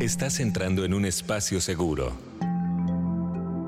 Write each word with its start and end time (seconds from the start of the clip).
Estás 0.00 0.40
entrando 0.40 0.84
en 0.84 0.92
un 0.92 1.04
espacio 1.04 1.60
seguro, 1.60 2.12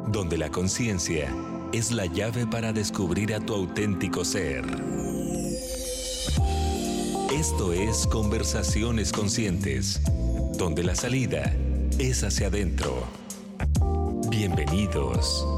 donde 0.08 0.36
la 0.36 0.50
conciencia 0.50 1.32
es 1.72 1.92
la 1.92 2.06
llave 2.06 2.48
para 2.48 2.72
descubrir 2.72 3.32
a 3.32 3.38
tu 3.38 3.54
auténtico 3.54 4.24
ser. 4.24 4.64
Esto 7.32 7.72
es 7.72 8.08
Conversaciones 8.08 9.12
Conscientes, 9.12 10.00
donde 10.58 10.82
la 10.82 10.96
salida 10.96 11.54
es 11.98 12.24
hacia 12.24 12.48
adentro. 12.48 13.06
Bienvenidos. 14.28 15.55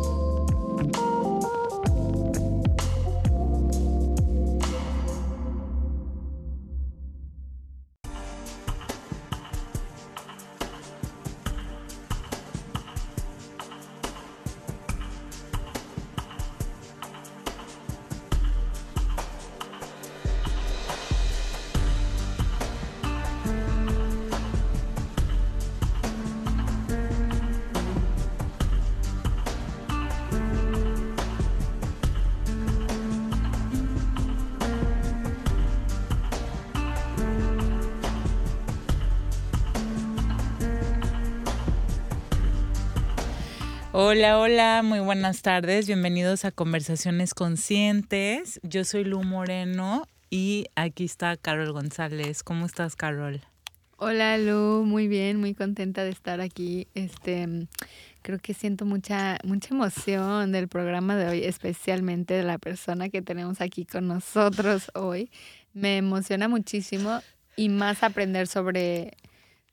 Hola, 44.18 44.40
hola, 44.40 44.82
muy 44.82 44.98
buenas 44.98 45.42
tardes. 45.42 45.86
Bienvenidos 45.86 46.44
a 46.44 46.50
Conversaciones 46.50 47.34
Conscientes. 47.34 48.58
Yo 48.64 48.82
soy 48.82 49.04
Lu 49.04 49.22
Moreno 49.22 50.08
y 50.28 50.66
aquí 50.74 51.04
está 51.04 51.36
Carol 51.36 51.70
González. 51.70 52.42
¿Cómo 52.42 52.66
estás, 52.66 52.96
Carol? 52.96 53.40
Hola, 53.96 54.36
Lu, 54.36 54.82
muy 54.84 55.06
bien, 55.06 55.38
muy 55.38 55.54
contenta 55.54 56.02
de 56.02 56.10
estar 56.10 56.40
aquí. 56.40 56.88
Este, 56.96 57.68
creo 58.22 58.40
que 58.40 58.54
siento 58.54 58.84
mucha 58.84 59.38
mucha 59.44 59.72
emoción 59.72 60.50
del 60.50 60.66
programa 60.66 61.14
de 61.14 61.28
hoy, 61.28 61.44
especialmente 61.44 62.34
de 62.34 62.42
la 62.42 62.58
persona 62.58 63.10
que 63.10 63.22
tenemos 63.22 63.60
aquí 63.60 63.84
con 63.84 64.08
nosotros 64.08 64.90
hoy. 64.94 65.30
Me 65.74 65.96
emociona 65.98 66.48
muchísimo 66.48 67.20
y 67.54 67.68
más 67.68 68.02
aprender 68.02 68.48
sobre 68.48 69.16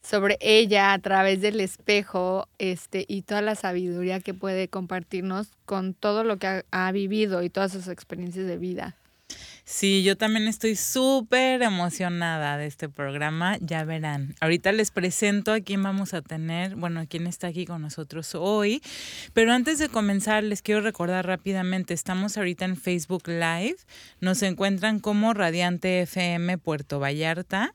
sobre 0.05 0.37
ella 0.39 0.93
a 0.93 0.99
través 0.99 1.41
del 1.41 1.59
espejo 1.59 2.47
este, 2.59 3.05
y 3.07 3.23
toda 3.23 3.41
la 3.41 3.55
sabiduría 3.55 4.19
que 4.19 4.33
puede 4.33 4.67
compartirnos 4.67 5.47
con 5.65 5.93
todo 5.93 6.23
lo 6.23 6.37
que 6.37 6.47
ha, 6.47 6.63
ha 6.71 6.91
vivido 6.91 7.41
y 7.43 7.49
todas 7.49 7.71
sus 7.71 7.87
experiencias 7.87 8.45
de 8.45 8.57
vida. 8.57 8.95
Sí, 9.67 10.03
yo 10.03 10.15
también 10.15 10.47
estoy 10.47 10.75
súper 10.75 11.63
emocionada 11.63 12.55
de 12.55 12.67
este 12.67 12.87
programa, 12.87 13.57
ya 13.61 13.83
verán. 13.83 14.35
Ahorita 14.39 14.71
les 14.71 14.91
presento 14.91 15.53
a 15.53 15.59
quién 15.59 15.81
vamos 15.81 16.13
a 16.13 16.21
tener, 16.21 16.75
bueno, 16.75 16.99
a 16.99 17.07
quién 17.07 17.25
está 17.25 17.47
aquí 17.47 17.65
con 17.65 17.81
nosotros 17.81 18.35
hoy, 18.35 18.83
pero 19.33 19.53
antes 19.53 19.79
de 19.79 19.89
comenzar 19.89 20.43
les 20.43 20.61
quiero 20.61 20.81
recordar 20.81 21.25
rápidamente, 21.25 21.95
estamos 21.95 22.37
ahorita 22.37 22.65
en 22.65 22.77
Facebook 22.77 23.27
Live, 23.27 23.77
nos 24.19 24.43
encuentran 24.43 24.99
como 24.99 25.33
Radiante 25.33 26.01
FM 26.01 26.59
Puerto 26.59 26.99
Vallarta 26.99 27.73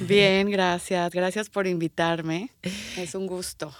Bien, 0.00 0.50
gracias. 0.50 1.12
Gracias 1.12 1.48
por 1.48 1.68
invitarme. 1.68 2.50
Es 2.96 3.14
un 3.14 3.28
gusto. 3.28 3.72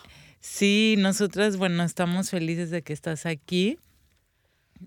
Sí, 0.42 0.96
nosotras, 0.98 1.56
bueno, 1.56 1.84
estamos 1.84 2.30
felices 2.30 2.70
de 2.70 2.82
que 2.82 2.92
estás 2.92 3.26
aquí. 3.26 3.78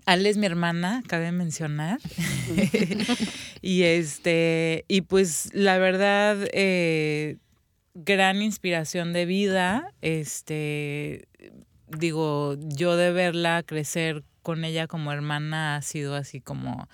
Ale 0.04 0.28
es 0.28 0.36
mi 0.36 0.44
hermana, 0.44 1.02
cabe 1.06 1.32
mencionar. 1.32 1.98
y 3.62 3.84
este, 3.84 4.84
y 4.86 5.00
pues 5.00 5.48
la 5.54 5.78
verdad, 5.78 6.36
eh, 6.52 7.38
gran 7.94 8.42
inspiración 8.42 9.14
de 9.14 9.24
vida. 9.24 9.94
Este, 10.02 11.26
digo, 11.88 12.56
yo 12.60 12.98
de 12.98 13.12
verla 13.12 13.62
crecer 13.62 14.24
con 14.42 14.62
ella 14.62 14.86
como 14.86 15.10
hermana 15.10 15.76
ha 15.76 15.82
sido 15.82 16.16
así 16.16 16.38
como 16.38 16.86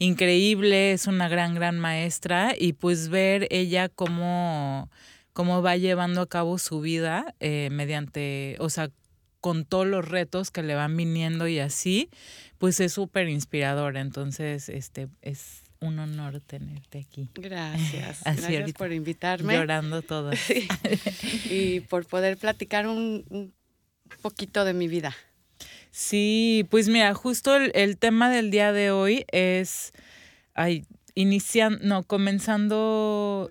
increíble, 0.00 0.90
es 0.92 1.06
una 1.06 1.28
gran, 1.28 1.54
gran 1.54 1.78
maestra 1.78 2.54
y 2.58 2.72
pues 2.72 3.08
ver 3.08 3.46
ella 3.50 3.88
como 3.88 4.90
cómo 5.32 5.62
va 5.62 5.76
llevando 5.76 6.22
a 6.22 6.28
cabo 6.28 6.58
su 6.58 6.80
vida 6.80 7.34
eh, 7.40 7.68
mediante, 7.70 8.56
o 8.58 8.70
sea, 8.70 8.90
con 9.40 9.64
todos 9.64 9.86
los 9.86 10.06
retos 10.06 10.50
que 10.50 10.62
le 10.62 10.74
van 10.74 10.96
viniendo 10.96 11.48
y 11.48 11.58
así, 11.58 12.10
pues 12.58 12.80
es 12.80 12.92
súper 12.92 13.28
inspirador. 13.28 13.96
Entonces, 13.96 14.68
este 14.68 15.08
es 15.22 15.62
un 15.80 15.98
honor 15.98 16.40
tenerte 16.40 16.98
aquí. 16.98 17.28
Gracias. 17.34 18.20
Gracias 18.24 18.72
por 18.72 18.92
invitarme. 18.92 19.54
Llorando 19.54 20.02
todo. 20.02 20.32
y 21.50 21.80
por 21.80 22.06
poder 22.06 22.36
platicar 22.36 22.86
un, 22.86 23.52
poquito 24.22 24.64
de 24.64 24.74
mi 24.74 24.88
vida. 24.88 25.14
Sí, 25.90 26.66
pues 26.70 26.88
mira, 26.88 27.14
justo 27.14 27.56
el, 27.56 27.72
el 27.74 27.96
tema 27.96 28.30
del 28.30 28.50
día 28.50 28.72
de 28.72 28.90
hoy 28.90 29.24
es, 29.32 29.92
ay, 30.54 30.84
iniciando, 31.14 31.78
no, 31.82 32.02
comenzando 32.04 33.50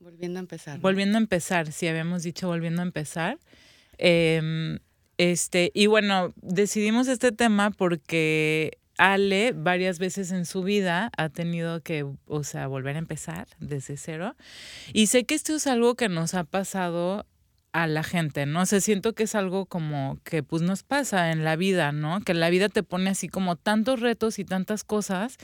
Volviendo 0.00 0.38
a 0.38 0.40
empezar. 0.40 0.80
Volviendo 0.80 1.18
a 1.18 1.20
empezar, 1.20 1.72
sí, 1.72 1.86
habíamos 1.86 2.22
dicho 2.22 2.48
volviendo 2.48 2.80
a 2.80 2.84
empezar. 2.84 3.38
Em, 3.98 4.78
este, 5.18 5.70
y 5.74 5.86
bueno, 5.86 6.32
decidimos 6.36 7.06
este 7.06 7.32
tema 7.32 7.70
porque 7.70 8.78
Ale 8.96 9.52
varias 9.52 9.98
veces 9.98 10.32
en 10.32 10.46
su 10.46 10.62
vida 10.62 11.10
ha 11.18 11.28
tenido 11.28 11.82
que, 11.82 12.06
o 12.26 12.44
sea, 12.44 12.66
volver 12.66 12.96
a 12.96 12.98
empezar 13.00 13.46
desde 13.58 13.98
cero. 13.98 14.36
Y 14.94 15.08
sé 15.08 15.24
que 15.24 15.34
esto 15.34 15.54
es 15.54 15.66
algo 15.66 15.96
que 15.96 16.08
nos 16.08 16.32
ha 16.32 16.44
pasado 16.44 17.26
a 17.72 17.86
la 17.86 18.02
gente, 18.02 18.46
¿no? 18.46 18.62
O 18.62 18.66
sea, 18.66 18.80
siento 18.80 19.12
que 19.12 19.24
es 19.24 19.34
algo 19.34 19.66
como 19.66 20.18
que 20.24 20.42
pues 20.42 20.62
nos 20.62 20.82
pasa 20.82 21.30
en 21.30 21.44
la 21.44 21.56
vida, 21.56 21.92
¿no? 21.92 22.20
Que 22.22 22.32
la 22.32 22.48
vida 22.48 22.70
te 22.70 22.82
pone 22.82 23.10
así 23.10 23.28
como 23.28 23.56
tantos 23.56 24.00
retos 24.00 24.38
y 24.38 24.46
tantas 24.46 24.82
cosas 24.82 25.36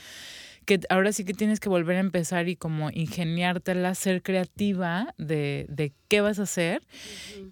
que 0.67 0.81
ahora 0.89 1.13
sí 1.13 1.23
que 1.23 1.33
tienes 1.33 1.61
que 1.61 1.69
volver 1.69 1.95
a 1.95 2.01
empezar 2.01 2.49
y 2.49 2.57
como 2.57 2.89
ingeniártela, 2.91 3.95
ser 3.95 4.21
creativa 4.21 5.15
de, 5.17 5.65
de 5.69 5.93
qué 6.09 6.19
vas 6.19 6.39
a 6.39 6.43
hacer. 6.43 6.81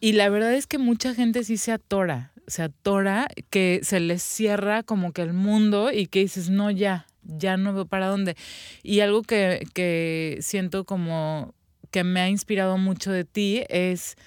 Y 0.02 0.12
la 0.12 0.28
verdad 0.28 0.54
es 0.54 0.68
que 0.68 0.78
mucha 0.78 1.16
gente 1.16 1.46
sí 1.46 1.56
se 1.56 1.72
atora, 1.72 2.34
se 2.46 2.62
atora, 2.62 3.30
que 3.50 3.80
se 3.84 4.02
les 4.02 4.22
cierra 4.22 4.84
como 4.84 5.14
que 5.14 5.22
el 5.22 5.32
mundo 5.32 5.94
y 5.94 6.08
que 6.08 6.20
dices, 6.20 6.50
no, 6.50 6.70
ya, 6.72 7.08
ya 7.24 7.56
no 7.56 7.74
veo 7.74 7.86
para 7.86 8.08
dónde. 8.08 8.36
Y 8.84 9.00
algo 9.00 9.22
que, 9.22 9.66
que 9.74 10.38
siento 10.42 10.84
como 10.84 11.56
que 11.92 12.04
me 12.04 12.20
ha 12.20 12.28
inspirado 12.28 12.78
mucho 12.78 13.14
de 13.14 13.24
ti 13.24 13.64
es 13.70 14.18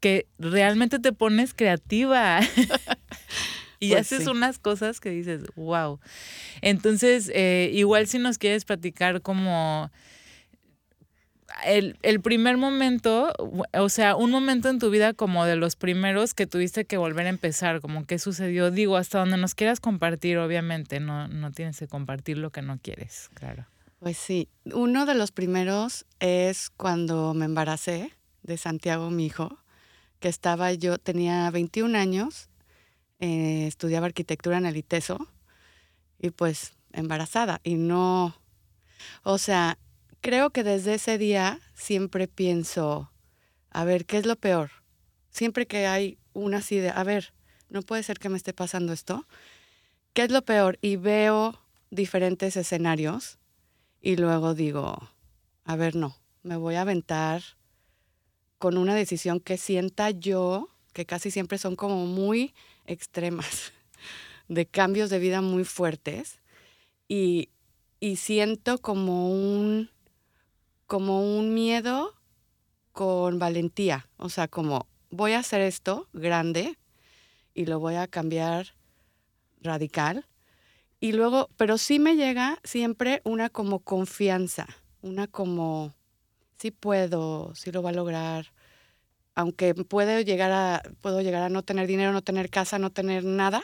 que 0.00 0.26
realmente 0.40 0.98
te 0.98 1.12
pones 1.12 1.54
creativa. 1.54 2.40
y 3.78 3.90
pues 3.90 4.12
haces 4.12 4.26
unas 4.26 4.58
cosas 4.58 5.00
que 5.00 5.10
dices, 5.10 5.42
wow. 5.56 6.00
Entonces, 6.62 7.30
eh, 7.34 7.70
igual 7.72 8.06
si 8.06 8.18
nos 8.18 8.38
quieres 8.38 8.64
platicar 8.64 9.22
como 9.22 9.90
el, 11.64 11.96
el, 12.02 12.20
primer 12.20 12.56
momento, 12.56 13.32
o 13.72 13.88
sea, 13.88 14.16
un 14.16 14.30
momento 14.30 14.68
en 14.68 14.78
tu 14.78 14.90
vida 14.90 15.14
como 15.14 15.44
de 15.44 15.56
los 15.56 15.76
primeros 15.76 16.34
que 16.34 16.46
tuviste 16.46 16.84
que 16.84 16.96
volver 16.96 17.26
a 17.26 17.30
empezar, 17.30 17.80
como 17.80 18.04
qué 18.04 18.18
sucedió, 18.18 18.70
digo, 18.70 18.96
hasta 18.96 19.18
donde 19.18 19.36
nos 19.36 19.54
quieras 19.54 19.80
compartir, 19.80 20.38
obviamente, 20.38 21.00
no, 21.00 21.28
no 21.28 21.52
tienes 21.52 21.78
que 21.78 21.86
compartir 21.86 22.38
lo 22.38 22.50
que 22.50 22.62
no 22.62 22.78
quieres, 22.82 23.30
claro. 23.34 23.66
Pues 24.00 24.18
sí, 24.18 24.48
uno 24.64 25.06
de 25.06 25.14
los 25.14 25.32
primeros 25.32 26.04
es 26.20 26.70
cuando 26.70 27.32
me 27.32 27.46
embaracé 27.46 28.12
de 28.42 28.58
Santiago, 28.58 29.10
mi 29.10 29.26
hijo, 29.26 29.58
que 30.20 30.28
estaba 30.28 30.72
yo, 30.72 30.98
tenía 30.98 31.50
21 31.50 31.96
años, 31.96 32.48
eh, 33.20 33.66
estudiaba 33.66 34.06
arquitectura 34.06 34.58
en 34.58 34.66
el 34.66 34.76
ITESO 34.76 35.26
y 36.18 36.30
pues 36.30 36.74
embarazada 36.92 37.60
y 37.64 37.74
no, 37.74 38.36
o 39.22 39.38
sea, 39.38 39.78
creo 40.20 40.50
que 40.50 40.64
desde 40.64 40.94
ese 40.94 41.18
día 41.18 41.60
siempre 41.74 42.28
pienso, 42.28 43.10
a 43.70 43.84
ver, 43.84 44.06
¿qué 44.06 44.18
es 44.18 44.26
lo 44.26 44.36
peor? 44.36 44.70
Siempre 45.30 45.66
que 45.66 45.86
hay 45.86 46.18
una 46.32 46.58
así 46.58 46.76
de, 46.78 46.90
a 46.90 47.04
ver, 47.04 47.32
no 47.68 47.82
puede 47.82 48.02
ser 48.02 48.18
que 48.18 48.28
me 48.28 48.36
esté 48.36 48.52
pasando 48.52 48.92
esto. 48.92 49.26
¿Qué 50.12 50.22
es 50.22 50.30
lo 50.30 50.42
peor? 50.42 50.78
Y 50.80 50.96
veo 50.96 51.60
diferentes 51.90 52.56
escenarios 52.56 53.38
y 54.00 54.16
luego 54.16 54.54
digo, 54.54 55.10
a 55.64 55.76
ver, 55.76 55.96
no, 55.96 56.16
me 56.42 56.56
voy 56.56 56.76
a 56.76 56.82
aventar 56.82 57.42
con 58.58 58.78
una 58.78 58.94
decisión 58.94 59.40
que 59.40 59.58
sienta 59.58 60.10
yo, 60.10 60.68
que 60.92 61.06
casi 61.06 61.30
siempre 61.30 61.58
son 61.58 61.76
como 61.76 62.06
muy 62.06 62.54
extremas, 62.86 63.72
de 64.48 64.66
cambios 64.66 65.10
de 65.10 65.18
vida 65.18 65.40
muy 65.40 65.64
fuertes. 65.64 66.40
Y, 67.08 67.50
y 68.00 68.16
siento 68.16 68.78
como 68.78 69.30
un, 69.30 69.90
como 70.86 71.38
un 71.38 71.54
miedo 71.54 72.14
con 72.92 73.38
valentía, 73.38 74.08
o 74.16 74.28
sea, 74.28 74.48
como 74.48 74.88
voy 75.10 75.32
a 75.32 75.40
hacer 75.40 75.60
esto 75.60 76.08
grande 76.12 76.78
y 77.54 77.66
lo 77.66 77.78
voy 77.78 77.96
a 77.96 78.06
cambiar 78.06 78.74
radical. 79.60 80.26
Y 80.98 81.12
luego, 81.12 81.50
pero 81.56 81.78
sí 81.78 81.98
me 81.98 82.16
llega 82.16 82.58
siempre 82.64 83.20
una 83.24 83.50
como 83.50 83.80
confianza, 83.80 84.66
una 85.02 85.26
como, 85.26 85.94
sí 86.58 86.70
puedo, 86.70 87.54
sí 87.54 87.70
lo 87.70 87.82
va 87.82 87.90
a 87.90 87.94
lograr, 87.94 88.52
aunque 89.36 89.74
puedo 89.74 90.20
llegar 90.22 90.50
a, 90.50 90.82
puedo 91.00 91.20
llegar 91.20 91.42
a 91.42 91.48
no 91.48 91.62
tener 91.62 91.86
dinero, 91.86 92.12
no 92.12 92.22
tener 92.22 92.50
casa, 92.50 92.80
no 92.80 92.90
tener 92.90 93.22
nada, 93.22 93.62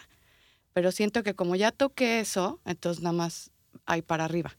pero 0.73 0.93
siento 0.93 1.23
que 1.23 1.35
como 1.35 1.57
ya 1.57 1.73
toqué 1.73 2.21
eso, 2.21 2.61
entonces 2.65 3.03
nada 3.03 3.15
más 3.15 3.51
hay 3.87 4.03
para 4.03 4.27
arriba. 4.27 4.57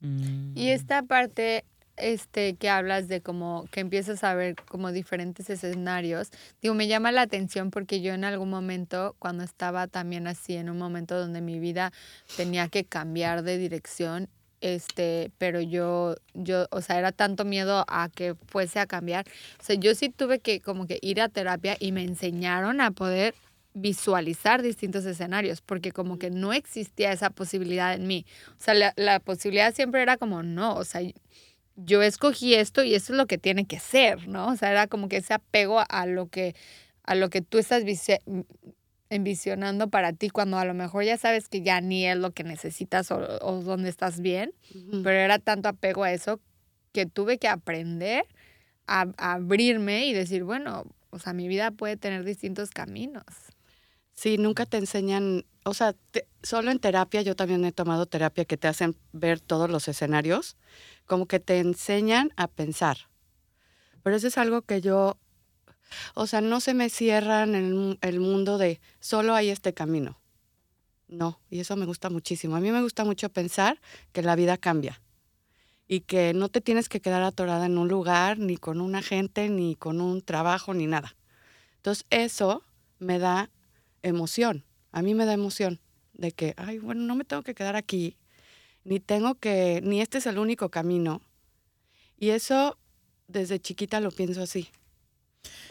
Mm. 0.00 0.52
Y 0.54 0.68
esta 0.68 1.02
parte 1.04 1.64
este 1.96 2.56
que 2.56 2.68
hablas 2.68 3.08
de 3.08 3.22
como 3.22 3.66
que 3.70 3.80
empiezas 3.80 4.22
a 4.24 4.34
ver 4.34 4.54
como 4.68 4.92
diferentes 4.92 5.48
escenarios, 5.48 6.30
digo, 6.60 6.74
me 6.74 6.88
llama 6.88 7.12
la 7.12 7.22
atención 7.22 7.70
porque 7.70 8.00
yo 8.00 8.12
en 8.12 8.24
algún 8.24 8.50
momento, 8.50 9.16
cuando 9.18 9.44
estaba 9.44 9.86
también 9.86 10.26
así, 10.26 10.56
en 10.56 10.70
un 10.70 10.78
momento 10.78 11.18
donde 11.18 11.40
mi 11.40 11.58
vida 11.58 11.92
tenía 12.36 12.68
que 12.68 12.84
cambiar 12.84 13.42
de 13.42 13.58
dirección, 13.58 14.28
este, 14.60 15.30
pero 15.38 15.60
yo, 15.60 16.16
yo, 16.34 16.66
o 16.70 16.80
sea, 16.80 16.98
era 16.98 17.12
tanto 17.12 17.44
miedo 17.44 17.84
a 17.88 18.08
que 18.08 18.34
fuese 18.46 18.78
a 18.78 18.86
cambiar. 18.86 19.26
O 19.60 19.64
sea, 19.64 19.76
yo 19.76 19.94
sí 19.94 20.08
tuve 20.08 20.40
que 20.40 20.60
como 20.60 20.86
que 20.86 20.98
ir 21.02 21.20
a 21.20 21.28
terapia 21.28 21.76
y 21.78 21.92
me 21.92 22.02
enseñaron 22.02 22.80
a 22.80 22.90
poder 22.90 23.34
visualizar 23.74 24.62
distintos 24.62 25.04
escenarios, 25.04 25.60
porque 25.60 25.92
como 25.92 26.18
que 26.18 26.30
no 26.30 26.54
existía 26.54 27.12
esa 27.12 27.30
posibilidad 27.30 27.94
en 27.94 28.06
mí. 28.06 28.24
O 28.58 28.62
sea, 28.62 28.74
la, 28.74 28.94
la 28.96 29.20
posibilidad 29.20 29.74
siempre 29.74 30.00
era 30.02 30.16
como, 30.16 30.42
no, 30.42 30.74
o 30.76 30.84
sea, 30.84 31.02
yo 31.76 32.02
escogí 32.02 32.54
esto 32.54 32.82
y 32.82 32.94
esto 32.94 33.12
es 33.12 33.18
lo 33.18 33.26
que 33.26 33.38
tiene 33.38 33.66
que 33.66 33.78
ser, 33.78 34.28
¿no? 34.28 34.48
O 34.48 34.56
sea, 34.56 34.70
era 34.70 34.86
como 34.86 35.08
que 35.08 35.18
ese 35.18 35.34
apego 35.34 35.82
a 35.86 36.06
lo 36.06 36.28
que, 36.28 36.54
a 37.04 37.14
lo 37.14 37.28
que 37.28 37.42
tú 37.42 37.58
estás 37.58 37.84
envisionando 39.10 39.88
para 39.88 40.12
ti 40.12 40.30
cuando 40.30 40.58
a 40.58 40.64
lo 40.64 40.74
mejor 40.74 41.04
ya 41.04 41.16
sabes 41.16 41.48
que 41.48 41.62
ya 41.62 41.80
ni 41.80 42.06
es 42.06 42.16
lo 42.16 42.32
que 42.32 42.44
necesitas 42.44 43.10
o, 43.10 43.18
o 43.42 43.62
donde 43.62 43.88
estás 43.88 44.20
bien, 44.20 44.52
pero 45.02 45.18
era 45.18 45.38
tanto 45.38 45.68
apego 45.68 46.04
a 46.04 46.12
eso 46.12 46.40
que 46.92 47.06
tuve 47.06 47.38
que 47.38 47.48
aprender 47.48 48.26
a, 48.86 49.06
abrirme 49.18 50.06
y 50.06 50.12
decir, 50.12 50.44
bueno, 50.44 50.84
o 51.10 51.18
sea, 51.18 51.32
mi 51.32 51.48
vida 51.48 51.70
puede 51.70 51.96
tener 51.96 52.24
distintos 52.24 52.70
caminos. 52.70 53.24
Sí, 54.12 54.38
nunca 54.38 54.64
te 54.64 54.78
enseñan, 54.78 55.44
o 55.64 55.74
sea, 55.74 55.94
solo 56.42 56.70
en 56.70 56.78
terapia, 56.78 57.20
yo 57.22 57.36
también 57.36 57.64
he 57.64 57.72
tomado 57.72 58.06
terapia 58.06 58.46
que 58.46 58.56
te 58.56 58.66
hacen 58.66 58.96
ver 59.12 59.40
todos 59.40 59.68
los 59.68 59.88
escenarios, 59.88 60.56
como 61.04 61.26
que 61.26 61.38
te 61.38 61.58
enseñan 61.58 62.32
a 62.36 62.48
pensar. 62.48 62.96
Pero 64.02 64.16
eso 64.16 64.28
es 64.28 64.38
algo 64.38 64.62
que 64.62 64.80
yo, 64.80 65.18
o 66.14 66.26
sea, 66.26 66.40
no 66.40 66.60
se 66.60 66.74
me 66.74 66.90
cierra 66.90 67.42
en 67.42 67.54
el, 67.54 67.98
el 68.00 68.20
mundo 68.20 68.58
de 68.58 68.80
solo 69.00 69.34
hay 69.34 69.50
este 69.50 69.74
camino. 69.74 70.20
No, 71.08 71.40
y 71.50 71.60
eso 71.60 71.76
me 71.76 71.86
gusta 71.86 72.10
muchísimo. 72.10 72.56
A 72.56 72.60
mí 72.60 72.70
me 72.72 72.82
gusta 72.82 73.04
mucho 73.04 73.28
pensar 73.28 73.80
que 74.12 74.22
la 74.22 74.34
vida 74.34 74.56
cambia 74.56 75.00
y 75.88 76.00
que 76.00 76.34
no 76.34 76.48
te 76.48 76.60
tienes 76.60 76.88
que 76.88 77.00
quedar 77.00 77.22
atorada 77.22 77.66
en 77.66 77.78
un 77.78 77.88
lugar, 77.88 78.38
ni 78.38 78.56
con 78.56 78.80
una 78.80 79.02
gente, 79.02 79.48
ni 79.48 79.76
con 79.76 80.00
un 80.00 80.20
trabajo, 80.20 80.74
ni 80.74 80.86
nada. 80.86 81.16
Entonces, 81.76 82.06
eso 82.10 82.64
me 82.98 83.18
da 83.18 83.50
emoción. 84.02 84.64
A 84.90 85.02
mí 85.02 85.14
me 85.14 85.26
da 85.26 85.32
emoción 85.32 85.80
de 86.14 86.32
que, 86.32 86.54
ay, 86.56 86.78
bueno, 86.78 87.02
no 87.02 87.14
me 87.14 87.24
tengo 87.24 87.42
que 87.42 87.54
quedar 87.54 87.76
aquí, 87.76 88.16
ni 88.82 88.98
tengo 89.00 89.36
que, 89.36 89.80
ni 89.84 90.00
este 90.00 90.18
es 90.18 90.26
el 90.26 90.38
único 90.38 90.70
camino. 90.70 91.22
Y 92.18 92.30
eso 92.30 92.78
desde 93.28 93.60
chiquita 93.60 94.00
lo 94.00 94.10
pienso 94.10 94.42
así. 94.42 94.68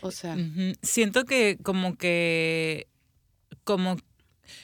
O 0.02 0.12
sea. 0.12 0.38
Siento 0.82 1.26
que 1.26 1.58
como 1.62 1.96
que, 1.96 2.88
como, 3.64 3.98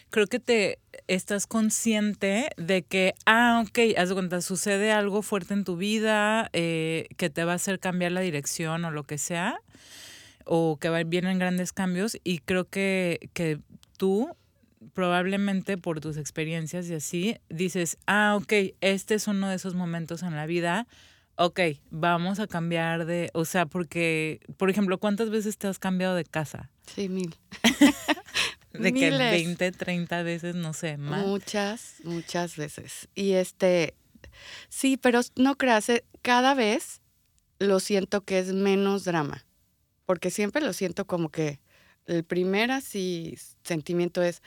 creo 0.10 0.28
que 0.28 0.40
te 0.40 0.80
estás 1.08 1.48
consciente 1.48 2.50
de 2.58 2.84
que, 2.84 3.14
ah, 3.26 3.64
ok, 3.66 3.98
haz 3.98 4.10
de 4.10 4.16
cuenta, 4.16 4.42
sucede 4.42 4.92
algo 4.92 5.22
fuerte 5.22 5.54
en 5.54 5.64
tu 5.64 5.78
vida 5.78 6.50
eh, 6.54 7.08
que 7.18 7.30
te 7.30 7.44
va 7.44 7.54
a 7.54 7.56
hacer 7.56 7.80
cambiar 7.80 8.12
la 8.12 8.22
dirección 8.22 8.86
o 8.86 8.92
lo 8.92 9.04
que 9.04 9.18
sea 9.18 9.60
o 10.46 10.78
que 10.80 10.90
vienen 11.06 11.40
grandes 11.40 11.74
cambios 11.74 12.18
y 12.24 12.40
creo 12.40 12.66
que, 12.66 13.30
que 13.34 13.60
tú 13.98 14.36
probablemente 14.94 15.78
por 15.78 16.00
tus 16.00 16.18
experiencias 16.18 16.90
y 16.90 16.96
así 16.96 17.38
dices, 17.50 17.98
ah, 18.08 18.38
ok, 18.42 18.74
este 18.82 19.16
es 19.16 19.28
uno 19.28 19.50
de 19.50 19.56
esos 19.56 19.76
momentos 19.76 20.24
en 20.24 20.36
la 20.36 20.46
vida, 20.46 20.88
ok, 21.36 21.60
vamos 21.90 22.40
a 22.40 22.48
cambiar 22.48 23.06
de, 23.06 23.30
o 23.34 23.46
sea, 23.46 23.66
porque, 23.66 24.40
por 24.58 24.70
ejemplo, 24.70 24.98
¿cuántas 25.00 25.30
veces 25.30 25.58
te 25.58 25.68
has 25.68 25.80
cambiado 25.80 26.16
de 26.16 26.26
casa? 26.26 26.70
Sí, 26.94 27.10
mil. 27.10 27.36
de 28.74 28.94
que 28.94 29.12
20, 29.12 29.72
30 29.72 30.24
veces, 30.24 30.56
no 30.56 30.74
sé, 30.74 30.98
más. 30.98 31.26
Muchas, 31.26 31.96
muchas 32.04 32.56
veces. 32.56 33.08
Y 33.16 33.34
este, 33.34 33.96
sí, 34.70 34.98
pero 34.98 35.22
no 35.36 35.58
creas, 35.58 35.90
eh, 35.90 36.04
cada 36.22 36.54
vez 36.54 37.02
lo 37.60 37.80
siento 37.80 38.22
que 38.22 38.40
es 38.40 38.54
menos 38.54 39.04
drama 39.04 39.46
porque 40.12 40.30
siempre 40.30 40.62
lo 40.62 40.74
siento 40.74 41.08
como 41.08 41.30
que 41.30 41.62
el 42.06 42.26
primer 42.26 42.70
así 42.70 43.38
sentimiento 43.64 44.22
es, 44.22 44.42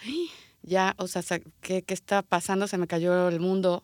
ya, 0.61 0.95
o 0.99 1.09
sea, 1.09 1.23
¿qué, 1.62 1.81
¿qué, 1.81 1.95
está 1.95 2.21
pasando? 2.21 2.67
Se 2.67 2.76
me 2.76 2.87
cayó 2.87 3.29
el 3.29 3.41
mundo. 3.41 3.83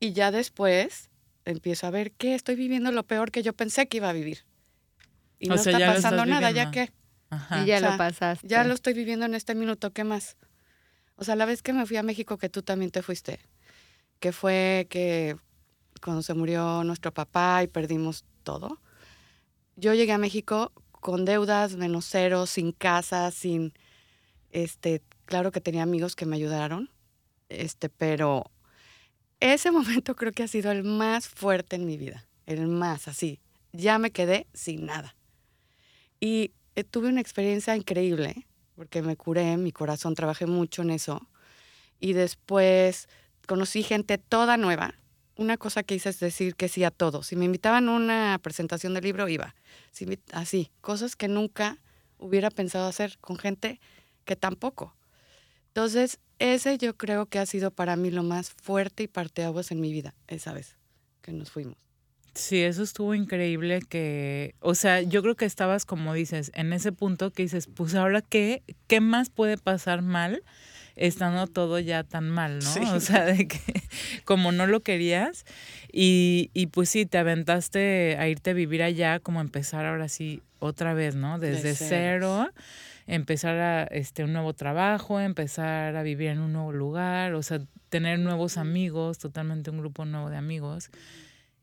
Y 0.00 0.14
ya 0.14 0.30
después 0.30 1.10
empiezo 1.44 1.86
a 1.86 1.90
ver 1.90 2.12
que 2.12 2.34
estoy 2.34 2.56
viviendo 2.56 2.92
lo 2.92 3.04
peor 3.04 3.30
que 3.30 3.42
yo 3.42 3.52
pensé 3.52 3.88
que 3.88 3.98
iba 3.98 4.08
a 4.08 4.12
vivir. 4.12 4.44
Y 5.38 5.48
no 5.48 5.56
está 5.56 5.78
pasando 5.78 6.24
nada, 6.24 6.50
ya 6.50 6.70
que... 6.70 6.92
Y 7.62 7.66
ya 7.66 7.80
lo 7.80 7.96
pasaste. 7.96 8.46
Ya 8.46 8.62
lo 8.62 8.74
estoy 8.74 8.92
viviendo 8.92 9.24
en 9.24 9.34
este 9.34 9.54
minuto, 9.54 9.90
¿qué 9.92 10.04
más? 10.04 10.36
O 11.16 11.24
sea, 11.24 11.34
la 11.34 11.46
vez 11.46 11.62
que 11.62 11.72
me 11.72 11.86
fui 11.86 11.96
a 11.96 12.02
México, 12.02 12.36
que 12.36 12.48
tú 12.48 12.62
también 12.62 12.90
te 12.90 13.02
fuiste, 13.02 13.40
que 14.20 14.32
fue 14.32 14.86
que 14.90 15.36
cuando 16.02 16.22
se 16.22 16.34
murió 16.34 16.84
nuestro 16.84 17.12
papá 17.12 17.62
y 17.62 17.68
perdimos 17.68 18.24
todo, 18.42 18.80
yo 19.76 19.94
llegué 19.94 20.12
a 20.12 20.18
México 20.18 20.72
con 20.90 21.24
deudas, 21.24 21.76
menos 21.76 22.04
cero, 22.04 22.46
sin 22.46 22.72
casa, 22.72 23.30
sin, 23.30 23.72
este, 24.50 25.02
claro 25.24 25.50
que 25.50 25.60
tenía 25.60 25.82
amigos 25.82 26.14
que 26.14 26.26
me 26.26 26.36
ayudaron, 26.36 26.90
este, 27.48 27.88
pero 27.88 28.51
ese 29.50 29.70
momento 29.70 30.14
creo 30.16 30.32
que 30.32 30.42
ha 30.42 30.48
sido 30.48 30.70
el 30.70 30.84
más 30.84 31.28
fuerte 31.28 31.76
en 31.76 31.86
mi 31.86 31.96
vida, 31.96 32.26
el 32.46 32.66
más 32.68 33.08
así. 33.08 33.40
Ya 33.72 33.98
me 33.98 34.10
quedé 34.10 34.46
sin 34.52 34.86
nada. 34.86 35.16
Y 36.20 36.52
eh, 36.76 36.84
tuve 36.84 37.08
una 37.08 37.20
experiencia 37.20 37.76
increíble, 37.76 38.46
porque 38.76 39.02
me 39.02 39.16
curé, 39.16 39.56
mi 39.56 39.72
corazón, 39.72 40.14
trabajé 40.14 40.46
mucho 40.46 40.82
en 40.82 40.90
eso. 40.90 41.26
Y 41.98 42.12
después 42.12 43.08
conocí 43.46 43.82
gente 43.82 44.18
toda 44.18 44.56
nueva, 44.56 44.94
una 45.36 45.56
cosa 45.56 45.82
que 45.82 45.94
hice 45.94 46.10
es 46.10 46.20
decir 46.20 46.54
que 46.54 46.68
sí 46.68 46.84
a 46.84 46.90
todo. 46.90 47.22
Si 47.22 47.36
me 47.36 47.44
invitaban 47.44 47.88
a 47.88 47.92
una 47.92 48.38
presentación 48.42 48.94
del 48.94 49.04
libro, 49.04 49.28
iba. 49.28 49.54
así, 50.32 50.70
cosas 50.80 51.16
que 51.16 51.28
nunca 51.28 51.78
hubiera 52.18 52.50
pensado 52.50 52.86
hacer 52.86 53.18
con 53.20 53.36
gente 53.36 53.80
que 54.24 54.36
tampoco. 54.36 54.94
Entonces, 55.72 56.18
ese 56.38 56.76
yo 56.76 56.98
creo 56.98 57.24
que 57.24 57.38
ha 57.38 57.46
sido 57.46 57.70
para 57.70 57.96
mí 57.96 58.10
lo 58.10 58.22
más 58.22 58.50
fuerte 58.50 59.04
y 59.04 59.08
parteaguas 59.08 59.70
en 59.70 59.80
mi 59.80 59.90
vida, 59.90 60.14
esa 60.28 60.52
vez 60.52 60.76
que 61.22 61.32
nos 61.32 61.50
fuimos. 61.50 61.76
Sí, 62.34 62.60
eso 62.60 62.82
estuvo 62.82 63.14
increíble 63.14 63.80
que, 63.88 64.54
o 64.60 64.74
sea, 64.74 65.00
yo 65.00 65.22
creo 65.22 65.34
que 65.34 65.46
estabas 65.46 65.86
como 65.86 66.12
dices, 66.12 66.50
en 66.54 66.74
ese 66.74 66.92
punto 66.92 67.30
que 67.30 67.44
dices, 67.44 67.68
pues 67.74 67.94
ahora 67.94 68.20
qué, 68.20 68.62
qué 68.86 69.00
más 69.00 69.30
puede 69.30 69.56
pasar 69.56 70.02
mal 70.02 70.42
estando 70.94 71.46
todo 71.46 71.78
ya 71.78 72.04
tan 72.04 72.28
mal, 72.28 72.58
¿no? 72.58 72.94
O 72.94 73.00
sea, 73.00 73.24
de 73.24 73.48
que 73.48 73.58
como 74.26 74.52
no 74.52 74.66
lo 74.66 74.80
querías 74.80 75.46
y, 75.90 76.50
y 76.52 76.66
pues 76.66 76.90
sí, 76.90 77.06
te 77.06 77.16
aventaste 77.16 78.16
a 78.18 78.28
irte 78.28 78.50
a 78.50 78.54
vivir 78.54 78.82
allá, 78.82 79.20
como 79.20 79.40
empezar 79.40 79.86
ahora 79.86 80.10
sí 80.10 80.42
otra 80.58 80.92
vez, 80.92 81.14
¿no? 81.14 81.38
Desde 81.38 81.74
cero. 81.74 82.50
Empezar 83.06 83.58
a 83.58 83.84
este 83.84 84.24
un 84.24 84.32
nuevo 84.32 84.52
trabajo, 84.54 85.20
empezar 85.20 85.96
a 85.96 86.02
vivir 86.02 86.28
en 86.28 86.40
un 86.40 86.52
nuevo 86.52 86.72
lugar, 86.72 87.34
o 87.34 87.42
sea, 87.42 87.60
tener 87.88 88.18
nuevos 88.18 88.56
amigos, 88.56 89.18
totalmente 89.18 89.70
un 89.70 89.78
grupo 89.78 90.04
nuevo 90.04 90.30
de 90.30 90.36
amigos. 90.36 90.90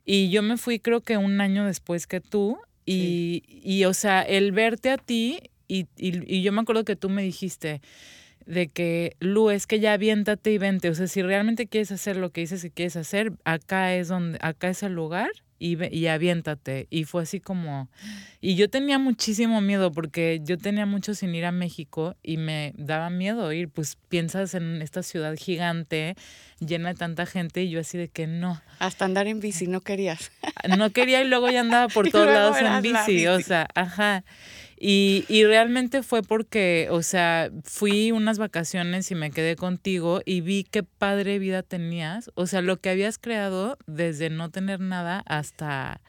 Y 0.06 0.30
yo 0.30 0.42
me 0.42 0.58
fui 0.58 0.80
creo 0.80 1.02
que 1.02 1.18
un 1.18 1.42
año 1.42 1.66
después 1.66 2.08
que 2.08 2.22
tú 2.22 2.58
y, 2.86 3.44
y 3.48 3.86
o 3.86 3.94
sea, 3.94 4.22
el 4.22 4.52
verte 4.52 4.90
a 4.90 4.98
ti 4.98 5.40
y, 5.68 5.88
y, 5.98 6.38
y 6.38 6.42
yo 6.42 6.52
me 6.52 6.62
acuerdo 6.62 6.84
que 6.84 6.96
tú 6.96 7.10
me 7.10 7.22
dijiste, 7.22 7.82
de 8.46 8.68
que, 8.68 9.16
Lu, 9.20 9.52
es 9.52 9.68
que 9.68 9.80
ya 9.80 9.94
aviéntate 9.94 10.52
y 10.52 10.58
vente. 10.58 10.90
O 10.90 10.96
sea, 10.96 11.08
si 11.08 11.22
realmente 11.22 11.68
quieres 11.68 11.92
hacer 11.92 12.18
lo 12.18 12.32
que 12.32 12.42
dices 12.42 12.64
que 12.64 12.72
quieres 12.72 12.96
hacer, 12.96 13.34
acá 13.44 13.94
es 13.94 14.08
donde, 14.08 14.40
acá 14.42 14.70
es 14.70 14.82
el 14.82 14.94
lugar 14.94 15.30
y, 15.60 15.78
y 15.96 16.08
aviéntate. 16.08 16.88
Y 16.90 17.04
fue 17.04 17.24
así 17.24 17.40
como, 17.40 17.90
y 18.42 18.56
yo 18.56 18.70
tenía 18.70 18.98
muchísimo 18.98 19.62
miedo 19.62 19.92
porque 19.92 20.40
yo 20.44 20.58
tenía 20.58 20.86
mucho 20.86 21.14
sin 21.14 21.36
ir 21.36 21.46
a 21.46 21.52
México 21.52 22.16
y 22.24 22.38
me 22.38 22.74
daba 22.78 23.10
miedo 23.10 23.52
ir, 23.52 23.70
pues 23.70 23.98
piensas 24.08 24.54
en 24.54 24.82
esta 24.82 25.04
ciudad 25.04 25.36
gigante, 25.36 26.16
llena 26.60 26.90
de 26.90 26.96
tanta 26.96 27.26
gente 27.26 27.64
y 27.64 27.70
yo 27.70 27.82
así 27.82 27.98
de 27.98 28.08
que 28.08 28.26
no. 28.26 28.62
Hasta 28.80 29.06
andar 29.06 29.28
en 29.28 29.42
bici, 29.42 29.68
no 29.68 29.82
querías. 29.82 30.32
No 30.78 30.90
quería 30.92 31.22
y 31.22 31.28
luego 31.28 31.50
ya 31.50 31.60
andaba 31.60 31.88
por 31.94 32.10
todos 32.10 32.28
lados 32.28 32.58
en 32.60 32.82
bici, 32.82 33.14
bici, 33.14 33.28
o 33.28 33.40
sea, 33.42 33.68
ajá. 33.76 34.24
Y, 34.82 35.26
y, 35.28 35.44
realmente 35.44 36.04
fue 36.04 36.24
porque, 36.24 36.88
o 36.90 37.04
sea, 37.04 37.52
fui 37.66 38.14
unas 38.14 38.40
vacaciones 38.40 39.12
y 39.12 39.16
me 39.16 39.30
quedé 39.30 39.58
contigo 39.58 40.22
y 40.24 40.40
vi 40.40 40.64
qué 40.64 40.84
padre 40.84 41.38
vida 41.38 41.64
tenías. 41.64 42.32
O 42.36 42.48
sea, 42.48 42.62
lo 42.62 42.78
que 42.78 42.90
habías 42.90 43.18
creado 43.18 43.78
desde 43.88 44.30
no 44.30 44.52
tener 44.52 44.80
nada 44.80 45.22
hasta, 45.26 46.00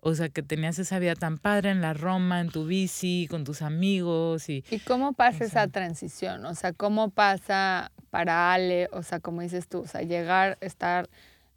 o 0.00 0.14
sea, 0.14 0.28
que 0.28 0.42
tenías 0.42 0.78
esa 0.78 0.98
vida 0.98 1.14
tan 1.14 1.38
padre 1.38 1.70
en 1.70 1.80
la 1.80 1.94
Roma, 1.94 2.42
en 2.42 2.50
tu 2.50 2.66
bici, 2.66 3.26
con 3.30 3.44
tus 3.44 3.62
amigos. 3.62 4.50
¿Y, 4.50 4.66
¿Y 4.70 4.80
cómo 4.80 5.14
pasa 5.14 5.44
esa 5.44 5.66
transición? 5.68 6.44
O 6.44 6.54
sea, 6.54 6.74
¿cómo 6.74 7.08
pasa 7.08 7.90
para 8.10 8.52
Ale? 8.52 8.90
O 8.92 9.02
sea, 9.02 9.20
como 9.20 9.40
dices 9.40 9.66
tú, 9.66 9.80
o 9.80 9.86
sea, 9.86 10.02
llegar, 10.02 10.58
estar 10.60 11.08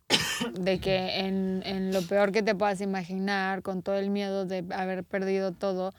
de 0.60 0.80
que 0.80 1.20
en, 1.20 1.62
en 1.66 1.92
lo 1.92 2.02
peor 2.04 2.32
que 2.32 2.42
te 2.42 2.56
puedas 2.56 2.80
imaginar, 2.80 3.62
con 3.64 3.82
todo 3.82 3.98
el 3.98 4.10
miedo 4.10 4.46
de 4.46 4.64
haber 4.74 5.04
perdido 5.04 5.52
todo, 5.52 5.94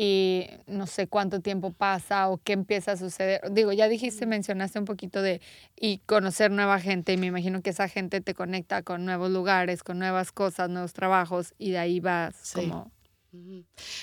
y 0.00 0.46
no 0.68 0.86
sé 0.86 1.08
cuánto 1.08 1.40
tiempo 1.40 1.72
pasa 1.72 2.28
o 2.28 2.38
qué 2.38 2.52
empieza 2.52 2.92
a 2.92 2.96
suceder. 2.96 3.40
Digo, 3.50 3.72
ya 3.72 3.88
dijiste, 3.88 4.26
mencionaste 4.26 4.78
un 4.78 4.84
poquito 4.84 5.22
de 5.22 5.40
y 5.74 5.98
conocer 6.06 6.52
nueva 6.52 6.78
gente 6.78 7.12
y 7.12 7.16
me 7.16 7.26
imagino 7.26 7.62
que 7.62 7.70
esa 7.70 7.88
gente 7.88 8.20
te 8.20 8.32
conecta 8.32 8.84
con 8.84 9.04
nuevos 9.04 9.28
lugares, 9.32 9.82
con 9.82 9.98
nuevas 9.98 10.30
cosas, 10.30 10.70
nuevos 10.70 10.92
trabajos 10.92 11.52
y 11.58 11.72
de 11.72 11.78
ahí 11.78 11.98
vas 11.98 12.36
sí. 12.40 12.60
como... 12.60 12.92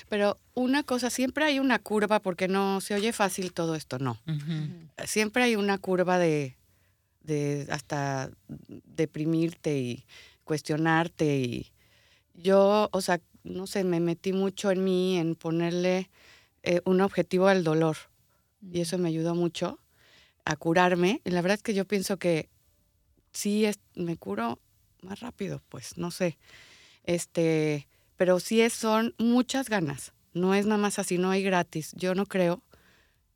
Pero 0.10 0.38
una 0.54 0.84
cosa, 0.84 1.10
siempre 1.10 1.46
hay 1.46 1.60
una 1.60 1.80
curva 1.80 2.20
porque 2.20 2.50
no 2.50 2.82
se 2.82 2.94
oye 2.94 3.14
fácil 3.14 3.54
todo 3.54 3.76
esto, 3.76 3.98
no. 3.98 4.20
Uh 4.28 4.32
-huh. 4.32 5.08
Siempre 5.08 5.44
hay 5.44 5.56
una 5.56 5.78
curva 5.78 6.20
de, 6.20 6.58
de 7.22 7.68
hasta 7.70 8.30
deprimirte 8.68 9.78
y 9.78 10.06
cuestionarte 10.44 11.38
y 11.38 11.72
yo, 12.34 12.90
o 12.92 13.00
sea, 13.00 13.22
no 13.46 13.68
sé, 13.68 13.84
me 13.84 14.00
metí 14.00 14.34
mucho 14.34 14.72
en 14.72 14.84
mí, 14.84 15.18
en 15.18 15.36
ponerle 15.36 16.10
eh, 16.64 16.82
un 16.86 17.00
objetivo 17.02 17.48
al 17.48 17.64
dolor. 17.64 17.96
Y 18.62 18.82
eso 18.82 18.98
me 18.98 19.10
ayudó 19.10 19.36
mucho 19.36 19.80
a 20.44 20.56
curarme. 20.56 21.22
Y 21.24 21.30
la 21.30 21.42
verdad 21.42 21.58
es 21.58 21.64
que 21.64 21.76
yo 21.76 21.86
pienso 21.86 22.18
que 22.18 22.50
sí 23.32 23.66
es, 23.66 23.80
me 23.94 24.18
curo 24.18 24.60
más 25.02 25.20
rápido, 25.20 25.62
pues, 25.70 25.98
no 25.98 26.10
sé. 26.10 26.38
Este, 27.04 27.88
pero 28.18 28.40
sí 28.40 28.62
es, 28.62 28.74
son 28.74 29.14
muchas 29.20 29.70
ganas. 29.70 30.14
No 30.34 30.56
es 30.56 30.66
nada 30.66 30.82
más 30.82 30.98
así, 30.98 31.18
no 31.20 31.30
hay 31.30 31.44
gratis. 31.44 31.92
Yo 31.96 32.16
no 32.16 32.26
creo 32.26 32.64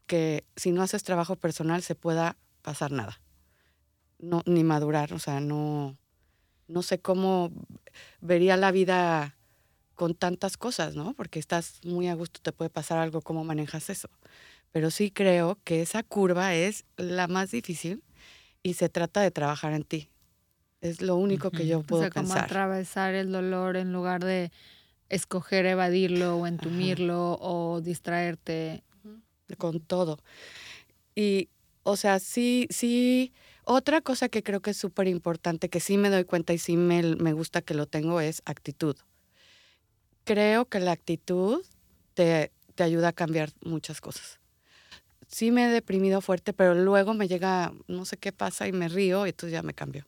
que 0.08 0.44
si 0.56 0.72
no 0.72 0.82
haces 0.82 1.04
trabajo 1.04 1.36
personal 1.36 1.84
se 1.84 1.94
pueda 1.94 2.36
pasar 2.64 2.92
nada. 2.92 3.22
No, 4.18 4.42
ni 4.46 4.64
madurar, 4.64 5.14
o 5.14 5.20
sea, 5.20 5.40
no, 5.40 5.96
no 6.68 6.82
sé 6.82 7.00
cómo 7.00 7.52
vería 8.20 8.58
la 8.58 8.72
vida 8.72 9.38
con 10.00 10.16
tantas 10.16 10.56
cosas, 10.56 10.96
¿no? 10.96 11.14
Porque 11.14 11.40
estás 11.40 11.82
muy 11.84 12.08
a 12.08 12.14
gusto, 12.14 12.40
te 12.42 12.54
puede 12.54 12.70
pasar 12.70 13.00
algo, 13.00 13.20
¿cómo 13.22 13.44
manejas 13.44 13.90
eso? 13.90 14.08
Pero 14.72 14.92
sí 14.92 15.12
creo 15.12 15.60
que 15.66 15.82
esa 15.82 16.04
curva 16.04 16.56
es 16.56 16.86
la 16.96 17.28
más 17.28 17.52
difícil 17.52 18.02
y 18.64 18.76
se 18.76 18.88
trata 18.88 19.20
de 19.20 19.30
trabajar 19.30 19.74
en 19.74 19.84
ti. 19.84 20.10
Es 20.80 21.02
lo 21.02 21.18
único 21.18 21.52
que 21.52 21.68
yo 21.68 21.82
puedo 21.82 22.04
o 22.04 22.06
sea, 22.06 22.12
pensar. 22.12 22.38
como 22.38 22.46
atravesar 22.46 23.14
el 23.14 23.30
dolor 23.30 23.76
en 23.76 23.92
lugar 23.92 24.24
de 24.24 24.54
escoger 25.10 25.66
evadirlo 25.66 26.38
o 26.38 26.48
entumirlo 26.48 27.34
Ajá. 27.34 27.44
o 27.46 27.82
distraerte. 27.82 28.86
Con 29.58 29.82
todo. 29.82 30.20
Y, 31.14 31.50
o 31.84 31.98
sea, 31.98 32.20
sí, 32.20 32.68
sí, 32.70 33.34
otra 33.66 34.00
cosa 34.00 34.30
que 34.30 34.44
creo 34.44 34.62
que 34.62 34.72
es 34.72 34.78
súper 34.78 35.10
importante, 35.10 35.68
que 35.68 35.82
sí 35.82 35.98
me 35.98 36.10
doy 36.10 36.24
cuenta 36.24 36.54
y 36.54 36.58
sí 36.58 36.78
me, 36.78 37.04
me 37.18 37.34
gusta 37.34 37.62
que 37.62 37.74
lo 37.74 37.86
tengo, 37.86 38.22
es 38.22 38.42
actitud 38.46 38.96
creo 40.30 40.66
que 40.66 40.80
la 40.80 40.92
actitud 40.92 41.66
te, 42.14 42.52
te 42.76 42.84
ayuda 42.84 43.08
a 43.08 43.14
cambiar 43.14 43.50
muchas 43.62 44.00
cosas. 44.00 44.40
Sí 45.28 45.50
me 45.50 45.66
he 45.66 45.70
deprimido 45.70 46.22
fuerte, 46.22 46.54
pero 46.54 46.76
luego 46.76 47.16
me 47.16 47.28
llega, 47.28 47.74
no 47.88 48.06
sé 48.06 48.18
qué 48.18 48.32
pasa 48.32 48.68
y 48.68 48.72
me 48.72 48.90
río 48.90 49.26
y 49.26 49.30
entonces 49.30 49.54
ya 49.54 49.64
me 49.64 49.74
cambio. 49.74 50.06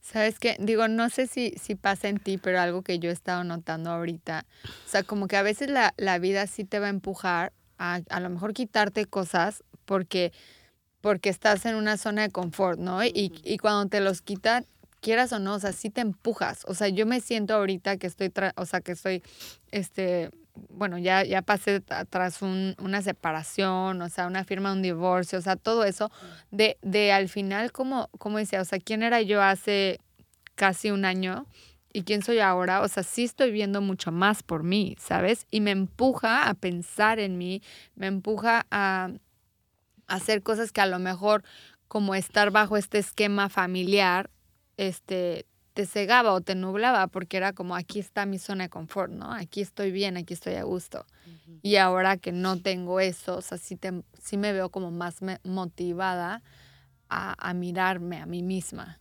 ¿Sabes 0.00 0.38
qué? 0.38 0.56
Digo, 0.58 0.88
no 0.88 1.10
sé 1.10 1.26
si, 1.26 1.50
si 1.60 1.74
pasa 1.74 2.08
en 2.08 2.18
ti, 2.18 2.38
pero 2.38 2.58
algo 2.58 2.80
que 2.80 2.98
yo 2.98 3.10
he 3.10 3.12
estado 3.12 3.44
notando 3.44 3.90
ahorita, 3.90 4.46
o 4.64 4.88
sea, 4.88 5.02
como 5.02 5.28
que 5.28 5.36
a 5.36 5.42
veces 5.42 5.68
la, 5.68 5.92
la 5.98 6.18
vida 6.18 6.46
sí 6.46 6.64
te 6.64 6.78
va 6.78 6.86
a 6.86 6.90
empujar 6.90 7.52
a 7.76 8.00
a 8.08 8.20
lo 8.20 8.30
mejor 8.30 8.54
quitarte 8.54 9.04
cosas 9.04 9.62
porque, 9.84 10.32
porque 11.02 11.28
estás 11.28 11.66
en 11.66 11.74
una 11.74 11.98
zona 11.98 12.22
de 12.22 12.30
confort, 12.30 12.78
¿no? 12.78 13.04
Y, 13.04 13.30
y 13.44 13.58
cuando 13.58 13.90
te 13.90 14.00
los 14.00 14.22
quitan, 14.22 14.64
quieras 15.00 15.32
o 15.32 15.38
no, 15.38 15.54
o 15.54 15.58
sea, 15.58 15.72
sí 15.72 15.90
te 15.90 16.00
empujas. 16.00 16.64
O 16.66 16.74
sea, 16.74 16.88
yo 16.88 17.06
me 17.06 17.20
siento 17.20 17.54
ahorita 17.54 17.96
que 17.96 18.06
estoy, 18.06 18.32
o 18.56 18.66
sea, 18.66 18.80
que 18.80 18.92
estoy, 18.92 19.22
este, 19.70 20.30
bueno, 20.68 20.98
ya, 20.98 21.24
ya 21.24 21.42
pasé 21.42 21.80
tras 21.80 22.42
un, 22.42 22.74
una 22.78 23.02
separación, 23.02 24.00
o 24.02 24.08
sea, 24.08 24.26
una 24.26 24.44
firma 24.44 24.72
un 24.72 24.82
divorcio, 24.82 25.38
o 25.38 25.42
sea, 25.42 25.56
todo 25.56 25.84
eso, 25.84 26.10
de, 26.50 26.78
de 26.82 27.12
al 27.12 27.28
final, 27.28 27.72
como, 27.72 28.08
como 28.18 28.38
decía, 28.38 28.60
o 28.60 28.64
sea, 28.64 28.78
¿quién 28.78 29.02
era 29.02 29.22
yo 29.22 29.42
hace 29.42 29.98
casi 30.54 30.90
un 30.90 31.04
año? 31.04 31.46
¿Y 31.92 32.02
quién 32.02 32.22
soy 32.22 32.38
ahora? 32.38 32.82
O 32.82 32.88
sea, 32.88 33.02
sí 33.02 33.24
estoy 33.24 33.50
viendo 33.50 33.80
mucho 33.80 34.12
más 34.12 34.42
por 34.42 34.62
mí, 34.62 34.96
¿sabes? 35.00 35.46
Y 35.50 35.60
me 35.60 35.72
empuja 35.72 36.48
a 36.48 36.54
pensar 36.54 37.18
en 37.18 37.36
mí, 37.36 37.62
me 37.96 38.06
empuja 38.06 38.66
a 38.70 39.10
hacer 40.06 40.42
cosas 40.42 40.70
que 40.70 40.80
a 40.80 40.86
lo 40.86 40.98
mejor 40.98 41.42
como 41.88 42.14
estar 42.14 42.52
bajo 42.52 42.76
este 42.76 42.98
esquema 42.98 43.48
familiar 43.48 44.30
este, 44.80 45.44
te 45.74 45.84
cegaba 45.84 46.32
o 46.32 46.40
te 46.40 46.54
nublaba 46.54 47.06
porque 47.06 47.36
era 47.36 47.52
como 47.52 47.76
aquí 47.76 47.98
está 47.98 48.24
mi 48.24 48.38
zona 48.38 48.64
de 48.64 48.70
confort, 48.70 49.12
¿no? 49.12 49.30
Aquí 49.30 49.60
estoy 49.60 49.90
bien, 49.92 50.16
aquí 50.16 50.32
estoy 50.32 50.54
a 50.54 50.62
gusto. 50.62 51.04
Uh 51.26 51.30
-huh. 51.30 51.58
Y 51.62 51.76
ahora 51.76 52.16
que 52.16 52.32
no 52.32 52.60
tengo 52.62 52.98
eso, 52.98 53.36
o 53.36 53.42
sea, 53.42 53.58
sí, 53.58 53.76
te, 53.76 53.92
sí 54.22 54.38
me 54.38 54.54
veo 54.54 54.70
como 54.70 54.90
más 54.90 55.20
me 55.20 55.38
motivada 55.44 56.42
a, 57.10 57.34
a 57.38 57.52
mirarme 57.52 58.16
a 58.16 58.26
mí 58.26 58.42
misma. 58.42 58.98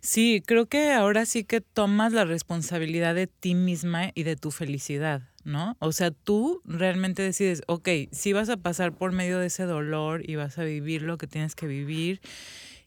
Sí, 0.00 0.42
creo 0.46 0.66
que 0.66 0.92
ahora 0.92 1.26
sí 1.26 1.44
que 1.44 1.60
tomas 1.60 2.12
la 2.14 2.24
responsabilidad 2.24 3.14
de 3.14 3.26
ti 3.26 3.54
misma 3.54 4.12
y 4.14 4.22
de 4.22 4.36
tu 4.36 4.52
felicidad, 4.52 5.22
¿no? 5.44 5.76
O 5.80 5.92
sea, 5.92 6.10
tú 6.10 6.62
realmente 6.64 7.22
decides, 7.22 7.62
ok, 7.66 7.88
sí 8.12 8.32
vas 8.32 8.48
a 8.48 8.56
pasar 8.56 8.92
por 8.92 9.12
medio 9.12 9.38
de 9.38 9.48
ese 9.48 9.64
dolor 9.64 10.22
y 10.28 10.36
vas 10.36 10.58
a 10.58 10.64
vivir 10.64 11.02
lo 11.02 11.18
que 11.18 11.26
tienes 11.26 11.54
que 11.54 11.66
vivir 11.66 12.20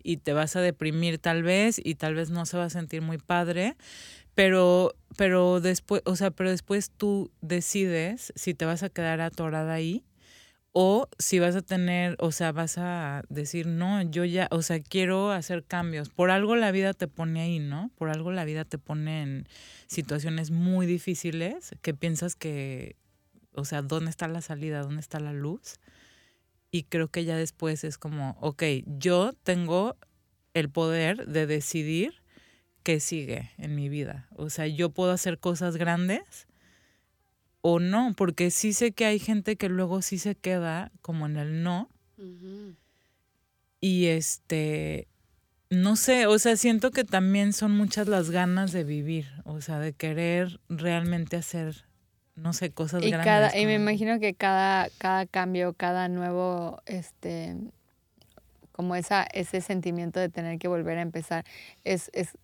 y 0.03 0.17
te 0.17 0.33
vas 0.33 0.55
a 0.55 0.61
deprimir 0.61 1.19
tal 1.19 1.43
vez 1.43 1.79
y 1.83 1.95
tal 1.95 2.15
vez 2.15 2.29
no 2.29 2.45
se 2.45 2.57
va 2.57 2.65
a 2.65 2.69
sentir 2.69 3.01
muy 3.01 3.17
padre, 3.17 3.75
pero 4.35 4.95
pero 5.17 5.59
después, 5.61 6.01
o 6.05 6.15
sea, 6.15 6.31
pero 6.31 6.49
después 6.51 6.91
tú 6.91 7.31
decides 7.41 8.31
si 8.35 8.53
te 8.53 8.65
vas 8.65 8.83
a 8.83 8.89
quedar 8.89 9.21
atorada 9.21 9.73
ahí 9.73 10.05
o 10.71 11.09
si 11.17 11.39
vas 11.39 11.55
a 11.55 11.61
tener, 11.63 12.15
o 12.19 12.31
sea, 12.31 12.51
vas 12.51 12.77
a 12.77 13.23
decir, 13.29 13.67
"No, 13.67 14.01
yo 14.03 14.23
ya, 14.25 14.47
o 14.51 14.61
sea, 14.61 14.79
quiero 14.81 15.31
hacer 15.31 15.63
cambios." 15.65 16.09
Por 16.09 16.31
algo 16.31 16.55
la 16.55 16.71
vida 16.71 16.93
te 16.93 17.07
pone 17.07 17.41
ahí, 17.41 17.59
¿no? 17.59 17.91
Por 17.97 18.09
algo 18.09 18.31
la 18.31 18.45
vida 18.45 18.65
te 18.65 18.77
pone 18.77 19.23
en 19.23 19.47
situaciones 19.87 20.51
muy 20.51 20.85
difíciles 20.85 21.71
que 21.81 21.93
piensas 21.93 22.35
que 22.35 22.95
o 23.53 23.65
sea, 23.65 23.81
¿dónde 23.81 24.09
está 24.09 24.27
la 24.27 24.41
salida? 24.41 24.81
¿Dónde 24.81 25.01
está 25.01 25.19
la 25.19 25.33
luz? 25.33 25.79
Y 26.71 26.83
creo 26.83 27.07
que 27.09 27.25
ya 27.25 27.35
después 27.35 27.83
es 27.83 27.97
como, 27.97 28.38
ok, 28.41 28.63
yo 28.85 29.33
tengo 29.43 29.97
el 30.53 30.69
poder 30.69 31.27
de 31.27 31.47
decidir 31.47 32.15
qué 32.83 32.99
sigue 32.99 33.51
en 33.57 33.75
mi 33.75 33.89
vida. 33.89 34.27
O 34.35 34.49
sea, 34.49 34.67
yo 34.67 34.89
puedo 34.89 35.11
hacer 35.11 35.39
cosas 35.39 35.77
grandes 35.77 36.47
o 37.61 37.79
no, 37.79 38.13
porque 38.15 38.51
sí 38.51 38.73
sé 38.73 38.91
que 38.91 39.05
hay 39.05 39.19
gente 39.19 39.55
que 39.55 39.69
luego 39.69 40.01
sí 40.01 40.17
se 40.17 40.35
queda 40.35 40.91
como 41.01 41.25
en 41.25 41.38
el 41.38 41.63
no. 41.63 41.89
Uh 42.17 42.23
-huh. 42.23 42.75
y 43.79 44.07
este, 44.07 45.07
no 45.69 45.95
sé, 45.95 46.25
o 46.25 46.38
sea, 46.39 46.57
siento 46.57 46.91
que 46.91 47.03
también 47.03 47.53
son 47.53 47.71
muchas 47.71 48.07
las 48.07 48.29
ganas 48.31 48.71
de 48.71 48.83
vivir, 48.83 49.27
o 49.45 49.61
sea, 49.61 49.79
de 49.79 49.93
querer 49.93 50.59
realmente 50.67 51.38
hacer, 51.38 51.85
no 52.39 52.53
sé, 52.53 52.72
cosas 52.72 53.03
y 53.03 53.10
grandes. 53.10 53.25
Cada, 53.25 53.58
y 53.58 53.65
me 53.65 53.75
imagino 53.75 54.19
que 54.19 54.34
cada, 54.34 54.89
cada 54.98 55.25
cambio, 55.25 55.74
cada 55.74 56.08
nuevo, 56.08 56.81
este, 56.86 57.55
como 58.72 58.96
esa, 58.96 59.24
ese 59.24 59.62
sentimiento 59.62 60.19
de 60.19 60.29
tener 60.29 60.58
que 60.60 60.67
volver 60.67 60.98
a 60.98 61.01
empezar, 61.01 61.46
es, 61.84 62.10
es 62.13 62.38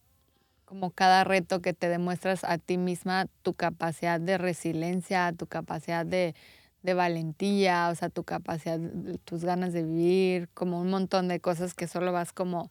como 0.66 0.92
cada 0.92 1.24
reto 1.24 1.62
que 1.62 1.74
te 1.74 1.90
demuestras 1.90 2.44
a 2.44 2.58
ti 2.58 2.78
misma, 2.78 3.28
tu 3.42 3.54
capacidad 3.54 4.20
de 4.20 4.38
resiliencia, 4.38 5.32
tu 5.38 5.48
capacidad 5.48 6.06
de, 6.06 6.36
de 6.84 6.94
valentía, 6.94 7.90
o 7.90 7.96
sea, 7.96 8.10
tu 8.10 8.24
capacidad, 8.24 8.80
tus 9.24 9.46
ganas 9.46 9.74
de 9.74 9.84
vivir, 9.84 10.50
como 10.54 10.82
un 10.82 10.90
montón 10.90 11.28
de 11.28 11.40
cosas 11.40 11.74
que 11.74 11.88
solo 11.88 12.12
vas 12.12 12.34
como 12.34 12.70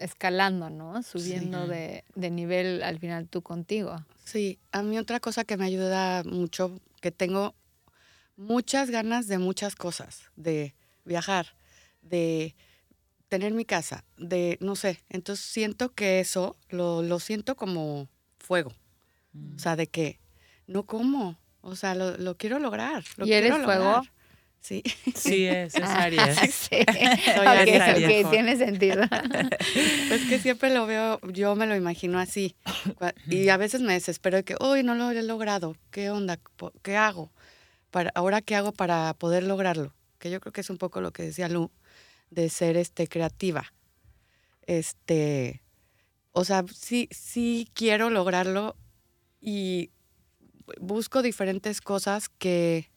escalando, 0.00 0.68
¿no? 0.70 1.02
Subiendo 1.02 1.64
Sí. 1.64 1.70
de, 1.70 2.04
de 2.16 2.30
nivel 2.30 2.82
al 2.82 2.98
final 2.98 3.28
tú 3.28 3.42
contigo. 3.42 4.04
Sí, 4.24 4.58
a 4.72 4.82
mí 4.82 4.98
otra 4.98 5.20
cosa 5.20 5.44
que 5.44 5.56
me 5.56 5.64
ayuda 5.66 6.24
mucho, 6.24 6.80
que 7.00 7.10
tengo 7.12 7.54
muchas 8.36 8.90
ganas 8.90 9.26
de 9.28 9.38
muchas 9.38 9.76
cosas, 9.76 10.30
de 10.36 10.74
viajar, 11.04 11.54
de 12.02 12.56
tener 13.28 13.52
mi 13.52 13.64
casa, 13.64 14.04
de, 14.16 14.56
no 14.60 14.74
sé, 14.74 14.98
entonces 15.08 15.44
siento 15.44 15.92
que 15.94 16.18
eso 16.20 16.56
lo, 16.68 17.02
lo 17.02 17.20
siento 17.20 17.54
como 17.56 18.08
fuego, 18.38 18.72
Mm. 19.32 19.54
o 19.54 19.58
sea, 19.60 19.76
de 19.76 19.86
que 19.86 20.18
no 20.66 20.86
como, 20.86 21.38
o 21.60 21.76
sea, 21.76 21.94
lo, 21.94 22.16
lo 22.16 22.36
quiero 22.36 22.58
lograr. 22.58 23.04
Lo 23.16 23.26
¿Y 23.26 23.32
eres 23.32 23.50
quiero 23.52 23.64
fuego? 23.64 24.02
Sí, 24.60 24.82
Sí, 25.14 25.46
es, 25.46 25.74
es 25.74 25.82
Ah, 25.82 26.02
Aries. 26.04 26.36
sí. 26.54 26.68
Soy 26.70 27.46
Ok, 27.46 27.46
Aries. 27.46 27.80
ok, 27.80 28.04
Fuego. 28.10 28.30
tiene 28.30 28.56
sentido. 28.56 29.02
pues 30.08 30.24
que 30.28 30.38
siempre 30.38 30.72
lo 30.72 30.86
veo, 30.86 31.18
yo 31.32 31.56
me 31.56 31.66
lo 31.66 31.74
imagino 31.74 32.18
así, 32.18 32.56
y 33.26 33.48
a 33.48 33.56
veces 33.56 33.80
me 33.80 33.94
desespero 33.94 34.36
de 34.36 34.44
que, 34.44 34.56
uy, 34.60 34.82
no 34.82 34.94
lo 34.94 35.10
he 35.10 35.22
logrado, 35.22 35.76
¿qué 35.90 36.10
onda? 36.10 36.38
¿Qué 36.82 36.96
hago? 36.96 37.32
Para, 37.90 38.10
ahora, 38.14 38.42
¿qué 38.42 38.54
hago 38.54 38.72
para 38.72 39.14
poder 39.14 39.44
lograrlo? 39.44 39.94
Que 40.18 40.30
yo 40.30 40.40
creo 40.40 40.52
que 40.52 40.60
es 40.60 40.70
un 40.70 40.76
poco 40.78 41.00
lo 41.00 41.10
que 41.12 41.22
decía 41.22 41.48
Lu, 41.48 41.70
de 42.30 42.50
ser 42.50 42.76
este, 42.76 43.08
creativa. 43.08 43.72
Este, 44.66 45.62
o 46.32 46.44
sea, 46.44 46.64
sí, 46.72 47.08
sí 47.10 47.68
quiero 47.74 48.10
lograrlo 48.10 48.76
y 49.40 49.90
busco 50.80 51.22
diferentes 51.22 51.80
cosas 51.80 52.28
que 52.28 52.90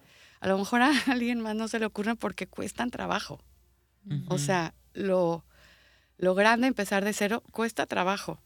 a 0.43 0.47
lo 0.49 0.57
mejor 0.57 0.81
a 0.81 0.91
alguien 1.07 1.39
más 1.39 1.55
no 1.55 1.69
se 1.69 1.79
le 1.79 1.85
ocurren 1.85 2.17
porque 2.17 2.47
cuestan 2.47 2.91
trabajo. 2.91 3.39
O 4.27 4.37
sea, 4.37 4.73
lo, 4.93 5.45
lo 6.17 6.35
grande, 6.35 6.67
empezar 6.67 7.05
de 7.05 7.13
cero, 7.13 7.41
cuesta 7.53 7.85
trabajo. 7.85 8.41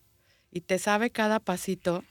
Y 0.51 0.61
te 0.61 0.77
sabe 0.77 1.09
cada 1.09 1.39
pasito, 1.39 2.03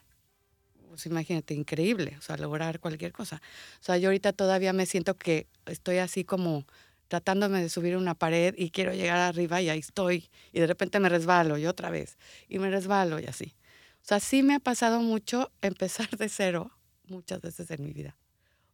pues 0.88 1.06
imagínate, 1.06 1.54
increíble, 1.54 2.16
o 2.18 2.22
sea, 2.22 2.36
lograr 2.36 2.80
cualquier 2.80 3.12
cosa. 3.12 3.40
O 3.80 3.84
sea, 3.84 3.96
yo 3.98 4.08
ahorita 4.08 4.32
todavía 4.32 4.72
me 4.72 4.84
siento 4.84 5.16
que 5.16 5.46
estoy 5.66 5.98
así 5.98 6.24
como 6.24 6.64
tratándome 7.06 7.62
de 7.62 7.68
subir 7.68 7.96
una 7.96 8.16
pared 8.16 8.56
y 8.58 8.70
quiero 8.70 8.92
llegar 8.92 9.18
arriba 9.18 9.62
y 9.62 9.68
ahí 9.68 9.78
estoy. 9.78 10.28
Y 10.52 10.58
de 10.58 10.66
repente 10.66 10.98
me 10.98 11.08
resbalo 11.08 11.58
y 11.58 11.66
otra 11.66 11.90
vez. 11.90 12.18
Y 12.48 12.58
me 12.58 12.68
resbalo 12.70 13.20
y 13.20 13.26
así. 13.26 13.54
O 14.02 14.08
sea, 14.08 14.18
sí 14.18 14.42
me 14.42 14.56
ha 14.56 14.60
pasado 14.60 15.00
mucho 15.00 15.52
empezar 15.62 16.10
de 16.18 16.28
cero 16.28 16.72
muchas 17.06 17.40
veces 17.40 17.70
en 17.70 17.84
mi 17.84 17.92
vida. 17.92 18.16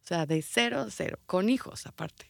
O 0.02 0.06
sea, 0.06 0.26
de 0.26 0.42
cero 0.42 0.80
a 0.80 0.90
cero, 0.90 1.18
con 1.26 1.48
hijos 1.48 1.86
aparte. 1.86 2.26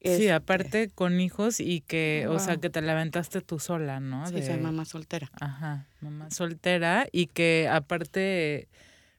Sí, 0.00 0.12
Este, 0.12 0.32
aparte 0.32 0.88
con 0.90 1.20
hijos 1.20 1.58
y 1.58 1.80
que, 1.80 2.26
o 2.28 2.38
sea, 2.38 2.58
que 2.58 2.70
te 2.70 2.80
la 2.80 2.92
aventaste 2.92 3.40
tú 3.40 3.58
sola, 3.58 3.98
¿no? 3.98 4.26
Sí, 4.28 4.34
De- 4.34 4.46
soy 4.46 4.58
mamá 4.58 4.84
soltera. 4.84 5.30
Ajá, 5.40 5.88
mamá 6.00 6.30
soltera 6.30 7.08
y 7.10 7.26
que 7.26 7.68
aparte, 7.68 8.68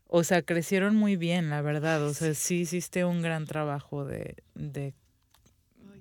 o 0.06 0.24
sea, 0.24 0.44
crecieron 0.44 0.96
muy 0.96 1.18
bien, 1.18 1.50
la 1.50 1.62
verdad. 1.62 2.06
O 2.06 2.14
sea, 2.14 2.34
sí 2.34 2.62
hiciste 2.62 3.04
un 3.04 3.22
gran 3.22 3.46
trabajo 3.46 4.06
de, 4.06 4.36
de 4.56 4.94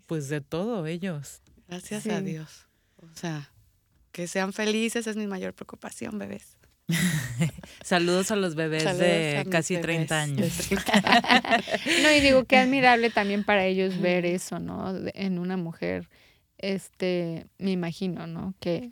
pues 0.06 0.28
de 0.28 0.40
todo 0.40 0.86
ellos. 0.86 1.42
Gracias 1.68 2.06
a. 2.06 2.20
Dios. 2.20 2.68
O 2.98 3.08
sea, 3.14 3.50
que 4.12 4.28
sean 4.28 4.52
felices 4.52 5.06
es 5.08 5.16
mi 5.16 5.26
mayor 5.26 5.52
preocupación, 5.52 6.18
bebés. 6.18 6.55
Saludos 7.82 8.30
a 8.30 8.36
los 8.36 8.54
bebés 8.54 8.84
Saludos 8.84 9.00
de 9.00 9.46
casi 9.50 9.76
30 9.78 10.26
bebés 10.26 10.56
de 10.58 10.64
años. 10.64 10.68
30. 10.68 11.62
No, 12.02 12.12
y 12.12 12.20
digo, 12.20 12.44
qué 12.44 12.58
admirable 12.58 13.10
también 13.10 13.44
para 13.44 13.64
ellos 13.64 14.00
ver 14.00 14.24
eso, 14.24 14.58
¿no? 14.58 14.94
En 15.14 15.38
una 15.38 15.56
mujer, 15.56 16.08
este, 16.58 17.46
me 17.58 17.72
imagino, 17.72 18.26
¿no? 18.26 18.54
Que, 18.60 18.90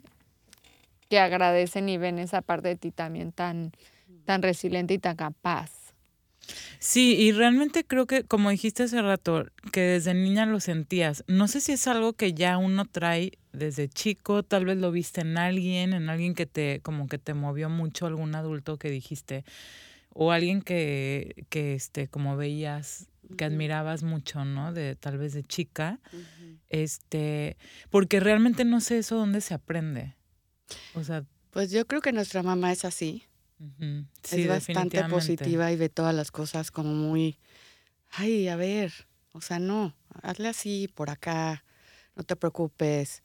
que 1.09 1.19
agradecen 1.19 1.87
y 1.89 1.97
ven 1.97 2.19
esa 2.19 2.41
parte 2.41 2.69
de 2.69 2.75
ti 2.75 2.91
también 2.91 3.31
tan, 3.31 3.71
tan 4.25 4.41
resiliente 4.41 4.93
y 4.93 4.99
tan 4.99 5.15
capaz. 5.15 5.71
Sí, 6.79 7.15
y 7.15 7.31
realmente 7.31 7.83
creo 7.83 8.05
que, 8.05 8.23
como 8.23 8.49
dijiste 8.49 8.83
hace 8.83 9.01
rato, 9.01 9.45
que 9.71 9.81
desde 9.81 10.13
niña 10.13 10.45
lo 10.45 10.59
sentías. 10.59 11.23
No 11.27 11.47
sé 11.47 11.61
si 11.61 11.71
es 11.71 11.87
algo 11.87 12.13
que 12.13 12.33
ya 12.33 12.57
uno 12.57 12.85
trae 12.85 13.33
desde 13.53 13.87
chico, 13.89 14.43
tal 14.43 14.65
vez 14.65 14.77
lo 14.77 14.91
viste 14.91 15.21
en 15.21 15.37
alguien, 15.37 15.93
en 15.93 16.09
alguien 16.09 16.35
que 16.35 16.45
te, 16.45 16.81
como 16.81 17.07
que 17.07 17.17
te 17.17 17.33
movió 17.33 17.69
mucho, 17.69 18.05
algún 18.05 18.35
adulto 18.35 18.77
que 18.77 18.89
dijiste, 18.89 19.45
o 20.13 20.31
alguien 20.31 20.61
que, 20.61 21.45
que 21.49 21.73
este, 21.73 22.07
como 22.07 22.37
veías, 22.37 23.07
que 23.37 23.45
admirabas 23.45 24.03
mucho, 24.03 24.45
¿no? 24.45 24.71
De 24.71 24.95
tal 24.95 25.17
vez 25.17 25.33
de 25.33 25.43
chica. 25.43 25.99
Este, 26.69 27.57
porque 27.89 28.19
realmente 28.19 28.65
no 28.65 28.81
sé 28.81 28.99
eso 28.99 29.15
dónde 29.15 29.41
se 29.41 29.53
aprende. 29.53 30.15
O 30.93 31.03
sea, 31.03 31.25
Pues 31.51 31.71
yo 31.71 31.85
creo 31.87 32.01
que 32.01 32.11
nuestra 32.11 32.43
mamá 32.43 32.71
es 32.71 32.85
así. 32.85 33.23
Sí, 34.23 34.41
es 34.41 34.47
bastante 34.47 35.03
positiva 35.05 35.71
y 35.71 35.75
ve 35.75 35.89
todas 35.89 36.13
las 36.13 36.31
cosas 36.31 36.71
como 36.71 36.93
muy, 36.93 37.39
ay, 38.11 38.47
a 38.47 38.55
ver, 38.55 38.93
o 39.31 39.41
sea, 39.41 39.59
no, 39.59 39.95
hazle 40.23 40.49
así 40.49 40.87
por 40.93 41.09
acá, 41.09 41.65
no 42.15 42.23
te 42.23 42.35
preocupes. 42.35 43.23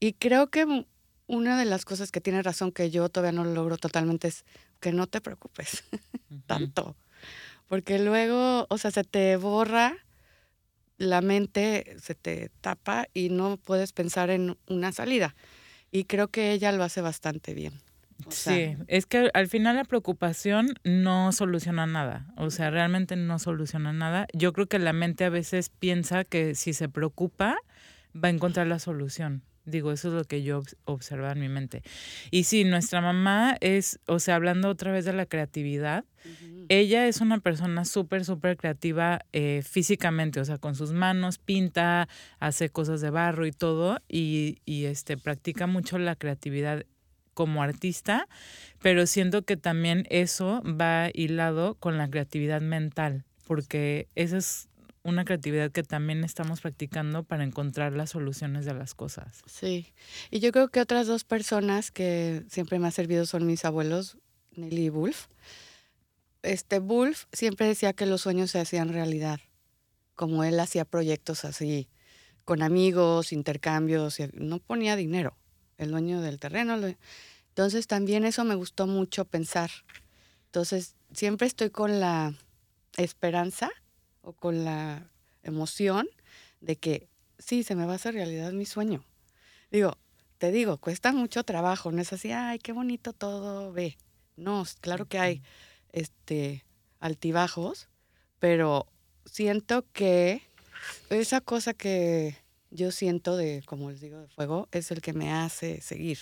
Y 0.00 0.14
creo 0.14 0.50
que 0.50 0.86
una 1.26 1.58
de 1.58 1.64
las 1.64 1.84
cosas 1.84 2.10
que 2.12 2.20
tiene 2.20 2.42
razón 2.42 2.72
que 2.72 2.90
yo 2.90 3.08
todavía 3.08 3.36
no 3.36 3.44
lo 3.44 3.52
logro 3.54 3.76
totalmente 3.76 4.28
es 4.28 4.44
que 4.80 4.92
no 4.92 5.06
te 5.06 5.20
preocupes 5.20 5.84
tanto. 6.46 6.96
Porque 7.68 7.98
luego, 7.98 8.66
o 8.70 8.78
sea, 8.78 8.90
se 8.90 9.04
te 9.04 9.36
borra 9.36 9.96
la 10.98 11.20
mente, 11.20 11.96
se 12.00 12.14
te 12.14 12.50
tapa 12.60 13.08
y 13.14 13.30
no 13.30 13.56
puedes 13.56 13.92
pensar 13.92 14.30
en 14.30 14.58
una 14.68 14.92
salida. 14.92 15.36
Y 15.90 16.04
creo 16.04 16.28
que 16.28 16.52
ella 16.52 16.72
lo 16.72 16.84
hace 16.84 17.00
bastante 17.00 17.54
bien. 17.54 17.80
O 18.26 18.30
sea, 18.30 18.54
Sí, 18.54 18.76
es 18.88 19.06
que 19.06 19.30
al 19.32 19.48
final 19.48 19.76
la 19.76 19.84
preocupación 19.84 20.74
no 20.84 21.32
soluciona 21.32 21.86
nada, 21.86 22.26
o 22.36 22.50
sea, 22.50 22.70
realmente 22.70 23.16
no 23.16 23.38
soluciona 23.38 23.92
nada. 23.92 24.26
Yo 24.32 24.52
creo 24.52 24.66
que 24.66 24.78
la 24.78 24.92
mente 24.92 25.24
a 25.24 25.30
veces 25.30 25.68
piensa 25.70 26.24
que 26.24 26.54
si 26.54 26.72
se 26.72 26.88
preocupa 26.88 27.56
va 28.14 28.28
a 28.28 28.30
encontrar 28.30 28.66
la 28.66 28.78
solución. 28.78 29.42
Digo, 29.64 29.92
eso 29.92 30.08
es 30.08 30.14
lo 30.14 30.24
que 30.24 30.42
yo 30.42 30.62
obs- 30.62 30.76
observo 30.86 31.28
en 31.28 31.38
mi 31.40 31.48
mente. 31.50 31.82
Y 32.30 32.44
sí, 32.44 32.64
nuestra 32.64 33.02
mamá 33.02 33.56
es, 33.60 34.00
o 34.06 34.18
sea, 34.18 34.36
hablando 34.36 34.70
otra 34.70 34.92
vez 34.92 35.04
de 35.04 35.12
la 35.12 35.26
creatividad, 35.26 36.04
ella 36.70 37.06
es 37.06 37.20
una 37.20 37.38
persona 37.38 37.84
súper, 37.84 38.24
súper 38.24 38.56
creativa 38.56 39.20
eh, 39.32 39.62
físicamente, 39.68 40.40
o 40.40 40.44
sea, 40.44 40.56
con 40.58 40.74
sus 40.74 40.92
manos 40.92 41.38
pinta, 41.38 42.08
hace 42.40 42.70
cosas 42.70 43.00
de 43.02 43.10
barro 43.10 43.46
y 43.46 43.52
todo, 43.52 43.98
y, 44.08 44.58
y, 44.64 44.86
este, 44.86 45.16
practica 45.18 45.66
mucho 45.66 45.98
la 45.98 46.16
creatividad 46.16 46.84
como 47.38 47.62
artista, 47.62 48.26
pero 48.82 49.06
siento 49.06 49.42
que 49.42 49.56
también 49.56 50.08
eso 50.10 50.60
va 50.64 51.08
hilado 51.14 51.76
con 51.76 51.96
la 51.96 52.10
creatividad 52.10 52.60
mental, 52.60 53.24
porque 53.46 54.08
esa 54.16 54.38
es 54.38 54.68
una 55.04 55.24
creatividad 55.24 55.70
que 55.70 55.84
también 55.84 56.24
estamos 56.24 56.60
practicando 56.60 57.22
para 57.22 57.44
encontrar 57.44 57.92
las 57.92 58.10
soluciones 58.10 58.64
de 58.64 58.74
las 58.74 58.96
cosas. 58.96 59.42
Sí, 59.46 59.94
y 60.32 60.40
yo 60.40 60.50
creo 60.50 60.66
que 60.66 60.80
otras 60.80 61.06
dos 61.06 61.22
personas 61.22 61.92
que 61.92 62.42
siempre 62.48 62.80
me 62.80 62.86
han 62.86 62.92
servido 62.92 63.24
son 63.24 63.46
mis 63.46 63.64
abuelos, 63.64 64.18
Nelly 64.56 64.86
y 64.86 64.88
Wolf. 64.88 65.28
Este 66.42 66.80
Wolf 66.80 67.26
siempre 67.32 67.68
decía 67.68 67.92
que 67.92 68.06
los 68.06 68.22
sueños 68.22 68.50
se 68.50 68.58
hacían 68.58 68.92
realidad, 68.92 69.38
como 70.16 70.42
él 70.42 70.58
hacía 70.58 70.84
proyectos 70.84 71.44
así, 71.44 71.88
con 72.44 72.62
amigos, 72.62 73.32
intercambios, 73.32 74.18
no 74.32 74.58
ponía 74.58 74.96
dinero, 74.96 75.36
el 75.78 75.90
dueño 75.90 76.20
del 76.20 76.38
terreno. 76.38 76.78
Entonces 77.48 77.86
también 77.86 78.24
eso 78.24 78.44
me 78.44 78.54
gustó 78.54 78.86
mucho 78.86 79.24
pensar. 79.24 79.70
Entonces 80.46 80.94
siempre 81.12 81.46
estoy 81.46 81.70
con 81.70 82.00
la 82.00 82.34
esperanza 82.96 83.70
o 84.20 84.32
con 84.32 84.64
la 84.64 85.10
emoción 85.42 86.06
de 86.60 86.76
que 86.76 87.08
sí, 87.38 87.62
se 87.62 87.74
me 87.74 87.86
va 87.86 87.92
a 87.92 87.96
hacer 87.96 88.14
realidad 88.14 88.52
mi 88.52 88.66
sueño. 88.66 89.04
Digo, 89.70 89.96
te 90.38 90.52
digo, 90.52 90.78
cuesta 90.78 91.12
mucho 91.12 91.44
trabajo, 91.44 91.90
no 91.92 92.00
es 92.00 92.12
así, 92.12 92.32
ay, 92.32 92.58
qué 92.58 92.72
bonito 92.72 93.12
todo, 93.12 93.72
ve. 93.72 93.96
No, 94.36 94.64
claro 94.80 95.06
que 95.06 95.18
hay 95.18 95.42
este 95.92 96.64
altibajos, 97.00 97.88
pero 98.38 98.86
siento 99.24 99.84
que 99.92 100.42
esa 101.10 101.40
cosa 101.40 101.74
que, 101.74 102.36
yo 102.70 102.90
siento 102.90 103.36
de, 103.36 103.62
como 103.66 103.90
les 103.90 104.00
digo, 104.00 104.20
de 104.20 104.28
fuego, 104.28 104.68
es 104.72 104.90
el 104.90 105.00
que 105.00 105.12
me 105.12 105.32
hace 105.32 105.80
seguir. 105.80 106.18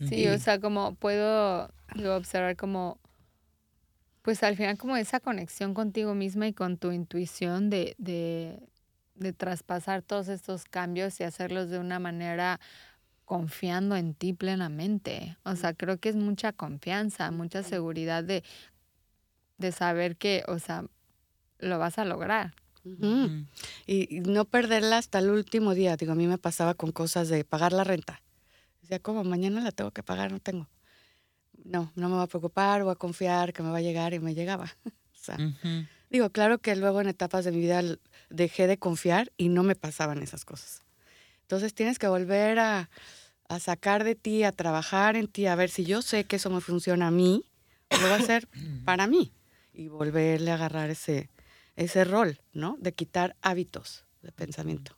Sí, 0.00 0.26
o 0.28 0.38
sea, 0.38 0.60
como 0.60 0.94
puedo 0.94 1.70
observar 2.16 2.56
como, 2.56 2.98
pues 4.22 4.42
al 4.42 4.56
final 4.56 4.78
como 4.78 4.96
esa 4.96 5.20
conexión 5.20 5.74
contigo 5.74 6.14
misma 6.14 6.46
y 6.46 6.52
con 6.52 6.76
tu 6.76 6.92
intuición 6.92 7.70
de, 7.70 7.94
de, 7.98 8.60
de 9.14 9.32
traspasar 9.32 10.02
todos 10.02 10.28
estos 10.28 10.64
cambios 10.64 11.18
y 11.20 11.24
hacerlos 11.24 11.68
de 11.70 11.78
una 11.78 11.98
manera 11.98 12.60
confiando 13.24 13.96
en 13.96 14.14
ti 14.14 14.32
plenamente. 14.32 15.36
O 15.44 15.56
sea, 15.56 15.74
creo 15.74 15.98
que 15.98 16.10
es 16.10 16.16
mucha 16.16 16.52
confianza, 16.52 17.30
mucha 17.30 17.62
seguridad 17.62 18.24
de, 18.24 18.44
de 19.58 19.72
saber 19.72 20.16
que, 20.16 20.44
o 20.46 20.58
sea, 20.58 20.84
lo 21.58 21.78
vas 21.78 21.98
a 21.98 22.04
lograr. 22.04 22.54
Y, 23.86 24.20
no 24.20 24.44
perderla 24.44 24.98
hasta 24.98 25.18
el 25.18 25.30
último 25.30 25.74
día. 25.74 25.96
Digo, 25.96 26.12
a 26.12 26.14
mí 26.14 26.26
me 26.26 26.38
pasaba 26.38 26.74
con 26.74 26.92
cosas 26.92 27.28
de 27.28 27.44
pagar 27.44 27.72
la 27.72 27.84
renta. 27.84 28.22
Decía, 28.80 28.98
¿cómo? 29.00 29.24
Mañana 29.24 29.60
la 29.60 29.72
tengo 29.72 29.90
que 29.90 30.02
pagar, 30.02 30.32
no 30.32 30.40
tengo. 30.40 30.68
No, 31.64 31.92
no 31.94 32.08
me 32.08 32.16
va 32.16 32.22
a 32.22 32.26
preocupar, 32.26 32.82
voy 32.84 32.92
a 32.92 32.96
confiar 32.96 33.52
que 33.52 33.62
me 33.62 33.70
va 33.70 33.78
a 33.78 33.82
llegar 33.82 34.14
y 34.14 34.20
me 34.20 34.34
llegaba. 34.34 34.76
o 34.86 35.18
sea, 35.18 35.36
digo, 36.10 36.30
claro 36.30 36.58
que 36.58 36.76
luego 36.76 37.00
en 37.00 37.08
etapas 37.08 37.44
de 37.44 37.52
mi 37.52 37.58
vida 37.58 37.82
dejé 38.30 38.66
de 38.66 38.78
confiar 38.78 39.32
y 39.36 39.48
no 39.48 39.62
me 39.62 39.74
pasaban 39.74 40.22
esas 40.22 40.44
cosas. 40.44 40.82
Entonces 41.42 41.74
tienes 41.74 41.98
que 41.98 42.08
volver 42.08 42.58
a, 42.58 42.90
a 43.48 43.58
sacar 43.58 44.04
de 44.04 44.14
ti, 44.14 44.44
a 44.44 44.52
trabajar 44.52 45.16
en 45.16 45.26
ti, 45.26 45.46
a 45.46 45.54
ver 45.54 45.70
si 45.70 45.84
yo 45.84 46.02
sé 46.02 46.24
que 46.24 46.36
eso 46.36 46.50
me 46.50 46.60
funciona 46.60 47.08
a 47.08 47.10
mí, 47.10 47.44
lo 47.90 48.00
voy 48.00 48.10
a 48.10 48.16
hacer 48.16 48.48
para 48.84 49.06
mí 49.06 49.32
y 49.72 49.88
volverle 49.88 50.50
a 50.50 50.54
agarrar 50.54 50.90
ese, 50.90 51.30
ese 51.78 52.04
rol, 52.04 52.40
¿no? 52.52 52.76
De 52.80 52.92
quitar 52.92 53.36
hábitos 53.40 54.04
de 54.22 54.32
pensamiento. 54.32 54.96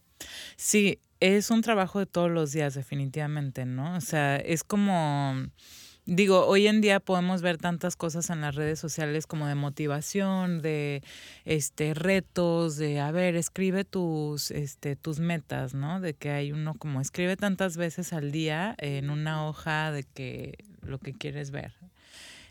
Sí, 0.56 1.00
es 1.20 1.50
un 1.50 1.62
trabajo 1.62 1.98
de 1.98 2.06
todos 2.06 2.30
los 2.30 2.52
días, 2.52 2.74
definitivamente, 2.74 3.64
¿no? 3.64 3.96
O 3.96 4.00
sea, 4.00 4.36
es 4.36 4.64
como 4.64 5.34
Digo, 6.06 6.46
hoy 6.46 6.66
en 6.66 6.80
día 6.80 6.98
podemos 6.98 7.40
ver 7.40 7.58
tantas 7.58 7.94
cosas 7.94 8.30
en 8.30 8.40
las 8.40 8.56
redes 8.56 8.80
sociales 8.80 9.28
como 9.28 9.46
de 9.46 9.54
motivación, 9.54 10.60
de 10.60 11.04
este 11.44 11.94
retos, 11.94 12.76
de 12.78 12.98
a 12.98 13.12
ver, 13.12 13.36
escribe 13.36 13.84
tus 13.84 14.50
este 14.50 14.96
tus 14.96 15.20
metas, 15.20 15.74
¿no? 15.74 16.00
De 16.00 16.14
que 16.14 16.30
hay 16.30 16.50
uno 16.50 16.74
como 16.74 17.00
escribe 17.00 17.36
tantas 17.36 17.76
veces 17.76 18.12
al 18.12 18.32
día 18.32 18.74
en 18.78 19.10
una 19.10 19.46
hoja 19.46 19.92
de 19.92 20.02
que 20.02 20.64
lo 20.82 20.98
que 20.98 21.12
quieres 21.12 21.52
ver. 21.52 21.74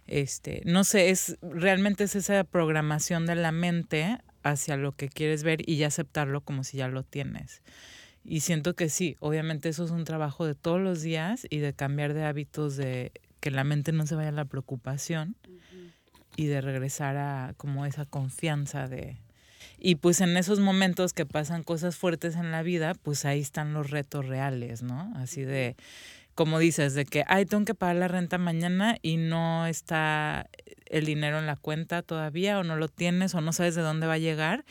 Este, 0.09 0.63
no 0.65 0.83
sé, 0.85 1.11
es 1.11 1.37
realmente 1.43 2.05
es 2.05 2.15
esa 2.15 2.43
programación 2.43 3.27
de 3.27 3.35
la 3.35 3.51
mente 3.51 4.17
hacia 4.41 4.75
lo 4.75 4.93
que 4.93 5.07
quieres 5.07 5.43
ver 5.43 5.61
y 5.69 5.77
ya 5.77 5.85
aceptarlo 5.85 6.41
como 6.41 6.63
si 6.63 6.77
ya 6.77 6.87
lo 6.87 7.03
tienes. 7.03 7.61
Y 8.25 8.39
siento 8.39 8.75
que 8.75 8.89
sí, 8.89 9.17
obviamente 9.19 9.69
eso 9.69 9.85
es 9.85 9.91
un 9.91 10.05
trabajo 10.05 10.47
de 10.47 10.55
todos 10.55 10.81
los 10.81 11.03
días 11.03 11.45
y 11.51 11.59
de 11.59 11.73
cambiar 11.73 12.15
de 12.15 12.23
hábitos 12.23 12.75
de 12.75 13.11
que 13.39 13.51
la 13.51 13.63
mente 13.63 13.91
no 13.91 14.07
se 14.07 14.15
vaya 14.15 14.29
a 14.29 14.31
la 14.31 14.45
preocupación 14.45 15.35
y 16.35 16.47
de 16.47 16.61
regresar 16.61 17.15
a 17.17 17.53
como 17.57 17.85
esa 17.85 18.05
confianza 18.05 18.87
de... 18.87 19.21
Y 19.77 19.95
pues 19.95 20.21
en 20.21 20.37
esos 20.37 20.59
momentos 20.59 21.13
que 21.13 21.27
pasan 21.27 21.63
cosas 21.63 21.97
fuertes 21.97 22.35
en 22.35 22.49
la 22.51 22.63
vida, 22.63 22.95
pues 22.95 23.25
ahí 23.25 23.41
están 23.41 23.73
los 23.73 23.91
retos 23.91 24.25
reales, 24.25 24.81
¿no? 24.81 25.13
Así 25.15 25.43
de, 25.43 25.75
como 26.39 26.57
dices, 26.57 26.93
de 26.93 27.03
que, 27.03 27.25
ay, 27.27 27.45
tengo 27.45 27.65
que 27.65 27.75
pagar 27.75 27.97
la 27.97 28.07
renta 28.07 28.37
mañana 28.37 28.97
y 29.01 29.17
no 29.17 29.67
está 29.67 30.49
el 30.85 31.03
dinero 31.03 31.37
en 31.37 31.45
la 31.45 31.57
cuenta 31.57 32.01
todavía 32.01 32.57
o 32.57 32.63
no 32.63 32.77
lo 32.77 32.87
tienes 32.87 33.35
o 33.35 33.41
no 33.41 33.51
sabes 33.51 33.75
de 33.75 33.81
dónde 33.81 34.07
va 34.07 34.13
a 34.13 34.19
llegar. 34.19 34.63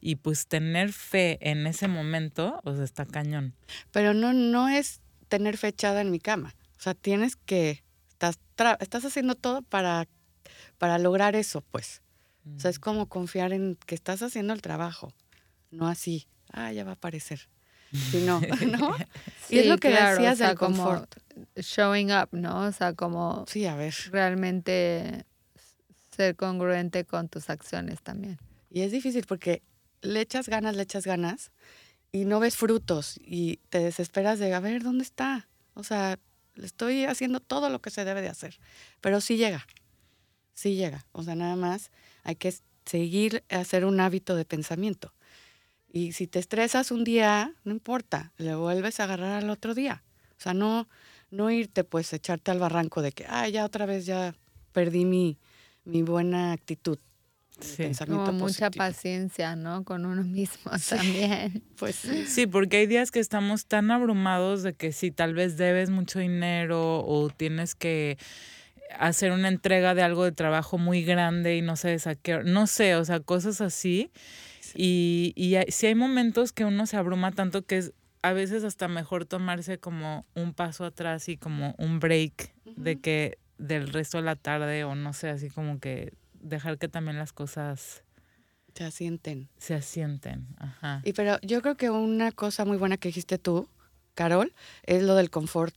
Y 0.00 0.14
pues 0.14 0.46
tener 0.46 0.92
fe 0.92 1.38
en 1.40 1.66
ese 1.66 1.88
momento, 1.88 2.60
sea, 2.64 2.84
está 2.84 3.06
cañón. 3.06 3.56
Pero 3.90 4.14
no, 4.14 4.32
no 4.34 4.68
es 4.68 5.00
tener 5.26 5.56
fe 5.56 5.66
echada 5.66 6.00
en 6.00 6.12
mi 6.12 6.20
cama. 6.20 6.54
O 6.78 6.80
sea, 6.80 6.94
tienes 6.94 7.34
que 7.34 7.82
Estás, 8.12 8.38
estás 8.78 9.04
haciendo 9.04 9.34
todo 9.34 9.62
para, 9.62 10.06
para 10.78 10.98
lograr 11.00 11.34
eso, 11.34 11.60
pues. 11.60 12.02
O 12.56 12.60
sea, 12.60 12.70
es 12.70 12.78
mm. 12.78 12.82
como 12.82 13.08
confiar 13.08 13.52
en 13.52 13.76
que 13.84 13.96
estás 13.96 14.22
haciendo 14.22 14.54
el 14.54 14.62
trabajo, 14.62 15.12
no 15.72 15.88
así, 15.88 16.28
ah, 16.52 16.70
ya 16.70 16.84
va 16.84 16.92
a 16.92 16.94
aparecer. 16.94 17.50
Sino, 17.92 18.40
¿no? 18.78 18.96
y 19.48 19.58
es 19.58 19.66
lo 19.66 19.78
que 19.78 19.88
decías 19.88 20.38
del 20.38 20.56
confort. 20.56 21.14
Showing 21.56 22.12
up, 22.12 22.28
¿no? 22.32 22.66
O 22.66 22.72
sea, 22.72 22.94
como. 22.94 23.44
Sí, 23.48 23.66
a 23.66 23.76
ver. 23.76 23.94
Realmente 24.10 25.24
ser 26.16 26.34
congruente 26.36 27.04
con 27.04 27.28
tus 27.28 27.50
acciones 27.50 28.02
también. 28.02 28.38
Y 28.70 28.80
es 28.80 28.92
difícil 28.92 29.24
porque 29.26 29.62
le 30.02 30.20
echas 30.20 30.48
ganas, 30.48 30.74
le 30.76 30.82
echas 30.82 31.06
ganas 31.06 31.52
y 32.12 32.24
no 32.24 32.40
ves 32.40 32.56
frutos 32.56 33.20
y 33.22 33.58
te 33.68 33.80
desesperas 33.80 34.38
de, 34.38 34.54
a 34.54 34.60
ver, 34.60 34.82
¿dónde 34.82 35.04
está? 35.04 35.48
O 35.74 35.84
sea, 35.84 36.18
le 36.54 36.66
estoy 36.66 37.04
haciendo 37.04 37.40
todo 37.40 37.68
lo 37.68 37.80
que 37.80 37.90
se 37.90 38.04
debe 38.04 38.22
de 38.22 38.28
hacer. 38.28 38.58
Pero 39.00 39.20
sí 39.20 39.36
llega, 39.36 39.66
sí 40.54 40.74
llega. 40.74 41.04
O 41.12 41.22
sea, 41.22 41.34
nada 41.34 41.56
más 41.56 41.90
hay 42.22 42.36
que 42.36 42.54
seguir 42.86 43.44
a 43.50 43.58
hacer 43.58 43.84
un 43.84 44.00
hábito 44.00 44.36
de 44.36 44.44
pensamiento. 44.44 45.12
Y 45.96 46.12
si 46.12 46.26
te 46.26 46.38
estresas 46.38 46.90
un 46.90 47.04
día, 47.04 47.54
no 47.64 47.72
importa, 47.72 48.30
le 48.36 48.54
vuelves 48.54 49.00
a 49.00 49.04
agarrar 49.04 49.42
al 49.42 49.48
otro 49.48 49.74
día. 49.74 50.02
O 50.32 50.40
sea, 50.42 50.52
no, 50.52 50.86
no 51.30 51.50
irte 51.50 51.84
pues 51.84 52.12
echarte 52.12 52.50
al 52.50 52.58
barranco 52.58 53.00
de 53.00 53.12
que, 53.12 53.24
ah, 53.26 53.48
ya 53.48 53.64
otra 53.64 53.86
vez 53.86 54.04
ya 54.04 54.34
perdí 54.72 55.06
mi, 55.06 55.38
mi 55.86 56.02
buena 56.02 56.52
actitud. 56.52 56.98
Sí. 57.60 57.84
Como 58.06 58.30
mucha 58.34 58.70
paciencia, 58.70 59.56
¿no? 59.56 59.84
Con 59.84 60.04
uno 60.04 60.22
mismo 60.22 60.70
también. 60.90 61.62
Pues 61.78 61.96
sí, 62.26 62.46
porque 62.46 62.76
hay 62.76 62.86
días 62.86 63.10
que 63.10 63.20
estamos 63.20 63.64
tan 63.64 63.90
abrumados 63.90 64.62
de 64.62 64.74
que 64.74 64.92
si 64.92 65.10
tal 65.10 65.32
vez 65.32 65.56
debes 65.56 65.88
mucho 65.88 66.18
dinero 66.18 67.06
o 67.06 67.30
tienes 67.30 67.74
que 67.74 68.18
hacer 68.98 69.32
una 69.32 69.48
entrega 69.48 69.94
de 69.94 70.02
algo 70.02 70.24
de 70.24 70.32
trabajo 70.32 70.76
muy 70.76 71.04
grande 71.04 71.56
y 71.56 71.62
no 71.62 71.74
sé 71.76 71.96
a 72.04 72.14
qué, 72.16 72.42
no 72.44 72.66
sé, 72.66 72.96
o 72.96 73.04
sea, 73.06 73.20
cosas 73.20 73.62
así. 73.62 74.10
Y, 74.76 75.32
y 75.34 75.56
si 75.70 75.86
hay 75.86 75.94
momentos 75.94 76.52
que 76.52 76.64
uno 76.64 76.86
se 76.86 76.96
abruma 76.96 77.32
tanto 77.32 77.64
que 77.64 77.78
es 77.78 77.92
a 78.22 78.32
veces 78.32 78.64
hasta 78.64 78.88
mejor 78.88 79.24
tomarse 79.24 79.78
como 79.78 80.26
un 80.34 80.52
paso 80.52 80.84
atrás 80.84 81.28
y 81.28 81.36
como 81.36 81.74
un 81.78 82.00
break 82.00 82.52
de 82.64 83.00
que 83.00 83.38
del 83.58 83.92
resto 83.92 84.18
de 84.18 84.24
la 84.24 84.34
tarde 84.36 84.84
o 84.84 84.94
no 84.96 85.12
sé, 85.12 85.28
así 85.28 85.48
como 85.48 85.78
que 85.78 86.12
dejar 86.34 86.78
que 86.78 86.88
también 86.88 87.18
las 87.18 87.32
cosas 87.32 88.02
se 88.74 88.84
asienten. 88.84 89.48
Se 89.58 89.74
asienten, 89.74 90.48
ajá. 90.58 91.02
Y 91.04 91.12
pero 91.12 91.38
yo 91.42 91.62
creo 91.62 91.76
que 91.76 91.90
una 91.90 92.32
cosa 92.32 92.64
muy 92.64 92.76
buena 92.76 92.96
que 92.96 93.08
dijiste 93.08 93.38
tú, 93.38 93.68
Carol, 94.14 94.52
es 94.82 95.02
lo 95.02 95.14
del 95.14 95.30
confort. 95.30 95.74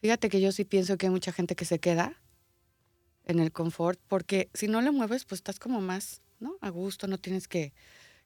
Fíjate 0.00 0.28
que 0.28 0.40
yo 0.40 0.52
sí 0.52 0.64
pienso 0.64 0.96
que 0.96 1.06
hay 1.06 1.10
mucha 1.10 1.32
gente 1.32 1.56
que 1.56 1.64
se 1.64 1.78
queda 1.78 2.14
en 3.24 3.38
el 3.38 3.52
confort, 3.52 4.00
porque 4.08 4.48
si 4.54 4.66
no 4.66 4.80
le 4.80 4.92
mueves, 4.92 5.24
pues 5.24 5.40
estás 5.40 5.58
como 5.58 5.80
más, 5.80 6.22
¿no? 6.40 6.56
A 6.60 6.70
gusto, 6.70 7.06
no 7.06 7.18
tienes 7.18 7.48
que, 7.48 7.72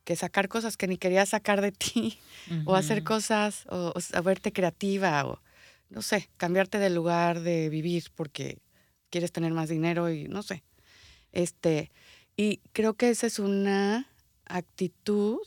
que 0.05 0.17
sacar 0.17 0.49
cosas 0.49 0.77
que 0.77 0.87
ni 0.87 0.97
querías 0.97 1.31
sacar 1.31 1.61
de 1.61 1.73
ti, 1.73 2.19
o 2.67 2.75
hacer 2.75 3.05
cosas, 3.05 3.67
o, 3.69 3.93
o 3.95 4.23
verte 4.23 4.53
creativa, 4.53 5.25
o 5.27 5.41
no 5.89 6.03
sé, 6.03 6.31
cambiarte 6.37 6.79
de 6.79 6.91
lugar 6.91 7.41
de 7.41 7.69
vivir 7.69 8.05
porque 8.15 8.59
quieres 9.11 9.33
tener 9.33 9.53
más 9.53 9.69
dinero 9.69 10.11
y 10.11 10.29
no 10.29 10.43
sé. 10.43 10.63
Este, 11.33 11.91
y 12.37 12.59
creo 12.73 12.95
que 12.95 13.11
esa 13.11 13.27
es 13.27 13.39
una 13.39 14.09
actitud, 14.47 15.39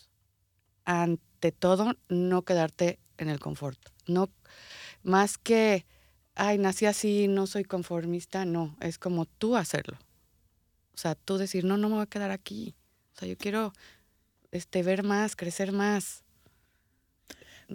ante 0.86 1.52
todo, 1.52 1.94
no 2.10 2.44
quedarte 2.44 3.00
en 3.18 3.30
el 3.30 3.40
confort. 3.40 3.80
No, 4.06 4.30
más 5.02 5.38
que, 5.38 5.86
ay, 6.36 6.58
nací 6.58 6.86
así, 6.86 7.28
no 7.28 7.48
soy 7.48 7.64
conformista, 7.64 8.46
no, 8.46 8.76
es 8.82 9.00
como 9.00 9.26
tú 9.26 9.56
hacerlo. 9.56 9.98
O 10.94 10.98
sea, 10.98 11.16
tú 11.16 11.38
decir, 11.38 11.66
no, 11.66 11.78
no 11.78 11.90
me 11.90 11.96
voy 11.96 12.04
a 12.04 12.08
quedar 12.08 12.32
aquí. 12.32 12.76
O 13.16 13.20
sea, 13.20 13.28
yo 13.28 13.38
quiero 13.38 13.74
este, 14.54 14.84
ver 14.84 15.04
más, 15.04 15.36
crecer 15.36 15.72
más. 15.72 16.24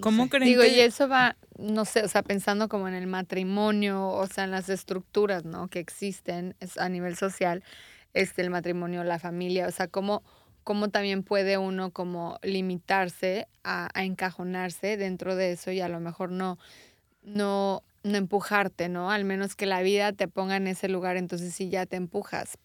¿Cómo 0.01 0.29
creen 0.29 0.45
Digo, 0.45 0.64
y 0.64 0.79
eso 0.79 1.09
va, 1.09 1.37
no 1.59 1.85
sé, 1.85 2.05
o 2.05 2.09
sea, 2.09 2.23
pensando 2.23 2.69
como 2.69 2.87
en 2.87 2.95
el 2.95 3.09
matrimonio, 3.09 4.07
o 4.07 4.27
sea, 4.27 4.45
en 4.45 4.53
las 4.53 4.69
estructuras, 4.69 5.45
¿no? 5.45 5.69
Que 5.69 5.81
existen 5.81 6.55
a 6.77 6.88
nivel 6.88 7.17
social 7.17 7.64
este, 8.14 8.43
el 8.43 8.51
matrimonio, 8.51 9.03
la 9.03 9.19
familia, 9.19 9.67
o 9.67 9.73
sea, 9.73 9.88
cómo, 9.88 10.23
cómo 10.62 10.88
también 10.88 11.25
puede 11.25 11.59
uno 11.59 11.91
como 11.91 12.38
limitarse 12.43 13.49
a, 13.64 13.88
a, 13.93 14.05
encajonarse 14.05 14.97
dentro 14.97 15.35
de 15.35 15.53
eso 15.53 15.73
y 15.73 15.81
a 15.81 15.88
lo 15.88 15.99
mejor 15.99 16.31
no, 16.31 16.59
no, 17.23 17.83
no 18.05 18.17
empujarte, 18.17 18.88
¿no? 18.88 19.11
Al 19.11 19.25
menos 19.25 19.57
que 19.57 19.67
la 19.67 19.83
vida 19.83 20.12
te 20.12 20.29
ponga 20.29 20.57
en 20.57 20.69
ese 20.69 20.88
lugar, 20.88 21.17
entonces 21.17 21.55
sí 21.55 21.71
ya 21.71 21.87
te 21.87 21.97
empujas. 21.97 22.57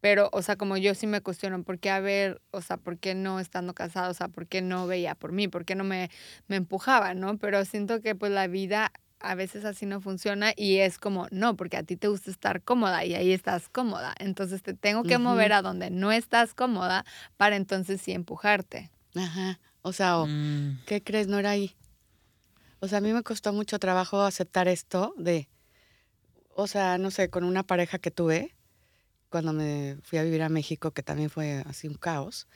Pero, 0.00 0.30
o 0.32 0.42
sea, 0.42 0.56
como 0.56 0.76
yo 0.76 0.94
sí 0.94 1.06
me 1.06 1.20
cuestiono, 1.20 1.62
¿por 1.62 1.78
qué 1.78 1.90
haber, 1.90 2.40
o 2.50 2.62
sea, 2.62 2.76
por 2.76 2.98
qué 2.98 3.14
no 3.14 3.38
estando 3.38 3.74
casado, 3.74 4.10
o 4.10 4.14
sea, 4.14 4.28
por 4.28 4.46
qué 4.46 4.62
no 4.62 4.86
veía 4.86 5.14
por 5.14 5.32
mí, 5.32 5.48
por 5.48 5.64
qué 5.64 5.74
no 5.74 5.84
me, 5.84 6.10
me 6.48 6.56
empujaba, 6.56 7.14
¿no? 7.14 7.36
Pero 7.38 7.64
siento 7.64 8.00
que 8.00 8.14
pues 8.14 8.32
la 8.32 8.46
vida 8.46 8.92
a 9.20 9.34
veces 9.34 9.64
así 9.66 9.84
no 9.84 10.00
funciona 10.00 10.52
y 10.56 10.78
es 10.78 10.98
como, 10.98 11.26
no, 11.30 11.54
porque 11.54 11.76
a 11.76 11.82
ti 11.82 11.96
te 11.96 12.08
gusta 12.08 12.30
estar 12.30 12.62
cómoda 12.62 13.04
y 13.04 13.14
ahí 13.14 13.32
estás 13.32 13.68
cómoda. 13.68 14.14
Entonces 14.18 14.62
te 14.62 14.72
tengo 14.74 15.02
que 15.02 15.18
mover 15.18 15.52
a 15.52 15.62
donde 15.62 15.90
no 15.90 16.10
estás 16.10 16.54
cómoda 16.54 17.04
para 17.36 17.56
entonces 17.56 18.00
sí 18.00 18.12
empujarte. 18.12 18.90
Ajá. 19.14 19.60
O 19.82 19.92
sea, 19.92 20.18
Mm, 20.18 20.80
¿qué 20.86 21.02
crees? 21.02 21.26
No 21.26 21.38
era 21.38 21.50
ahí. 21.50 21.76
O 22.80 22.88
sea, 22.88 22.98
a 22.98 23.00
mí 23.02 23.12
me 23.12 23.22
costó 23.22 23.52
mucho 23.52 23.78
trabajo 23.78 24.22
aceptar 24.22 24.68
esto 24.68 25.14
de, 25.18 25.48
o 26.54 26.66
sea, 26.66 26.96
no 26.96 27.10
sé, 27.10 27.28
con 27.28 27.44
una 27.44 27.62
pareja 27.62 27.98
que 27.98 28.10
tuve 28.10 28.54
cuando 29.30 29.52
me 29.52 29.96
fui 30.02 30.18
a 30.18 30.22
vivir 30.22 30.42
a 30.42 30.48
México, 30.48 30.90
que 30.90 31.02
también 31.02 31.30
fue 31.30 31.62
así 31.66 31.88
un 31.88 31.94
caos. 31.94 32.46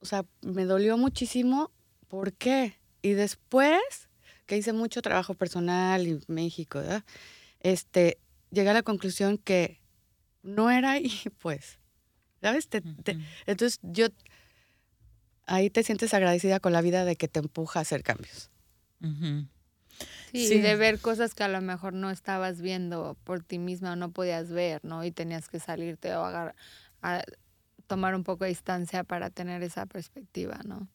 O 0.00 0.06
sea, 0.06 0.24
me 0.42 0.64
dolió 0.64 0.96
muchísimo. 0.96 1.70
¿Por 2.08 2.32
qué? 2.32 2.74
Y 3.02 3.10
después, 3.12 3.80
que 4.46 4.56
hice 4.56 4.72
mucho 4.72 5.02
trabajo 5.02 5.34
personal 5.34 6.06
y 6.06 6.20
México, 6.28 6.78
¿verdad? 6.80 7.04
Este, 7.60 8.18
llegué 8.50 8.70
a 8.70 8.74
la 8.74 8.82
conclusión 8.82 9.38
que 9.38 9.80
no 10.42 10.70
era 10.70 10.92
ahí, 10.92 11.10
pues. 11.42 11.78
¿Sabes? 12.40 12.68
Te- 12.68 12.80
te- 12.80 13.18
entonces 13.46 13.78
yo 13.82 14.06
ahí 15.46 15.68
te 15.70 15.82
sientes 15.82 16.14
agradecida 16.14 16.60
con 16.60 16.72
la 16.72 16.80
vida 16.80 17.04
de 17.04 17.16
que 17.16 17.28
te 17.28 17.40
empuja 17.40 17.80
a 17.80 17.82
hacer 17.82 18.02
cambios. 18.02 18.50
Ujú. 19.02 19.46
Sí, 20.32 20.58
de 20.60 20.76
ver 20.76 20.98
cosas 21.00 21.34
que 21.34 21.42
a 21.42 21.48
lo 21.48 21.60
mejor 21.60 21.92
no 21.92 22.10
estabas 22.10 22.60
viendo 22.60 23.16
por 23.24 23.42
ti 23.42 23.58
misma 23.58 23.92
o 23.92 23.96
no 23.96 24.10
podías 24.12 24.50
ver, 24.50 24.84
¿no? 24.84 25.04
Y 25.04 25.10
tenías 25.10 25.48
que 25.48 25.60
salirte 25.60 26.14
o 26.14 26.24
agar- 26.24 26.54
a 27.02 27.22
tomar 27.86 28.14
un 28.14 28.24
poco 28.24 28.44
de 28.44 28.50
distancia 28.50 29.04
para 29.04 29.30
tener 29.30 29.62
esa 29.62 29.86
perspectiva, 29.86 30.60
¿no? 30.64 30.88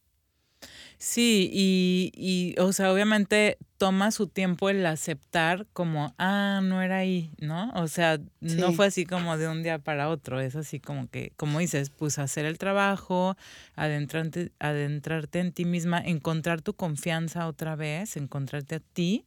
Sí, 0.97 1.49
y, 1.51 2.11
y, 2.15 2.59
o 2.59 2.71
sea, 2.73 2.91
obviamente 2.91 3.57
toma 3.77 4.11
su 4.11 4.27
tiempo 4.27 4.69
el 4.69 4.85
aceptar 4.85 5.67
como, 5.73 6.15
ah, 6.17 6.61
no 6.63 6.81
era 6.81 6.97
ahí, 6.97 7.31
¿no? 7.39 7.71
O 7.75 7.87
sea, 7.87 8.19
no 8.39 8.71
fue 8.71 8.87
así 8.87 9.05
como 9.05 9.37
de 9.37 9.47
un 9.49 9.61
día 9.61 9.79
para 9.79 10.09
otro, 10.09 10.39
es 10.39 10.55
así 10.55 10.79
como 10.79 11.09
que, 11.09 11.33
como 11.35 11.59
dices, 11.59 11.89
pues 11.89 12.17
hacer 12.17 12.45
el 12.45 12.57
trabajo, 12.57 13.35
adentrarte, 13.75 14.51
adentrarte 14.59 15.39
en 15.39 15.51
ti 15.51 15.65
misma, 15.65 15.99
encontrar 15.99 16.61
tu 16.61 16.73
confianza 16.73 17.47
otra 17.47 17.75
vez, 17.75 18.15
encontrarte 18.15 18.75
a 18.75 18.79
ti, 18.79 19.25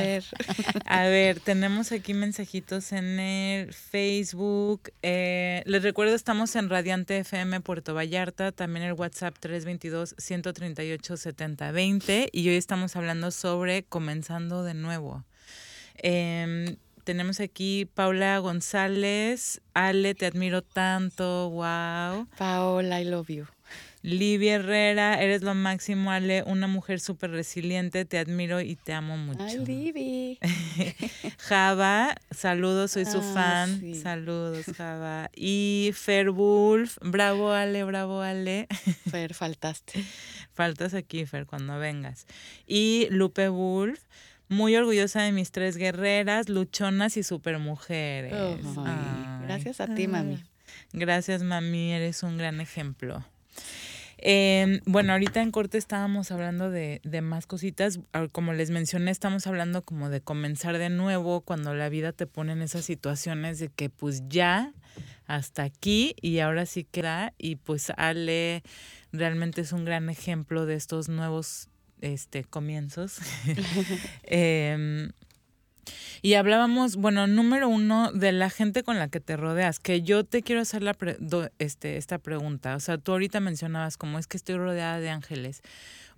A 0.86 1.02
ver, 1.02 1.38
tenemos 1.40 1.92
aquí 1.92 2.14
mensajitos 2.14 2.92
en 2.92 3.20
el 3.20 3.74
Facebook. 3.74 4.90
Eh, 5.02 5.62
les 5.66 5.82
recuerdo, 5.82 6.14
estamos 6.14 6.56
en 6.56 6.70
Radiante 6.70 7.18
FM 7.18 7.60
Puerto 7.60 7.92
Vallarta, 7.92 8.52
también 8.52 8.86
el 8.86 8.94
WhatsApp 8.94 9.34
322-138-7020 9.42 12.30
y 12.32 12.48
hoy 12.48 12.56
estamos 12.56 12.96
hablando 12.96 13.32
sobre 13.32 13.82
comenzando 13.82 14.64
de 14.64 14.72
nuevo. 14.72 15.26
Em, 15.96 16.78
tenemos 17.04 17.40
aquí 17.40 17.86
Paula 17.94 18.38
González. 18.38 19.60
Ale, 19.74 20.14
te 20.14 20.26
admiro 20.26 20.62
tanto, 20.62 21.50
wow. 21.50 22.26
Paola, 22.38 23.00
I 23.00 23.04
love 23.04 23.28
you. 23.28 23.46
Livia 24.02 24.56
Herrera, 24.56 25.22
eres 25.22 25.40
lo 25.42 25.54
máximo, 25.54 26.10
Ale, 26.10 26.42
una 26.46 26.66
mujer 26.66 27.00
súper 27.00 27.30
resiliente, 27.30 28.04
te 28.04 28.18
admiro 28.18 28.60
y 28.60 28.76
te 28.76 28.92
amo 28.92 29.16
mucho. 29.16 29.42
Ay, 29.42 29.56
Libby. 29.64 30.38
Java, 31.38 32.14
saludos, 32.30 32.90
soy 32.92 33.06
su 33.06 33.18
Ah, 33.18 33.32
fan. 33.34 33.80
sí. 33.80 33.94
Saludos, 33.94 34.66
Java. 34.76 35.30
Y 35.34 35.90
Fer 35.94 36.30
Wolf, 36.30 36.98
bravo 37.00 37.52
Ale, 37.52 37.82
bravo 37.84 38.20
Ale. 38.20 38.66
Fer, 39.10 39.32
faltaste. 39.32 40.04
Faltas 40.52 40.92
aquí, 40.92 41.24
Fer, 41.24 41.46
cuando 41.46 41.78
vengas. 41.78 42.26
Y 42.66 43.06
Lupe 43.10 43.48
Wolf, 43.48 44.00
muy 44.54 44.76
orgullosa 44.76 45.22
de 45.22 45.32
mis 45.32 45.50
tres 45.50 45.76
guerreras, 45.76 46.48
luchonas 46.48 47.16
y 47.16 47.22
supermujeres. 47.22 48.32
Ay. 48.32 49.46
gracias 49.46 49.80
a 49.80 49.94
ti, 49.94 50.08
mami. 50.08 50.38
Ah, 50.40 50.48
Gracias, 50.92 51.42
mami, 51.42 51.92
eres 51.92 52.22
un 52.22 52.38
gran 52.38 52.60
ejemplo. 52.60 53.24
Eh, 54.18 54.80
bueno, 54.86 55.12
ahorita 55.12 55.42
en 55.42 55.50
corte 55.50 55.76
estábamos 55.76 56.30
hablando 56.30 56.70
de, 56.70 57.00
de 57.04 57.20
más 57.20 57.46
cositas. 57.46 58.00
Ah, 58.12 58.28
Como 58.30 58.52
les 58.52 58.70
mencioné, 58.70 59.10
estamos 59.10 59.46
hablando 59.46 59.82
como 59.82 60.08
de 60.08 60.20
comenzar 60.20 60.78
de 60.78 60.88
nuevo 60.88 61.40
cuando 61.42 61.74
la 61.74 61.88
vida 61.88 62.12
te 62.12 62.26
pone 62.26 62.52
en 62.52 62.62
esas 62.62 62.84
situaciones 62.84 63.58
de 63.58 63.68
que 63.68 63.90
pues 63.90 64.22
ya 64.28 64.72
hasta 65.26 65.64
aquí 65.64 66.14
y 66.22 66.38
ahora 66.38 66.64
sí 66.64 66.84
queda. 66.84 67.34
Y 67.38 67.56
pues 67.56 67.90
Ale 67.96 68.62
realmente 69.12 69.60
es 69.60 69.72
un 69.72 69.84
gran 69.84 70.08
ejemplo 70.08 70.64
de 70.64 70.74
estos 70.76 71.08
nuevos 71.08 71.68
este, 72.00 72.44
comienzos. 72.44 73.18
Em, 74.24 75.10
y 76.22 76.34
hablábamos, 76.34 76.96
bueno, 76.96 77.26
número 77.26 77.68
uno, 77.68 78.10
de 78.12 78.32
la 78.32 78.48
gente 78.48 78.82
con 78.82 78.98
la 78.98 79.08
que 79.08 79.20
te 79.20 79.36
rodeas, 79.36 79.78
que 79.80 80.00
yo 80.00 80.24
te 80.24 80.42
quiero 80.42 80.62
hacer 80.62 80.82
la 80.82 80.94
pre- 80.94 81.16
do- 81.20 81.50
este, 81.58 81.98
esta 81.98 82.18
pregunta. 82.18 82.76
O 82.76 82.80
sea, 82.80 82.96
tú 82.96 83.12
ahorita 83.12 83.40
mencionabas 83.40 83.98
cómo 83.98 84.18
es 84.18 84.26
que 84.26 84.38
estoy 84.38 84.56
rodeada 84.56 84.98
de 85.00 85.10
ángeles. 85.10 85.60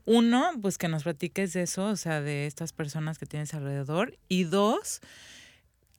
Uno, 0.04 0.52
pues 0.62 0.78
que 0.78 0.86
nos 0.86 1.02
platiques 1.02 1.52
de 1.52 1.62
eso, 1.62 1.86
o 1.86 1.96
sea, 1.96 2.20
de 2.20 2.46
estas 2.46 2.72
personas 2.72 3.18
que 3.18 3.26
tienes 3.26 3.52
alrededor. 3.54 4.16
Y 4.28 4.44
dos, 4.44 5.00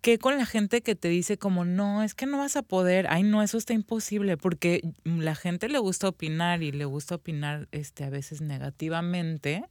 que 0.02 0.20
con 0.20 0.38
la 0.38 0.46
gente 0.46 0.82
que 0.82 0.96
te 0.96 1.08
dice 1.08 1.38
como, 1.38 1.66
no, 1.66 2.04
es 2.04 2.14
que 2.14 2.26
no 2.26 2.38
vas 2.38 2.56
a 2.56 2.62
poder, 2.62 3.08
ay, 3.10 3.24
no, 3.24 3.44
eso 3.44 3.58
está 3.58 3.74
imposible, 3.74 4.38
porque 4.38 4.82
la 5.04 5.36
gente 5.36 5.70
le 5.70 5.80
gusta 5.80 6.08
opinar 6.08 6.64
y 6.64 6.72
le 6.72 6.86
gusta 6.86 7.16
opinar 7.16 7.68
este, 7.72 8.04
a 8.04 8.10
veces 8.10 8.42
negativamente 8.42 9.66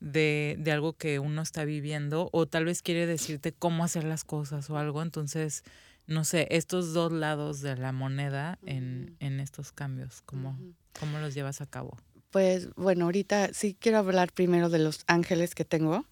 de, 0.00 0.56
de 0.58 0.72
algo 0.72 0.94
que 0.94 1.18
uno 1.18 1.42
está 1.42 1.64
viviendo 1.64 2.28
o 2.32 2.46
tal 2.46 2.64
vez 2.64 2.82
quiere 2.82 3.06
decirte 3.06 3.52
cómo 3.52 3.84
hacer 3.84 4.04
las 4.04 4.24
cosas 4.24 4.70
o 4.70 4.78
algo. 4.78 5.02
Entonces, 5.02 5.64
no 6.06 6.24
sé, 6.24 6.46
estos 6.50 6.92
dos 6.92 7.12
lados 7.12 7.60
de 7.60 7.76
la 7.76 7.92
moneda 7.92 8.58
en, 8.64 9.16
en 9.20 9.40
estos 9.40 9.72
cambios, 9.72 10.22
¿cómo. 10.22 10.58
¿cómo 10.98 11.18
los 11.18 11.34
llevas 11.34 11.60
a 11.60 11.66
cabo? 11.66 11.96
Pues 12.30 12.68
bueno, 12.74 13.04
ahorita 13.04 13.52
sí 13.52 13.76
quiero 13.78 13.98
hablar 13.98 14.32
primero 14.32 14.68
de 14.68 14.78
los 14.78 15.04
ángeles 15.06 15.54
que 15.54 15.64
tengo, 15.64 16.04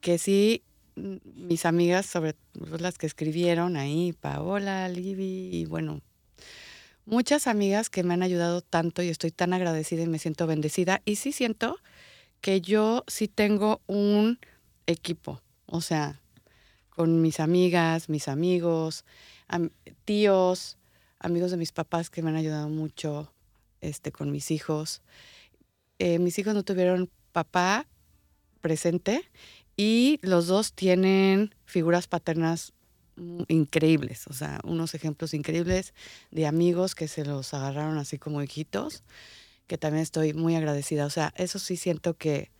que 0.00 0.18
sí, 0.18 0.62
mis 1.24 1.64
amigas, 1.66 2.06
sobre 2.06 2.34
las 2.78 2.98
que 2.98 3.06
escribieron 3.06 3.76
ahí, 3.76 4.12
Paola, 4.12 4.88
Libby, 4.88 5.50
y 5.52 5.64
bueno, 5.66 6.00
muchas 7.06 7.46
amigas 7.46 7.90
que 7.90 8.02
me 8.02 8.14
han 8.14 8.22
ayudado 8.22 8.60
tanto 8.60 9.02
y 9.02 9.08
estoy 9.08 9.30
tan 9.30 9.52
agradecida 9.52 10.02
y 10.02 10.06
me 10.08 10.18
siento 10.18 10.46
bendecida. 10.46 11.02
Y 11.04 11.16
sí 11.16 11.32
siento 11.32 11.78
que 12.40 12.60
yo 12.60 13.04
sí 13.06 13.28
tengo 13.28 13.80
un 13.86 14.38
equipo, 14.86 15.42
o 15.66 15.80
sea, 15.80 16.20
con 16.90 17.22
mis 17.22 17.40
amigas, 17.40 18.08
mis 18.08 18.28
amigos, 18.28 19.04
am- 19.48 19.70
tíos, 20.04 20.78
amigos 21.20 21.50
de 21.50 21.56
mis 21.56 21.72
papás 21.72 22.10
que 22.10 22.22
me 22.22 22.30
han 22.30 22.36
ayudado 22.36 22.68
mucho, 22.68 23.32
este, 23.80 24.12
con 24.12 24.30
mis 24.32 24.50
hijos 24.50 25.02
eh, 25.98 26.18
mis 26.18 26.38
hijos 26.38 26.54
no 26.54 26.62
tuvieron 26.62 27.10
papá 27.32 27.86
presente 28.60 29.22
y 29.78 30.18
los 30.22 30.48
dos 30.48 30.72
tienen 30.72 31.54
figuras 31.64 32.08
paternas 32.08 32.72
increíbles, 33.46 34.26
o 34.26 34.32
sea, 34.32 34.60
unos 34.64 34.92
ejemplos 34.94 35.34
increíbles 35.34 35.94
de 36.32 36.46
amigos 36.46 36.96
que 36.96 37.06
se 37.06 37.24
los 37.24 37.54
agarraron 37.54 37.96
así 37.96 38.18
como 38.18 38.42
hijitos, 38.42 39.04
que 39.68 39.78
también 39.78 40.02
estoy 40.02 40.34
muy 40.34 40.56
agradecida. 40.56 41.06
O 41.06 41.10
sea, 41.10 41.32
eso 41.36 41.60
sí 41.60 41.76
siento 41.76 42.14
que 42.14 42.50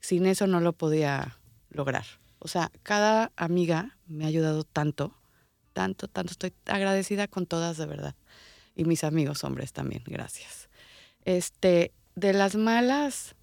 sin 0.00 0.26
eso 0.26 0.48
no 0.48 0.60
lo 0.60 0.72
podía 0.72 1.38
lograr. 1.70 2.04
O 2.40 2.48
sea, 2.48 2.72
cada 2.82 3.30
amiga 3.36 3.96
me 4.08 4.24
ha 4.24 4.28
ayudado 4.28 4.64
tanto, 4.64 5.16
tanto, 5.74 6.08
tanto. 6.08 6.32
Estoy 6.32 6.54
agradecida 6.66 7.28
con 7.28 7.46
todas 7.46 7.76
de 7.76 7.86
verdad. 7.86 8.16
Y 8.74 8.84
mis 8.84 9.04
amigos 9.04 9.44
hombres 9.44 9.72
también, 9.72 10.02
gracias. 10.06 10.68
Este, 11.24 11.92
de 12.16 12.32
las 12.32 12.56
malas, 12.56 13.36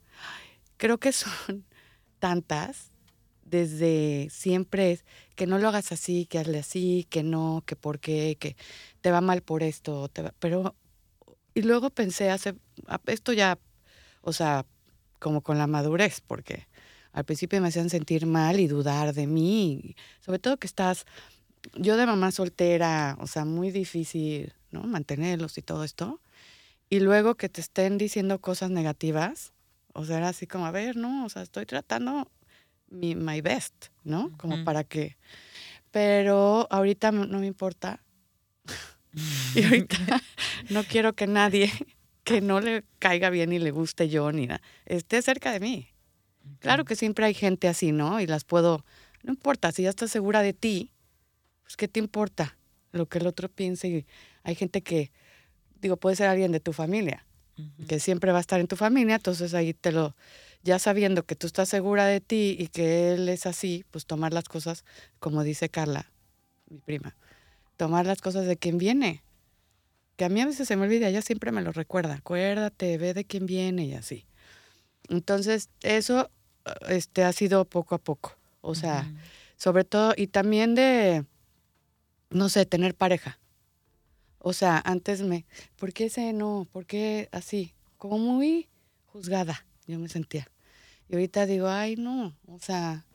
creo 0.76 0.98
que 0.98 1.14
son 1.14 1.66
tantas, 2.20 2.91
desde 3.52 4.30
siempre 4.32 4.94
es 4.94 5.06
que 5.36 5.46
no 5.46 5.60
lo 5.60 5.68
hagas 5.68 5.92
así, 5.92 6.26
que 6.26 6.40
hazle 6.40 6.60
así, 6.60 7.06
que 7.10 7.22
no, 7.22 7.64
que 7.66 7.76
por 7.76 8.00
qué, 8.00 8.38
que 8.40 8.56
te 9.02 9.12
va 9.12 9.22
mal 9.22 9.44
por 9.44 9.62
esto, 9.62 10.08
te 10.08 10.24
va, 10.24 10.34
pero 10.40 10.76
y 11.54 11.62
luego 11.62 11.90
pensé 11.90 12.32
hace 12.32 12.56
esto 13.08 13.34
ya, 13.34 13.60
o 14.22 14.34
sea, 14.34 14.66
como 15.20 15.42
con 15.42 15.58
la 15.58 15.68
madurez, 15.68 16.22
porque 16.22 16.68
al 17.12 17.26
principio 17.26 17.62
me 17.62 17.68
hacían 17.68 17.90
sentir 17.90 18.26
mal 18.26 18.60
y 18.60 18.68
dudar 18.68 19.14
de 19.14 19.28
mí, 19.28 19.96
sobre 20.22 20.40
todo 20.40 20.58
que 20.58 20.68
estás 20.68 21.06
yo 21.76 21.98
de 21.98 22.06
mamá 22.06 22.32
soltera, 22.32 23.18
o 23.20 23.28
sea, 23.28 23.46
muy 23.46 23.70
difícil, 23.70 24.54
¿no? 24.72 24.84
Mantenerlos 24.84 25.58
y 25.58 25.62
todo 25.62 25.84
esto. 25.84 26.22
Y 26.90 27.02
luego 27.02 27.36
que 27.36 27.50
te 27.50 27.62
estén 27.62 27.98
diciendo 27.98 28.40
cosas 28.40 28.72
negativas, 28.72 29.54
o 29.94 30.06
sea, 30.06 30.18
era 30.18 30.30
así 30.30 30.48
como, 30.48 30.66
a 30.66 30.72
ver, 30.72 30.96
no, 30.96 31.26
o 31.26 31.30
sea, 31.30 31.42
estoy 31.42 31.66
tratando 31.66 32.32
mi 32.92 33.16
my 33.16 33.42
best, 33.42 33.88
¿no? 34.04 34.32
Como 34.38 34.64
para 34.64 34.84
que... 34.84 35.18
Pero 35.90 36.68
ahorita 36.70 37.12
no 37.12 37.40
me 37.40 37.48
importa. 37.48 38.04
y 39.56 39.64
ahorita 39.64 40.22
no 40.70 40.84
quiero 40.84 41.14
que 41.14 41.28
nadie 41.28 41.72
que 42.24 42.42
no 42.42 42.62
le 42.62 42.84
caiga 43.00 43.30
bien 43.30 43.52
y 43.52 43.60
le 43.60 43.72
guste 43.72 44.10
yo 44.10 44.32
ni 44.32 44.48
nada, 44.48 44.62
esté 44.86 45.22
cerca 45.22 45.52
de 45.52 45.60
mí. 45.60 45.88
Claro 46.60 46.86
que 46.86 46.96
siempre 46.96 47.26
hay 47.26 47.34
gente 47.34 47.68
así, 47.68 47.92
¿no? 47.92 48.20
Y 48.20 48.28
las 48.28 48.44
puedo, 48.44 48.86
no 49.24 49.34
importa, 49.34 49.72
si 49.72 49.84
ya 49.84 49.90
estás 49.90 50.12
segura 50.12 50.42
de 50.42 50.54
ti, 50.54 50.92
pues 51.64 51.78
¿qué 51.78 51.88
te 51.88 52.00
importa 52.00 52.58
lo 52.92 53.08
que 53.08 53.20
el 53.20 53.28
otro 53.28 53.50
piense? 53.50 53.88
Y 53.88 54.06
hay 54.44 54.56
gente 54.56 54.82
que 54.82 55.12
digo, 55.82 55.98
puede 55.98 56.16
ser 56.16 56.28
alguien 56.28 56.52
de 56.52 56.60
tu 56.60 56.74
familia, 56.74 57.26
que 57.88 58.00
siempre 58.00 58.32
va 58.32 58.40
a 58.40 58.42
estar 58.42 58.60
en 58.60 58.68
tu 58.68 58.76
familia, 58.76 59.16
entonces 59.16 59.54
ahí 59.54 59.74
te 59.74 59.92
lo, 59.92 60.16
ya 60.64 60.80
sabiendo 60.80 61.24
que 61.24 61.36
tú 61.36 61.48
estás 61.48 61.70
segura 61.70 62.06
de 62.06 62.22
ti 62.22 62.56
y 62.58 62.68
que 62.68 63.14
él 63.14 63.30
es 63.30 63.46
así, 63.46 63.86
pues 63.92 64.06
tomar 64.06 64.34
las 64.34 64.46
cosas, 64.46 64.86
como 65.20 65.44
dice 65.44 65.70
Carla, 65.70 66.12
mi 66.70 66.78
prima, 66.78 67.16
tomar 67.78 68.06
las 68.06 68.22
cosas 68.22 68.46
de 68.46 68.58
quien 68.58 68.78
viene. 68.78 69.24
Que 70.18 70.26
a 70.26 70.30
mí 70.30 70.40
a 70.42 70.46
veces 70.46 70.68
se 70.68 70.76
me 70.76 70.84
olvida, 70.84 71.08
ella 71.08 71.22
siempre 71.22 71.52
me 71.52 71.62
lo 71.62 71.72
recuerda, 71.72 72.16
acuérdate, 72.16 72.98
ve 72.98 73.14
de 73.14 73.26
quién 73.26 73.46
viene 73.46 73.86
y 73.86 73.94
así. 73.94 74.28
Entonces, 75.10 75.70
eso 75.82 76.30
este, 76.88 77.24
ha 77.24 77.34
sido 77.34 77.66
poco 77.66 77.96
a 77.96 77.98
poco, 77.98 78.38
o 78.62 78.76
sea, 78.76 79.12
sobre 79.58 79.84
todo, 79.84 80.14
y 80.16 80.28
también 80.28 80.76
de, 80.76 81.26
no 82.30 82.50
sé, 82.50 82.66
tener 82.66 82.94
pareja. 82.94 83.40
O 84.38 84.54
sea, 84.54 84.82
antes 84.86 85.22
me, 85.22 85.46
¿por 85.76 85.94
qué 85.94 86.06
ese 86.06 86.34
no? 86.34 86.68
¿Por 86.72 86.86
qué 86.86 87.30
así? 87.32 87.74
Como 87.98 88.18
muy 88.18 88.70
juzgada, 89.06 89.66
yo 89.92 90.00
me 90.00 90.10
sentía. 90.10 90.50
Y 91.10 91.14
ahorita 91.14 91.46
digo, 91.46 91.68
ay, 91.68 91.96
no, 91.98 92.38
o 92.48 92.60
sea, 92.60 93.06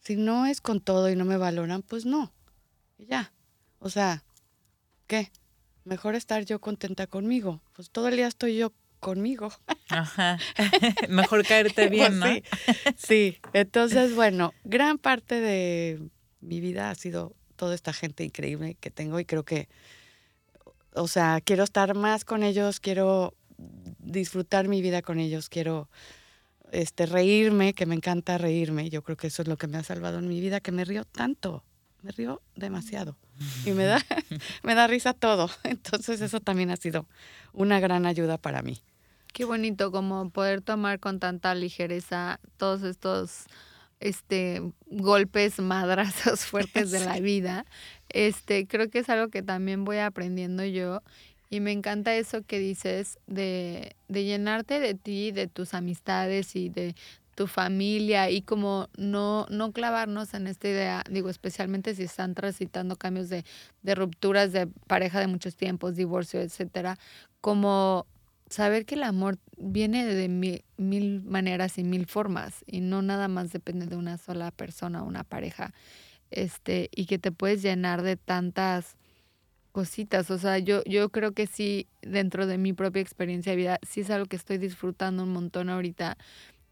si 0.00 0.16
no 0.16 0.46
es 0.46 0.60
con 0.60 0.80
todo 0.80 1.10
y 1.10 1.16
no 1.16 1.24
me 1.24 1.36
valoran, 1.36 1.82
pues 1.82 2.06
no. 2.06 2.32
Y 2.98 3.06
ya. 3.06 3.32
O 3.78 3.90
sea, 3.90 4.24
¿qué? 5.06 5.30
Mejor 5.84 6.14
estar 6.14 6.44
yo 6.44 6.60
contenta 6.60 7.06
conmigo. 7.06 7.60
Pues 7.74 7.90
todo 7.90 8.08
el 8.08 8.16
día 8.16 8.26
estoy 8.26 8.56
yo 8.56 8.72
conmigo. 9.00 9.52
Ajá. 9.90 10.38
Mejor 11.08 11.46
caerte 11.46 11.88
bien, 11.90 12.18
pues 12.18 12.20
¿no? 12.20 12.26
Sí, 12.26 12.42
sí. 12.96 13.38
Entonces, 13.52 14.14
bueno, 14.14 14.52
gran 14.64 14.98
parte 14.98 15.40
de 15.40 16.00
mi 16.40 16.60
vida 16.60 16.90
ha 16.90 16.94
sido 16.94 17.34
toda 17.56 17.74
esta 17.74 17.92
gente 17.92 18.24
increíble 18.24 18.76
que 18.80 18.90
tengo 18.90 19.20
y 19.20 19.24
creo 19.24 19.44
que 19.44 19.68
o 20.94 21.08
sea, 21.08 21.40
quiero 21.40 21.64
estar 21.64 21.94
más 21.94 22.24
con 22.24 22.42
ellos, 22.42 22.80
quiero 22.80 23.34
disfrutar 24.14 24.68
mi 24.68 24.80
vida 24.80 25.02
con 25.02 25.18
ellos, 25.18 25.48
quiero 25.48 25.88
este, 26.72 27.06
reírme, 27.06 27.74
que 27.74 27.86
me 27.86 27.94
encanta 27.94 28.38
reírme. 28.38 28.88
Yo 28.90 29.02
creo 29.02 29.16
que 29.16 29.26
eso 29.26 29.42
es 29.42 29.48
lo 29.48 29.56
que 29.56 29.66
me 29.66 29.76
ha 29.76 29.82
salvado 29.82 30.18
en 30.18 30.28
mi 30.28 30.40
vida, 30.40 30.60
que 30.60 30.72
me 30.72 30.84
río 30.84 31.04
tanto, 31.04 31.62
me 32.02 32.10
río 32.10 32.40
demasiado 32.56 33.16
y 33.64 33.72
me 33.72 33.84
da, 33.84 33.98
me 34.62 34.74
da 34.74 34.86
risa 34.86 35.12
todo. 35.12 35.50
Entonces 35.64 36.20
eso 36.20 36.40
también 36.40 36.70
ha 36.70 36.76
sido 36.76 37.06
una 37.52 37.80
gran 37.80 38.06
ayuda 38.06 38.38
para 38.38 38.62
mí. 38.62 38.80
Qué 39.32 39.44
bonito 39.44 39.90
como 39.90 40.30
poder 40.30 40.60
tomar 40.60 41.00
con 41.00 41.18
tanta 41.18 41.54
ligereza 41.54 42.40
todos 42.56 42.82
estos 42.82 43.46
este 44.00 44.60
golpes 44.86 45.60
madrazos 45.60 46.40
fuertes 46.46 46.90
de 46.90 47.00
la 47.00 47.20
vida 47.20 47.64
este, 48.08 48.66
creo 48.66 48.90
que 48.90 49.00
es 49.00 49.08
algo 49.08 49.28
que 49.28 49.42
también 49.42 49.84
voy 49.84 49.98
aprendiendo 49.98 50.64
yo 50.64 51.02
y 51.50 51.60
me 51.60 51.72
encanta 51.72 52.14
eso 52.14 52.42
que 52.42 52.58
dices 52.58 53.18
de, 53.26 53.96
de 54.08 54.24
llenarte 54.24 54.80
de 54.80 54.94
ti, 54.94 55.32
de 55.32 55.46
tus 55.46 55.74
amistades 55.74 56.56
y 56.56 56.68
de 56.68 56.94
tu 57.34 57.46
familia 57.46 58.30
y 58.30 58.42
como 58.42 58.88
no, 58.96 59.46
no 59.50 59.72
clavarnos 59.72 60.34
en 60.34 60.46
esta 60.46 60.68
idea, 60.68 61.02
digo, 61.10 61.30
especialmente 61.30 61.94
si 61.94 62.04
están 62.04 62.34
transitando 62.34 62.96
cambios 62.96 63.28
de, 63.28 63.44
de 63.82 63.94
rupturas 63.94 64.52
de 64.52 64.66
pareja 64.86 65.20
de 65.20 65.26
muchos 65.26 65.56
tiempos, 65.56 65.96
divorcio, 65.96 66.40
etcétera, 66.40 66.98
como 67.40 68.06
saber 68.48 68.86
que 68.86 68.94
el 68.94 69.02
amor 69.02 69.38
viene 69.56 70.06
de 70.06 70.28
mil, 70.28 70.64
mil, 70.76 71.22
maneras 71.24 71.78
y 71.78 71.84
mil 71.84 72.06
formas 72.06 72.64
y 72.66 72.80
no 72.80 73.02
nada 73.02 73.28
más 73.28 73.52
depende 73.52 73.86
de 73.86 73.96
una 73.96 74.16
sola 74.18 74.50
persona, 74.50 75.02
una 75.02 75.24
pareja 75.24 75.72
este, 76.30 76.88
y 76.94 77.06
que 77.06 77.18
te 77.18 77.32
puedes 77.32 77.62
llenar 77.62 78.02
de 78.02 78.16
tantas 78.16 78.96
cositas. 79.74 80.30
O 80.30 80.38
sea, 80.38 80.58
yo, 80.58 80.84
yo 80.84 81.10
creo 81.10 81.32
que 81.32 81.48
sí, 81.48 81.88
dentro 82.00 82.46
de 82.46 82.58
mi 82.58 82.72
propia 82.72 83.02
experiencia 83.02 83.52
de 83.52 83.56
vida, 83.56 83.78
sí 83.82 84.02
es 84.02 84.10
algo 84.10 84.26
que 84.26 84.36
estoy 84.36 84.56
disfrutando 84.56 85.24
un 85.24 85.32
montón 85.32 85.68
ahorita 85.68 86.16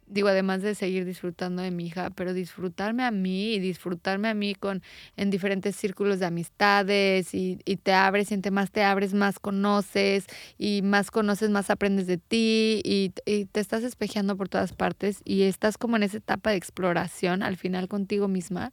digo, 0.06 0.28
además 0.28 0.62
de 0.62 0.74
seguir 0.74 1.04
disfrutando 1.04 1.62
de 1.62 1.70
mi 1.70 1.86
hija, 1.86 2.10
pero 2.10 2.34
disfrutarme 2.34 3.02
a 3.02 3.10
mí 3.10 3.54
y 3.54 3.58
disfrutarme 3.58 4.28
a 4.28 4.34
mí 4.34 4.54
con 4.54 4.82
en 5.16 5.30
diferentes 5.30 5.74
círculos 5.74 6.20
de 6.20 6.26
amistades 6.26 7.34
y, 7.34 7.58
y, 7.64 7.76
te 7.76 7.92
abres 7.92 8.30
y 8.30 8.34
entre 8.34 8.50
más 8.50 8.70
te 8.70 8.82
abres, 8.82 9.14
más 9.14 9.38
conoces 9.38 10.26
y 10.58 10.82
más 10.82 11.10
conoces, 11.10 11.50
más 11.50 11.70
aprendes 11.70 12.06
de 12.06 12.18
ti 12.18 12.82
y, 12.84 13.12
y 13.24 13.46
te 13.46 13.60
estás 13.60 13.84
espejeando 13.84 14.36
por 14.36 14.48
todas 14.48 14.74
partes 14.74 15.22
y 15.24 15.42
estás 15.42 15.78
como 15.78 15.96
en 15.96 16.02
esa 16.02 16.18
etapa 16.18 16.50
de 16.50 16.56
exploración 16.56 17.42
al 17.42 17.56
final 17.56 17.88
contigo 17.88 18.28
misma 18.28 18.72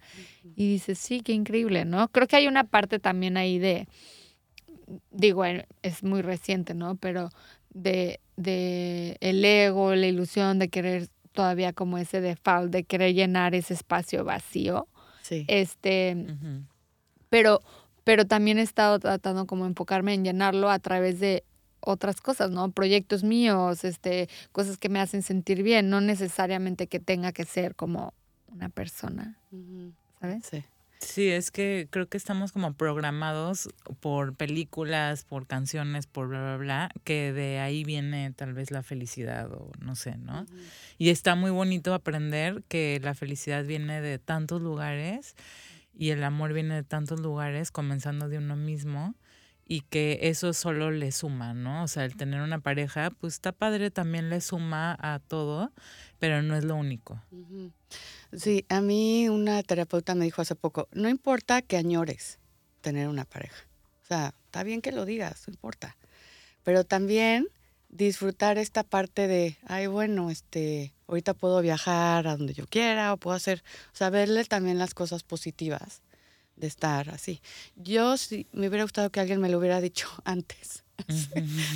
y 0.56 0.68
dices, 0.70 1.00
sí, 1.00 1.22
qué 1.22 1.32
increíble, 1.32 1.86
¿no? 1.86 2.10
Creo 2.10 2.28
que 2.28 2.36
hay 2.36 2.48
una 2.48 2.66
parte 2.66 3.00
también 3.00 3.38
ahí 3.38 3.60
de, 3.60 3.88
digo, 5.12 5.44
es 5.46 6.04
muy 6.04 6.22
reciente, 6.22 6.74
¿no? 6.74 6.96
Pero 6.96 7.30
de, 7.70 8.20
de 8.36 9.18
el 9.22 9.44
ego, 9.44 9.96
la 9.96 10.08
ilusión 10.08 10.60
de 10.60 10.70
querer 10.70 11.08
todavía 11.32 11.74
como 11.74 11.98
ese 11.98 12.22
default 12.22 12.72
de 12.72 12.84
querer 12.84 13.14
llenar 13.14 13.56
ese 13.56 13.74
espacio 13.74 14.24
vacío. 14.24 14.88
Sí. 15.22 15.46
Este, 15.48 16.28
pero, 17.30 17.62
pero 18.04 18.26
también 18.26 18.58
he 18.58 18.64
estado 18.64 19.00
tratando 19.00 19.46
como 19.46 19.66
enfocarme 19.66 20.14
en 20.14 20.24
llenarlo 20.24 20.70
a 20.70 20.80
través 20.80 21.20
de 21.20 21.44
otras 21.82 22.22
cosas, 22.22 22.52
¿no? 22.52 22.72
Proyectos 22.72 23.24
míos, 23.24 23.84
este, 23.84 24.28
cosas 24.52 24.78
que 24.78 24.90
me 24.90 25.00
hacen 25.00 25.22
sentir 25.22 25.64
bien, 25.64 25.90
no 25.90 26.02
necesariamente 26.02 26.88
que 26.88 27.00
tenga 27.00 27.32
que 27.32 27.46
ser 27.46 27.76
como 27.76 28.14
una 28.48 28.70
persona, 28.70 29.38
¿sabes? 30.20 30.46
Sí. 30.46 30.64
Sí, 31.00 31.30
es 31.30 31.50
que 31.50 31.88
creo 31.90 32.10
que 32.10 32.18
estamos 32.18 32.52
como 32.52 32.74
programados 32.74 33.70
por 34.02 34.36
películas, 34.36 35.24
por 35.24 35.48
canciones, 35.48 36.08
por 36.08 36.28
bla, 36.28 36.42
bla, 36.42 36.58
bla, 36.58 36.92
que 37.06 37.32
de 37.32 37.60
ahí 37.60 37.86
viene 37.86 38.34
tal 38.34 38.54
vez 38.54 38.70
la 38.70 38.84
felicidad 38.84 39.50
o 39.54 39.72
no 39.80 39.96
sé, 39.96 40.18
¿no? 40.18 40.46
Y 40.98 41.10
está 41.10 41.36
muy 41.36 41.52
bonito 41.52 41.94
aprender 41.94 42.64
que 42.68 43.00
la 43.02 43.14
felicidad 43.14 43.64
viene 43.64 44.02
de 44.02 44.20
tantos 44.20 44.62
lugares 44.62 45.36
y 45.94 46.10
el 46.10 46.22
amor 46.22 46.52
viene 46.52 46.76
de 46.76 46.84
tantos 46.84 47.22
lugares, 47.22 47.72
comenzando 47.72 48.28
de 48.28 48.38
uno 48.38 48.58
mismo 48.58 49.16
y 49.72 49.82
que 49.82 50.18
eso 50.24 50.52
solo 50.54 50.90
le 50.90 51.12
suma, 51.12 51.54
¿no? 51.54 51.84
O 51.84 51.88
sea, 51.88 52.04
el 52.04 52.16
tener 52.18 52.42
una 52.42 52.60
pareja, 52.60 53.12
pues 53.12 53.36
está 53.36 53.52
padre, 53.52 53.92
también 53.92 54.32
le 54.32 54.42
suma 54.42 54.98
a 55.00 55.20
todo, 55.20 55.72
pero 56.18 56.42
no 56.42 56.58
es 56.58 56.64
lo 56.64 56.76
único. 56.76 57.22
Sí, 58.34 58.66
a 58.68 58.82
mí 58.82 59.30
una 59.30 59.62
terapeuta 59.62 60.16
me 60.16 60.26
dijo 60.26 60.42
hace 60.42 60.56
poco, 60.56 60.90
no 60.92 61.08
importa 61.08 61.62
que 61.62 61.78
añores 61.78 62.40
tener 62.82 63.08
una 63.08 63.26
pareja. 63.26 63.68
O 64.02 64.08
sea, 64.08 64.34
está 64.46 64.64
bien 64.64 64.82
que 64.82 64.92
lo 64.92 65.06
digas, 65.06 65.48
no 65.48 65.54
importa. 65.54 65.96
Pero 66.64 66.84
también 66.84 67.48
disfrutar 67.90 68.58
esta 68.58 68.82
parte 68.82 69.28
de, 69.28 69.56
ay, 69.68 69.86
bueno, 69.86 70.32
este, 70.32 70.96
ahorita 71.06 71.36
puedo 71.36 71.62
viajar 71.62 72.26
a 72.26 72.38
donde 72.38 72.56
yo 72.56 72.66
quiera 72.66 73.14
o 73.14 73.18
puedo 73.18 73.36
hacer, 73.36 73.64
o 73.94 73.96
sea, 73.96 74.10
verle 74.10 74.44
también 74.46 74.80
las 74.80 74.96
cosas 74.96 75.22
positivas 75.22 76.02
de 76.60 76.68
estar 76.68 77.10
así. 77.10 77.42
Yo 77.76 78.18
sí 78.18 78.48
me 78.52 78.68
hubiera 78.68 78.84
gustado 78.84 79.10
que 79.10 79.20
alguien 79.20 79.42
me 79.42 79.50
lo 79.50 79.58
hubiera 79.58 79.82
dicho 79.82 80.08
antes. 80.26 80.84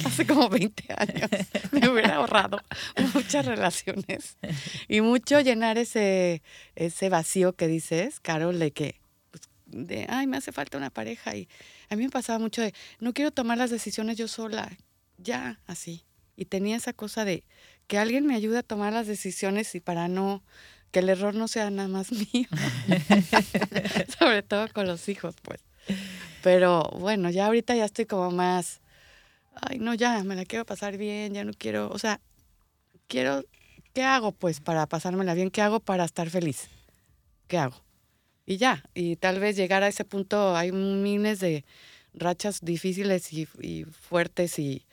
Hace 0.05 0.27
como 0.27 0.49
20 0.49 0.83
años 0.97 1.29
me 1.71 1.87
hubiera 1.87 2.15
ahorrado 2.15 2.59
muchas 3.13 3.45
relaciones 3.45 4.37
y 4.89 4.99
mucho 4.99 5.39
llenar 5.39 5.77
ese, 5.77 6.41
ese 6.75 7.07
vacío 7.07 7.53
que 7.53 7.67
dices, 7.67 8.19
Carol, 8.19 8.59
de 8.59 8.71
que, 8.71 8.99
pues, 9.31 9.43
de, 9.65 10.05
ay, 10.09 10.27
me 10.27 10.35
hace 10.35 10.51
falta 10.51 10.77
una 10.77 10.89
pareja. 10.89 11.37
Y 11.37 11.47
a 11.89 11.95
mí 11.95 12.03
me 12.03 12.09
pasaba 12.09 12.37
mucho 12.37 12.61
de, 12.61 12.73
no 12.99 13.13
quiero 13.13 13.31
tomar 13.31 13.57
las 13.57 13.69
decisiones 13.69 14.17
yo 14.17 14.27
sola, 14.27 14.69
ya, 15.17 15.57
así. 15.67 16.03
Y 16.35 16.45
tenía 16.45 16.75
esa 16.75 16.91
cosa 16.91 17.23
de 17.23 17.45
que 17.87 17.97
alguien 17.97 18.25
me 18.25 18.35
ayude 18.35 18.57
a 18.57 18.63
tomar 18.63 18.91
las 18.91 19.07
decisiones 19.07 19.73
y 19.75 19.79
para 19.79 20.09
no, 20.09 20.43
que 20.93 20.99
el 20.99 21.09
error 21.09 21.35
no 21.35 21.49
sea 21.49 21.69
nada 21.69 21.89
más 21.89 22.11
mío. 22.33 22.47
Sobre 24.17 24.43
todo 24.43 24.69
con 24.71 24.87
los 24.87 25.09
hijos, 25.09 25.35
pues. 25.41 25.59
Pero 26.41 26.89
bueno, 26.99 27.29
ya 27.29 27.47
ahorita 27.47 27.75
ya 27.75 27.83
estoy 27.83 28.05
como 28.05 28.31
más 28.31 28.79
ay, 29.55 29.79
no, 29.79 29.93
ya, 29.93 30.23
me 30.23 30.35
la 30.35 30.45
quiero 30.45 30.65
pasar 30.65 30.97
bien, 30.97 31.33
ya 31.33 31.43
no 31.43 31.53
quiero, 31.53 31.89
o 31.89 31.99
sea, 31.99 32.19
quiero, 33.07 33.43
¿qué 33.93 34.03
hago 34.03 34.31
pues 34.31 34.59
para 34.59 34.87
pasármela 34.87 35.33
bien? 35.33 35.51
¿Qué 35.51 35.61
hago 35.61 35.79
para 35.79 36.05
estar 36.05 36.29
feliz? 36.29 36.69
¿Qué 37.47 37.57
hago? 37.57 37.83
Y 38.45 38.57
ya, 38.57 38.83
y 38.93 39.15
tal 39.15 39.39
vez 39.39 39.55
llegar 39.55 39.83
a 39.83 39.87
ese 39.87 40.05
punto, 40.05 40.55
hay 40.55 40.71
miles 40.71 41.39
de 41.39 41.63
rachas 42.13 42.59
difíciles 42.61 43.31
y, 43.31 43.45
fuertes 43.85 44.59
y, 44.59 44.85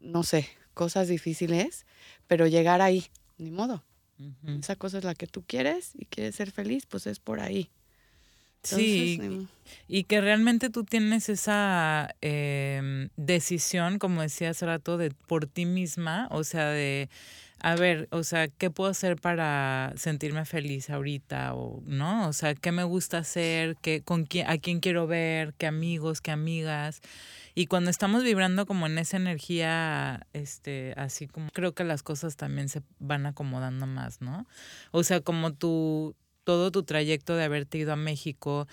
no 0.00 0.22
sé, 0.22 0.48
cosas 0.74 1.08
difíciles, 1.08 1.86
pero 2.26 2.46
llegar 2.46 2.82
ahí, 2.82 3.06
ni 3.38 3.50
modo. 3.50 3.82
Esa 4.46 4.76
cosa 4.76 4.98
es 4.98 5.04
la 5.04 5.14
que 5.14 5.26
tú 5.26 5.44
quieres 5.46 5.92
y 5.94 6.06
quieres 6.06 6.34
ser 6.34 6.50
feliz, 6.50 6.86
pues 6.86 7.06
es 7.06 7.20
por 7.20 7.40
ahí. 7.40 7.70
Sí, 8.62 9.46
y 9.86 10.04
que 10.04 10.20
realmente 10.20 10.68
tú 10.68 10.84
tienes 10.84 11.28
esa 11.28 12.14
em, 12.20 13.08
decisión, 13.16 13.98
como 13.98 14.20
decía 14.20 14.50
hace 14.50 14.66
rato, 14.66 14.98
de 14.98 15.10
por 15.10 15.46
ti 15.46 15.64
misma, 15.64 16.28
o 16.30 16.42
sea, 16.42 16.68
de, 16.68 17.08
a 17.60 17.74
ver, 17.74 18.08
o 18.12 18.22
sea, 18.22 18.48
¿qué 18.48 18.70
puedo 18.70 18.90
hacer 18.90 19.16
para 19.16 19.92
sentirme 19.96 20.44
feliz 20.44 20.90
ahorita? 20.90 21.54
O, 21.54 21.82
¿no? 21.86 22.28
O 22.28 22.32
sea, 22.32 22.54
¿qué 22.54 22.70
me 22.72 22.84
gusta 22.84 23.18
hacer? 23.18 23.76
¿Qué, 23.82 24.02
con 24.02 24.24
quién, 24.26 24.48
¿A 24.48 24.58
quién 24.58 24.80
quiero 24.80 25.06
ver? 25.06 25.54
¿Qué 25.54 25.66
amigos? 25.66 26.20
¿Qué 26.20 26.30
amigas? 26.30 27.00
Y 27.54 27.66
cuando 27.66 27.90
estamos 27.90 28.22
vibrando 28.22 28.66
como 28.66 28.86
en 28.86 28.98
esa 28.98 29.16
energía, 29.16 30.26
este, 30.32 30.94
así 30.96 31.26
como 31.26 31.48
creo 31.50 31.74
que 31.74 31.82
las 31.82 32.04
cosas 32.04 32.36
también 32.36 32.68
se 32.68 32.82
van 33.00 33.26
acomodando 33.26 33.86
más, 33.86 34.20
¿no? 34.20 34.46
O 34.92 35.02
sea, 35.02 35.20
como 35.20 35.52
tú 35.52 36.14
todo 36.48 36.70
tu 36.70 36.82
trayecto 36.82 37.36
de 37.36 37.44
haberte 37.44 37.76
ido 37.76 37.92
a 37.92 37.96
México 37.96 38.66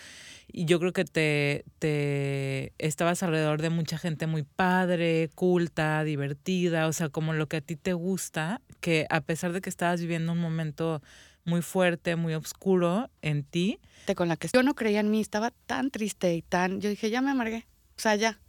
y 0.47 0.63
yo 0.63 0.80
creo 0.80 0.93
que 0.93 1.03
te, 1.03 1.65
te 1.78 2.71
estabas 2.78 3.21
alrededor 3.21 3.61
de 3.61 3.69
mucha 3.69 3.97
gente 3.97 4.28
muy 4.28 4.43
padre, 4.43 5.30
culta, 5.36 6.05
divertida, 6.05 6.88
o 6.88 6.93
sea, 6.93 7.09
como 7.09 7.34
lo 7.34 7.49
que 7.49 7.57
a 7.57 7.61
ti 7.61 7.76
te 7.76 7.91
gusta, 7.91 8.61
que 8.80 9.07
a 9.09 9.19
pesar 9.19 9.51
de 9.51 9.59
que 9.59 9.69
estabas 9.69 9.99
viviendo 9.99 10.32
un 10.32 10.39
momento 10.39 11.01
muy 11.43 11.61
fuerte, 11.61 12.15
muy 12.15 12.34
oscuro 12.34 13.09
en 13.21 13.43
ti. 13.43 13.82
Con 14.15 14.30
la 14.30 14.38
que 14.38 14.47
yo 14.53 14.63
no 14.63 14.73
creía 14.73 15.01
en 15.01 15.11
mí, 15.11 15.19
estaba 15.19 15.51
tan 15.51 15.91
triste 15.91 16.34
y 16.34 16.43
tan, 16.43 16.80
yo 16.80 16.89
dije, 16.89 17.09
ya 17.09 17.19
me 17.19 17.32
amargué, 17.32 17.67
o 17.97 17.99
sea, 17.99 18.15
ya. 18.15 18.39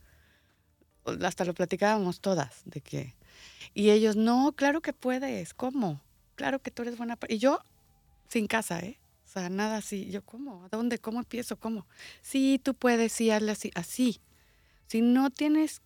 Hasta 1.20 1.44
lo 1.44 1.52
platicábamos 1.52 2.20
todas, 2.20 2.62
de 2.64 2.80
que... 2.80 3.16
Y 3.74 3.90
ellos, 3.90 4.14
no, 4.14 4.52
claro 4.52 4.82
que 4.82 4.92
puedes, 4.92 5.52
¿cómo? 5.52 6.00
Claro 6.36 6.60
que 6.60 6.70
tú 6.70 6.82
eres 6.82 6.96
buena. 6.96 7.18
Y 7.28 7.38
yo, 7.38 7.58
sin 8.28 8.46
casa, 8.46 8.78
¿eh? 8.78 9.00
Sea, 9.40 9.48
nada 9.50 9.78
así. 9.78 10.10
Yo, 10.10 10.22
¿cómo? 10.22 10.64
¿A 10.64 10.68
dónde? 10.68 10.98
¿Cómo 10.98 11.18
empiezo? 11.18 11.58
¿Cómo? 11.58 11.86
Sí, 12.22 12.60
tú 12.62 12.74
puedes, 12.74 13.12
sí, 13.12 13.30
hazle 13.30 13.52
así. 13.52 13.70
Así. 13.74 14.20
Si 14.86 15.00
no 15.00 15.30
tienes 15.30 15.82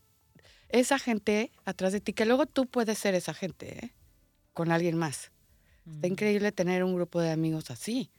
esa 0.69 0.99
gente 0.99 1.51
atrás 1.65 1.93
de 1.93 2.01
ti, 2.01 2.13
que 2.13 2.27
luego 2.27 2.47
tú 2.47 2.67
puedes 2.67 2.99
ser 2.99 3.15
esa 3.15 3.35
gente, 3.35 3.87
¿eh? 3.87 3.95
Con 4.53 4.73
alguien 4.73 4.97
más. 4.97 5.33
Está 5.91 6.07
increíble 6.07 6.53
tener 6.53 6.85
un 6.85 6.95
grupo 6.95 7.21
de 7.21 7.31
amigos 7.31 7.71
así. 7.71 8.11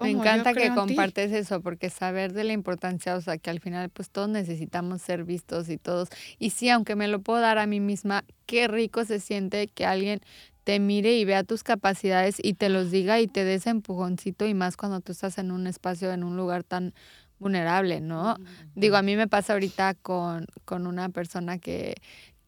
Me 0.00 0.10
encanta 0.10 0.54
que 0.54 0.74
compartes 0.74 1.30
eso, 1.30 1.60
porque 1.60 1.88
saber 1.88 2.32
de 2.32 2.42
la 2.42 2.52
importancia, 2.52 3.14
o 3.14 3.20
sea, 3.20 3.38
que 3.38 3.50
al 3.50 3.60
final 3.60 3.90
pues 3.90 4.10
todos 4.10 4.28
necesitamos 4.28 5.02
ser 5.02 5.24
vistos 5.24 5.68
y 5.68 5.78
todos. 5.78 6.08
Y 6.38 6.50
sí, 6.50 6.68
aunque 6.68 6.96
me 6.96 7.06
lo 7.06 7.20
puedo 7.20 7.40
dar 7.40 7.58
a 7.58 7.66
mí 7.66 7.78
misma, 7.78 8.24
qué 8.46 8.66
rico 8.66 9.04
se 9.04 9.20
siente 9.20 9.68
que 9.68 9.86
alguien 9.86 10.20
te 10.64 10.80
mire 10.80 11.14
y 11.16 11.24
vea 11.24 11.44
tus 11.44 11.62
capacidades 11.62 12.36
y 12.42 12.54
te 12.54 12.70
los 12.70 12.90
diga 12.90 13.20
y 13.20 13.26
te 13.28 13.44
dé 13.44 13.54
ese 13.54 13.70
empujoncito 13.70 14.46
y 14.46 14.54
más 14.54 14.76
cuando 14.76 15.00
tú 15.00 15.12
estás 15.12 15.38
en 15.38 15.52
un 15.52 15.66
espacio, 15.66 16.10
en 16.12 16.24
un 16.24 16.36
lugar 16.36 16.64
tan 16.64 16.94
vulnerable, 17.38 18.00
¿no? 18.00 18.36
Digo, 18.74 18.96
a 18.96 19.02
mí 19.02 19.16
me 19.16 19.28
pasa 19.28 19.52
ahorita 19.52 19.94
con, 19.94 20.46
con 20.64 20.86
una 20.86 21.10
persona 21.10 21.58
que, 21.58 21.94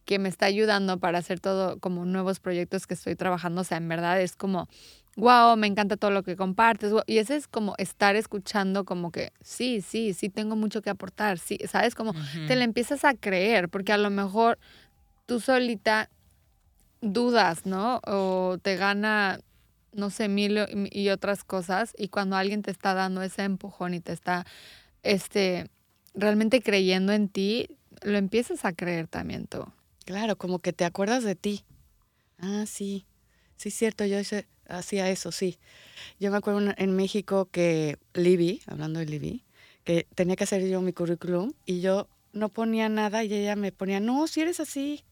que 0.05 0.17
me 0.17 0.29
está 0.29 0.47
ayudando 0.47 0.97
para 0.97 1.19
hacer 1.19 1.39
todo 1.39 1.77
como 1.79 2.05
nuevos 2.05 2.39
proyectos 2.39 2.87
que 2.87 2.95
estoy 2.95 3.15
trabajando, 3.15 3.61
o 3.61 3.63
sea, 3.63 3.77
en 3.77 3.87
verdad 3.87 4.19
es 4.19 4.35
como, 4.35 4.67
wow, 5.15 5.55
me 5.57 5.67
encanta 5.67 5.97
todo 5.97 6.09
lo 6.09 6.23
que 6.23 6.35
compartes, 6.35 6.91
y 7.05 7.19
ese 7.19 7.35
es 7.35 7.47
como 7.47 7.75
estar 7.77 8.15
escuchando 8.15 8.85
como 8.85 9.11
que, 9.11 9.31
sí, 9.41 9.81
sí, 9.81 10.13
sí 10.13 10.29
tengo 10.29 10.55
mucho 10.55 10.81
que 10.81 10.89
aportar, 10.89 11.37
sí, 11.37 11.59
¿sabes? 11.67 11.93
Como 11.93 12.13
te 12.47 12.55
le 12.55 12.63
empiezas 12.63 13.03
a 13.03 13.13
creer, 13.13 13.69
porque 13.69 13.93
a 13.93 13.97
lo 13.97 14.09
mejor 14.09 14.57
tú 15.27 15.39
solita 15.39 16.09
dudas, 17.01 17.65
¿no? 17.65 18.01
O 18.05 18.57
te 18.61 18.75
gana, 18.75 19.41
no 19.93 20.09
sé, 20.09 20.27
mil 20.27 20.59
y 20.91 21.09
otras 21.09 21.43
cosas. 21.43 21.93
Y 21.97 22.09
cuando 22.09 22.35
alguien 22.35 22.61
te 22.61 22.71
está 22.71 22.93
dando 22.93 23.21
ese 23.21 23.43
empujón 23.43 23.93
y 23.93 23.99
te 23.99 24.13
está, 24.13 24.45
este, 25.03 25.69
realmente 26.13 26.61
creyendo 26.61 27.13
en 27.13 27.29
ti, 27.29 27.67
lo 28.01 28.17
empiezas 28.17 28.65
a 28.65 28.73
creer 28.73 29.07
también 29.07 29.47
tú. 29.47 29.65
Claro, 30.05 30.37
como 30.37 30.59
que 30.59 30.73
te 30.73 30.85
acuerdas 30.85 31.23
de 31.23 31.35
ti. 31.35 31.65
Ah, 32.39 32.65
sí, 32.67 33.05
sí, 33.55 33.71
cierto, 33.71 34.05
yo 34.05 34.17
hacía 34.69 35.09
eso, 35.09 35.31
sí. 35.31 35.59
Yo 36.19 36.31
me 36.31 36.37
acuerdo 36.37 36.73
en 36.77 36.95
México 36.95 37.49
que 37.51 37.97
Libby, 38.13 38.61
hablando 38.67 38.99
de 38.99 39.05
Libby, 39.05 39.43
que 39.83 40.07
tenía 40.15 40.35
que 40.35 40.43
hacer 40.43 40.67
yo 40.67 40.81
mi 40.81 40.93
currículum 40.93 41.53
y 41.65 41.81
yo 41.81 42.07
no 42.33 42.49
ponía 42.49 42.89
nada 42.89 43.23
y 43.23 43.33
ella 43.33 43.55
me 43.55 43.71
ponía, 43.71 43.99
no, 43.99 44.27
si 44.27 44.41
eres 44.41 44.59
así, 44.59 45.03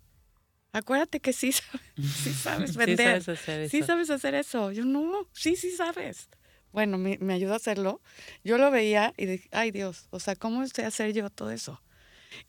acuérdate 0.75 1.21
que 1.21 1.31
sí, 1.33 1.51
sí 1.97 2.33
sabes 2.33 2.75
vender. 2.75 3.23
sí 3.23 3.25
sabes 3.25 3.29
hacer 3.29 3.61
eso. 3.61 3.71
Sí 3.71 3.83
sabes 3.83 4.09
hacer 4.09 4.35
eso. 4.35 4.71
Yo 4.71 4.83
no, 4.83 5.27
sí, 5.31 5.55
sí 5.55 5.71
sabes. 5.71 6.29
Bueno, 6.73 6.97
me, 6.97 7.17
me 7.19 7.33
ayudó 7.33 7.53
a 7.53 7.55
hacerlo. 7.55 8.01
Yo 8.43 8.57
lo 8.57 8.69
veía 8.71 9.13
y 9.17 9.25
dije, 9.25 9.47
ay 9.51 9.71
Dios, 9.71 10.07
o 10.09 10.19
sea, 10.19 10.35
¿cómo 10.35 10.65
sé 10.67 10.83
hacer 10.83 11.13
yo 11.13 11.29
todo 11.29 11.51
eso? 11.51 11.81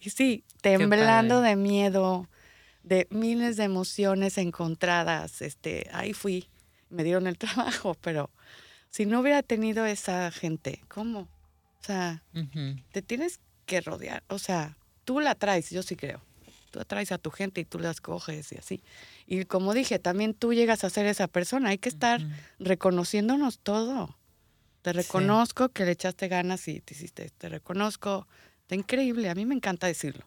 Y 0.00 0.10
sí, 0.10 0.42
temblando 0.60 1.40
de 1.40 1.54
miedo, 1.54 2.28
de 2.82 3.06
miles 3.10 3.56
de 3.56 3.64
emociones 3.64 4.36
encontradas, 4.38 5.42
este, 5.42 5.88
ahí 5.92 6.12
fui, 6.12 6.48
me 6.90 7.04
dieron 7.04 7.28
el 7.28 7.38
trabajo, 7.38 7.96
pero 8.00 8.30
si 8.90 9.06
no 9.06 9.20
hubiera 9.20 9.44
tenido 9.44 9.86
esa 9.86 10.32
gente, 10.32 10.82
¿cómo? 10.88 11.28
O 11.80 11.84
sea, 11.86 12.24
te 12.90 13.02
tienes 13.02 13.38
que 13.64 13.80
rodear, 13.80 14.24
o 14.26 14.40
sea, 14.40 14.76
tú 15.04 15.20
la 15.20 15.36
traes, 15.36 15.70
yo 15.70 15.84
sí 15.84 15.94
creo 15.94 16.25
tú 16.76 16.82
atraes 16.82 17.10
a 17.10 17.18
tu 17.18 17.30
gente 17.30 17.62
y 17.62 17.64
tú 17.64 17.78
las 17.78 18.02
coges 18.02 18.52
y 18.52 18.56
así. 18.56 18.82
Y 19.26 19.46
como 19.46 19.72
dije, 19.72 19.98
también 19.98 20.34
tú 20.34 20.52
llegas 20.52 20.84
a 20.84 20.90
ser 20.90 21.06
esa 21.06 21.26
persona. 21.26 21.70
Hay 21.70 21.78
que 21.78 21.88
estar 21.88 22.20
reconociéndonos 22.58 23.58
todo. 23.60 24.14
Te 24.82 24.92
reconozco 24.92 25.70
que 25.70 25.86
le 25.86 25.92
echaste 25.92 26.28
ganas 26.28 26.68
y 26.68 26.80
te 26.80 26.94
hiciste, 26.94 27.30
te 27.30 27.48
reconozco. 27.48 28.28
Está 28.60 28.74
increíble, 28.74 29.30
a 29.30 29.34
mí 29.34 29.46
me 29.46 29.54
encanta 29.54 29.86
decirlo. 29.86 30.26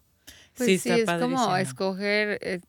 Pues 0.56 0.82
sí, 0.82 0.90
es 0.90 1.06
como 1.06 1.56
escoger 1.56 2.40
eh, 2.42 2.62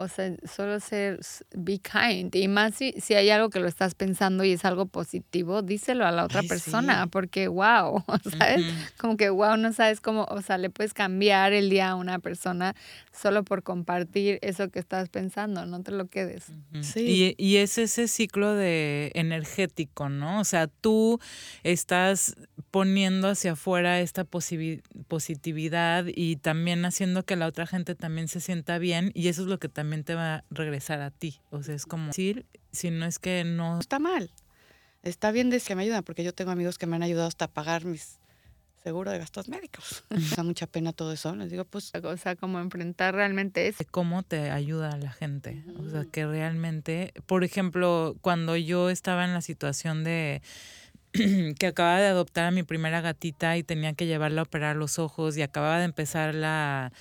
o 0.00 0.06
sea, 0.06 0.32
solo 0.44 0.78
ser, 0.78 1.18
be 1.56 1.80
kind. 1.80 2.32
Y 2.36 2.46
más 2.46 2.76
si, 2.76 2.92
si 3.00 3.14
hay 3.14 3.30
algo 3.30 3.50
que 3.50 3.58
lo 3.58 3.66
estás 3.66 3.96
pensando 3.96 4.44
y 4.44 4.52
es 4.52 4.64
algo 4.64 4.86
positivo, 4.86 5.60
díselo 5.60 6.06
a 6.06 6.12
la 6.12 6.24
otra 6.24 6.44
persona, 6.44 7.08
porque 7.08 7.48
wow, 7.48 8.04
¿sabes? 8.38 8.64
Como 8.96 9.16
que 9.16 9.28
wow, 9.28 9.56
no 9.56 9.72
sabes 9.72 10.00
cómo, 10.00 10.24
o 10.30 10.40
sea, 10.40 10.56
le 10.56 10.70
puedes 10.70 10.94
cambiar 10.94 11.52
el 11.52 11.68
día 11.68 11.90
a 11.90 11.94
una 11.96 12.20
persona 12.20 12.76
solo 13.12 13.42
por 13.42 13.64
compartir 13.64 14.38
eso 14.42 14.70
que 14.70 14.78
estás 14.78 15.08
pensando, 15.08 15.66
no 15.66 15.82
te 15.82 15.90
lo 15.90 16.06
quedes. 16.06 16.44
Sí. 16.80 17.34
Y, 17.36 17.44
y 17.44 17.56
es 17.56 17.76
ese 17.76 18.06
ciclo 18.06 18.54
de 18.54 19.10
energético, 19.14 20.08
¿no? 20.08 20.38
O 20.38 20.44
sea, 20.44 20.68
tú 20.68 21.18
estás 21.64 22.36
poniendo 22.70 23.28
hacia 23.28 23.52
afuera 23.52 24.00
esta 24.00 24.24
positividad 24.24 26.04
y 26.06 26.36
también 26.36 26.84
haciendo 26.84 27.24
que 27.24 27.36
la 27.36 27.46
otra 27.46 27.66
gente 27.66 27.94
también 27.94 28.28
se 28.28 28.40
sienta 28.40 28.78
bien 28.78 29.10
y 29.14 29.28
eso 29.28 29.42
es 29.42 29.48
lo 29.48 29.58
que 29.58 29.68
también 29.68 30.04
te 30.04 30.14
va 30.14 30.36
a 30.36 30.44
regresar 30.50 31.00
a 31.00 31.10
ti. 31.10 31.40
O 31.50 31.62
sea, 31.62 31.74
es 31.74 31.86
como 31.86 32.08
decir, 32.08 32.46
si 32.72 32.90
no 32.90 33.06
es 33.06 33.18
que 33.18 33.44
no... 33.44 33.80
Está 33.80 33.98
mal. 33.98 34.30
Está 35.02 35.30
bien 35.30 35.48
decir 35.48 35.68
que 35.68 35.74
me 35.76 35.82
ayudan, 35.82 36.02
porque 36.02 36.24
yo 36.24 36.34
tengo 36.34 36.50
amigos 36.50 36.76
que 36.76 36.86
me 36.86 36.96
han 36.96 37.02
ayudado 37.02 37.28
hasta 37.28 37.48
pagar 37.48 37.84
mis 37.84 38.18
seguro 38.82 39.10
de 39.10 39.18
gastos 39.18 39.48
médicos. 39.48 40.04
Me 40.10 40.20
da 40.36 40.42
mucha 40.42 40.66
pena 40.66 40.92
todo 40.92 41.12
eso. 41.12 41.34
Les 41.36 41.50
digo, 41.50 41.64
pues, 41.64 41.92
O 42.02 42.16
sea, 42.16 42.36
como 42.36 42.58
enfrentar 42.60 43.14
realmente 43.14 43.66
eso. 43.66 43.78
de 43.78 43.84
cómo 43.84 44.22
te 44.22 44.50
ayuda 44.50 44.90
a 44.92 44.96
la 44.96 45.12
gente. 45.12 45.64
O 45.78 45.88
sea, 45.90 46.04
que 46.04 46.26
realmente, 46.26 47.12
por 47.26 47.44
ejemplo, 47.44 48.16
cuando 48.20 48.56
yo 48.56 48.88
estaba 48.90 49.24
en 49.24 49.34
la 49.34 49.42
situación 49.42 50.04
de 50.04 50.42
que 51.58 51.66
acababa 51.66 52.00
de 52.00 52.06
adoptar 52.06 52.44
a 52.46 52.50
mi 52.50 52.62
primera 52.62 53.00
gatita 53.00 53.56
y 53.56 53.62
tenía 53.62 53.92
que 53.94 54.06
llevarla 54.06 54.42
a 54.42 54.44
operar 54.44 54.76
los 54.76 54.98
ojos 54.98 55.36
y 55.36 55.42
acababa 55.42 55.78
de 55.78 55.84
empezar 55.84 56.34
la 56.34 56.92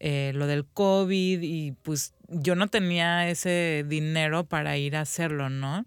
eh, 0.00 0.32
lo 0.34 0.46
del 0.46 0.64
COVID 0.64 1.40
y 1.42 1.72
pues 1.82 2.14
yo 2.28 2.54
no 2.54 2.68
tenía 2.68 3.28
ese 3.28 3.84
dinero 3.88 4.44
para 4.44 4.76
ir 4.76 4.96
a 4.96 5.00
hacerlo, 5.00 5.50
¿no? 5.50 5.86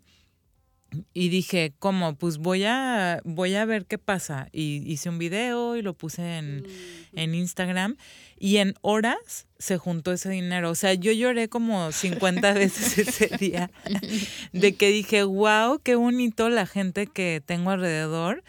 Y 1.13 1.29
dije, 1.29 1.73
¿cómo? 1.79 2.15
Pues 2.15 2.37
voy 2.37 2.65
a, 2.65 3.21
voy 3.23 3.55
a 3.55 3.63
ver 3.65 3.85
qué 3.85 3.97
pasa. 3.97 4.49
Y 4.51 4.83
hice 4.91 5.09
un 5.09 5.19
video 5.19 5.77
y 5.77 5.81
lo 5.81 5.93
puse 5.93 6.37
en, 6.37 6.65
en 7.13 7.33
Instagram. 7.33 7.95
Y 8.37 8.57
en 8.57 8.73
horas 8.81 9.47
se 9.57 9.77
juntó 9.77 10.11
ese 10.11 10.29
dinero. 10.29 10.69
O 10.69 10.75
sea, 10.75 10.93
yo 10.93 11.11
lloré 11.13 11.47
como 11.47 11.91
50 11.91 12.53
veces 12.53 12.97
ese 12.97 13.37
día. 13.37 13.71
De 14.51 14.75
que 14.75 14.89
dije, 14.89 15.23
wow, 15.23 15.79
qué 15.81 15.95
bonito 15.95 16.49
la 16.49 16.65
gente 16.65 17.07
que 17.07 17.41
tengo 17.45 17.71
alrededor. 17.71 18.43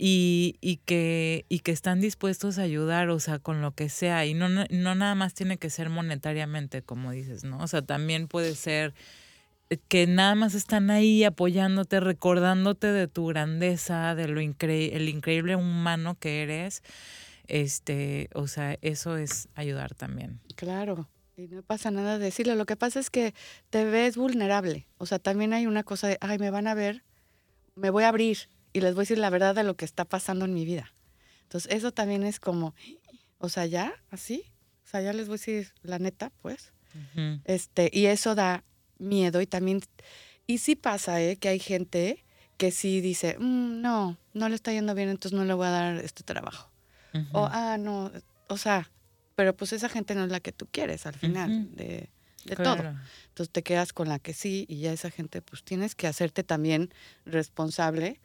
Y, 0.00 0.56
y, 0.60 0.76
que, 0.76 1.44
y 1.48 1.58
que 1.60 1.72
están 1.72 2.00
dispuestos 2.00 2.58
a 2.58 2.62
ayudar, 2.62 3.08
o 3.08 3.18
sea, 3.18 3.40
con 3.40 3.62
lo 3.62 3.72
que 3.72 3.88
sea. 3.88 4.26
Y 4.26 4.34
no, 4.34 4.48
no, 4.48 4.64
no 4.70 4.94
nada 4.94 5.14
más 5.16 5.34
tiene 5.34 5.56
que 5.56 5.70
ser 5.70 5.88
monetariamente, 5.88 6.82
como 6.82 7.10
dices, 7.10 7.42
¿no? 7.42 7.58
O 7.58 7.66
sea, 7.66 7.82
también 7.82 8.28
puede 8.28 8.54
ser 8.54 8.94
que 9.88 10.06
nada 10.06 10.34
más 10.34 10.54
están 10.54 10.90
ahí 10.90 11.24
apoyándote, 11.24 12.00
recordándote 12.00 12.86
de 12.88 13.08
tu 13.08 13.26
grandeza, 13.26 14.14
de 14.14 14.28
lo 14.28 14.40
incre 14.40 14.96
el 14.96 15.08
increíble 15.08 15.56
humano 15.56 16.16
que 16.18 16.42
eres. 16.42 16.82
Este, 17.46 18.28
o 18.34 18.46
sea, 18.46 18.78
eso 18.82 19.16
es 19.16 19.48
ayudar 19.54 19.94
también. 19.94 20.40
Claro. 20.56 21.08
Y 21.36 21.48
no 21.48 21.62
pasa 21.62 21.90
nada 21.90 22.18
de 22.18 22.24
decirlo. 22.24 22.54
Lo 22.54 22.66
que 22.66 22.76
pasa 22.76 22.98
es 22.98 23.10
que 23.10 23.34
te 23.70 23.84
ves 23.84 24.16
vulnerable. 24.16 24.86
O 24.98 25.06
sea, 25.06 25.18
también 25.18 25.52
hay 25.52 25.66
una 25.66 25.84
cosa 25.84 26.08
de, 26.08 26.18
ay, 26.20 26.38
me 26.38 26.50
van 26.50 26.66
a 26.66 26.74
ver, 26.74 27.04
me 27.74 27.90
voy 27.90 28.04
a 28.04 28.08
abrir 28.08 28.48
y 28.72 28.80
les 28.80 28.94
voy 28.94 29.02
a 29.02 29.04
decir 29.04 29.18
la 29.18 29.30
verdad 29.30 29.54
de 29.54 29.64
lo 29.64 29.76
que 29.76 29.84
está 29.84 30.04
pasando 30.04 30.44
en 30.44 30.54
mi 30.54 30.64
vida. 30.64 30.92
Entonces, 31.42 31.72
eso 31.72 31.92
también 31.92 32.24
es 32.24 32.40
como, 32.40 32.74
o 33.38 33.48
sea, 33.48 33.66
ya, 33.66 33.94
así. 34.10 34.44
O 34.84 34.90
sea, 34.90 35.00
ya 35.00 35.12
les 35.12 35.28
voy 35.28 35.34
a 35.34 35.38
decir 35.38 35.72
la 35.82 35.98
neta, 35.98 36.30
pues. 36.42 36.72
Uh 36.94 37.18
-huh. 37.18 37.40
Este, 37.44 37.90
y 37.92 38.06
eso 38.06 38.34
da 38.34 38.64
miedo 38.98 39.40
y 39.40 39.46
también, 39.46 39.80
y 40.46 40.58
sí 40.58 40.76
pasa, 40.76 41.20
¿eh? 41.22 41.36
Que 41.36 41.48
hay 41.48 41.58
gente 41.58 42.24
que 42.56 42.70
sí 42.72 43.00
dice, 43.00 43.36
mm, 43.38 43.80
no, 43.80 44.16
no 44.34 44.48
le 44.48 44.54
está 44.54 44.72
yendo 44.72 44.94
bien, 44.94 45.08
entonces 45.08 45.38
no 45.38 45.44
le 45.44 45.54
voy 45.54 45.66
a 45.66 45.70
dar 45.70 45.96
este 45.98 46.22
trabajo. 46.24 46.70
Uh 47.14 47.18
-huh. 47.18 47.28
O, 47.32 47.48
ah, 47.50 47.78
no, 47.78 48.10
o 48.48 48.56
sea, 48.56 48.90
pero 49.36 49.54
pues 49.56 49.72
esa 49.72 49.88
gente 49.88 50.14
no 50.14 50.24
es 50.24 50.30
la 50.30 50.40
que 50.40 50.52
tú 50.52 50.66
quieres 50.70 51.06
al 51.06 51.14
final 51.14 51.74
de, 51.76 52.08
de 52.44 52.56
Claro. 52.56 52.82
todo. 52.82 52.94
Entonces 53.28 53.52
te 53.52 53.62
quedas 53.62 53.92
con 53.92 54.08
la 54.08 54.18
que 54.18 54.32
sí 54.34 54.66
y 54.68 54.80
ya 54.80 54.92
esa 54.92 55.10
gente 55.10 55.40
pues 55.42 55.62
tienes 55.62 55.94
que 55.94 56.06
hacerte 56.08 56.42
también 56.42 56.92
responsable 57.24 58.20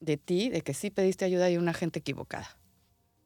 de 0.00 0.16
ti, 0.18 0.50
de 0.50 0.60
que 0.60 0.74
sí 0.74 0.90
pediste 0.90 1.24
ayuda 1.24 1.50
y 1.50 1.56
una 1.56 1.72
gente 1.72 2.00
equivocada. 2.00 2.58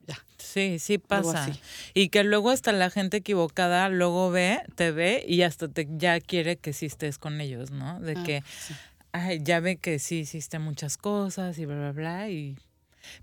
Ya, 0.07 0.19
Sí, 0.39 0.79
sí 0.79 0.99
pasa. 0.99 1.51
Y 1.95 2.11
que 2.11 2.23
luego 2.25 2.51
hasta 2.51 2.73
la 2.73 2.91
gente 2.91 3.19
equivocada 3.19 3.89
luego 3.89 4.31
ve, 4.31 4.61
te 4.77 4.91
ve 4.93 5.25
y 5.27 5.43
hasta 5.43 5.69
te 5.69 5.89
ya 5.91 6.21
quiere 6.21 6.57
que 6.57 6.73
sí 6.73 6.87
estés 6.87 7.19
con 7.19 7.41
ellos, 7.41 7.71
¿no? 7.71 7.99
De 8.01 8.13
Ah, 8.17 8.23
que, 8.25 8.43
sí. 8.67 8.75
ay, 9.13 9.41
ya 9.43 9.61
ve 9.61 9.77
que 9.77 9.99
sí 9.99 10.21
hiciste 10.21 10.59
muchas 10.59 10.97
cosas 10.99 11.59
y 11.59 11.65
bla, 11.67 11.77
bla, 11.77 11.93
bla. 11.93 12.29
Y... 12.29 12.59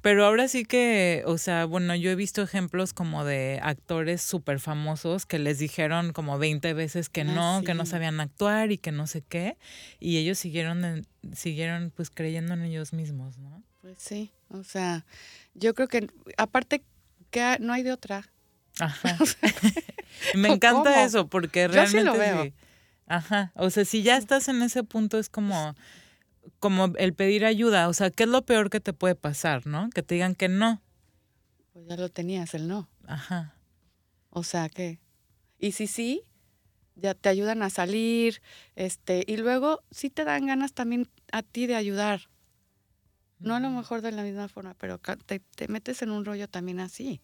Pero 0.01 0.25
ahora 0.25 0.47
sí 0.47 0.65
que, 0.65 1.23
o 1.25 1.37
sea, 1.37 1.65
bueno, 1.65 1.95
yo 1.95 2.09
he 2.11 2.15
visto 2.15 2.41
ejemplos 2.41 2.93
como 2.93 3.23
de 3.23 3.59
actores 3.61 4.21
súper 4.21 4.59
famosos 4.59 5.25
que 5.25 5.39
les 5.39 5.59
dijeron 5.59 6.13
como 6.13 6.37
20 6.37 6.73
veces 6.73 7.09
que 7.09 7.21
Ah, 7.21 7.25
no, 7.25 7.61
que 7.63 7.73
no 7.73 7.85
sabían 7.85 8.19
actuar 8.19 8.71
y 8.71 8.77
que 8.77 8.91
no 8.91 9.05
sé 9.07 9.21
qué. 9.21 9.57
Y 9.99 10.17
ellos 10.17 10.37
siguieron, 10.39 11.05
siguieron 11.35 11.91
pues 11.95 12.09
creyendo 12.09 12.53
en 12.55 12.63
ellos 12.63 12.93
mismos, 12.93 13.37
¿no? 13.37 13.63
Pues 13.81 13.97
sí, 13.99 14.31
o 14.49 14.63
sea, 14.63 15.05
yo 15.53 15.73
creo 15.73 15.87
que 15.87 16.07
aparte 16.37 16.83
que 17.31 17.57
no 17.59 17.73
hay 17.73 17.83
de 17.83 17.91
otra. 17.91 18.31
Ajá. 18.79 19.17
Me 20.35 20.49
encanta 20.49 20.93
¿Cómo? 20.93 21.05
eso 21.05 21.27
porque 21.27 21.63
Yo 21.63 21.69
sí 21.69 21.73
realmente 21.73 22.03
lo 22.03 22.13
veo. 22.17 22.43
sí. 22.45 22.53
Ajá. 23.07 23.51
O 23.55 23.69
sea, 23.69 23.83
si 23.85 24.03
ya 24.03 24.17
estás 24.17 24.47
en 24.47 24.61
ese 24.61 24.83
punto 24.83 25.17
es 25.19 25.29
como 25.29 25.75
como 26.59 26.93
el 26.97 27.13
pedir 27.13 27.45
ayuda, 27.45 27.87
o 27.87 27.93
sea, 27.93 28.09
¿qué 28.09 28.23
es 28.23 28.29
lo 28.29 28.43
peor 28.43 28.69
que 28.69 28.79
te 28.79 28.93
puede 28.93 29.15
pasar, 29.15 29.67
no? 29.67 29.89
Que 29.89 30.01
te 30.03 30.15
digan 30.15 30.35
que 30.35 30.47
no. 30.47 30.81
Pues 31.73 31.85
ya 31.87 31.97
lo 31.97 32.09
tenías, 32.09 32.53
el 32.53 32.67
no. 32.67 32.89
Ajá. 33.05 33.55
O 34.29 34.43
sea 34.43 34.69
que, 34.69 34.99
y 35.59 35.73
si 35.73 35.87
sí, 35.87 36.23
ya 36.95 37.13
te 37.13 37.29
ayudan 37.29 37.61
a 37.63 37.69
salir, 37.69 38.41
este, 38.75 39.23
y 39.27 39.37
luego 39.37 39.83
sí 39.91 40.09
te 40.09 40.23
dan 40.23 40.47
ganas 40.47 40.73
también 40.73 41.07
a 41.31 41.43
ti 41.43 41.67
de 41.67 41.75
ayudar. 41.75 42.30
No 43.41 43.55
a 43.55 43.59
lo 43.59 43.69
mejor 43.69 44.01
de 44.01 44.11
la 44.11 44.23
misma 44.23 44.47
forma, 44.47 44.73
pero 44.75 44.99
te, 45.25 45.39
te 45.39 45.67
metes 45.67 46.01
en 46.01 46.11
un 46.11 46.25
rollo 46.25 46.47
también 46.47 46.79
así. 46.79 47.21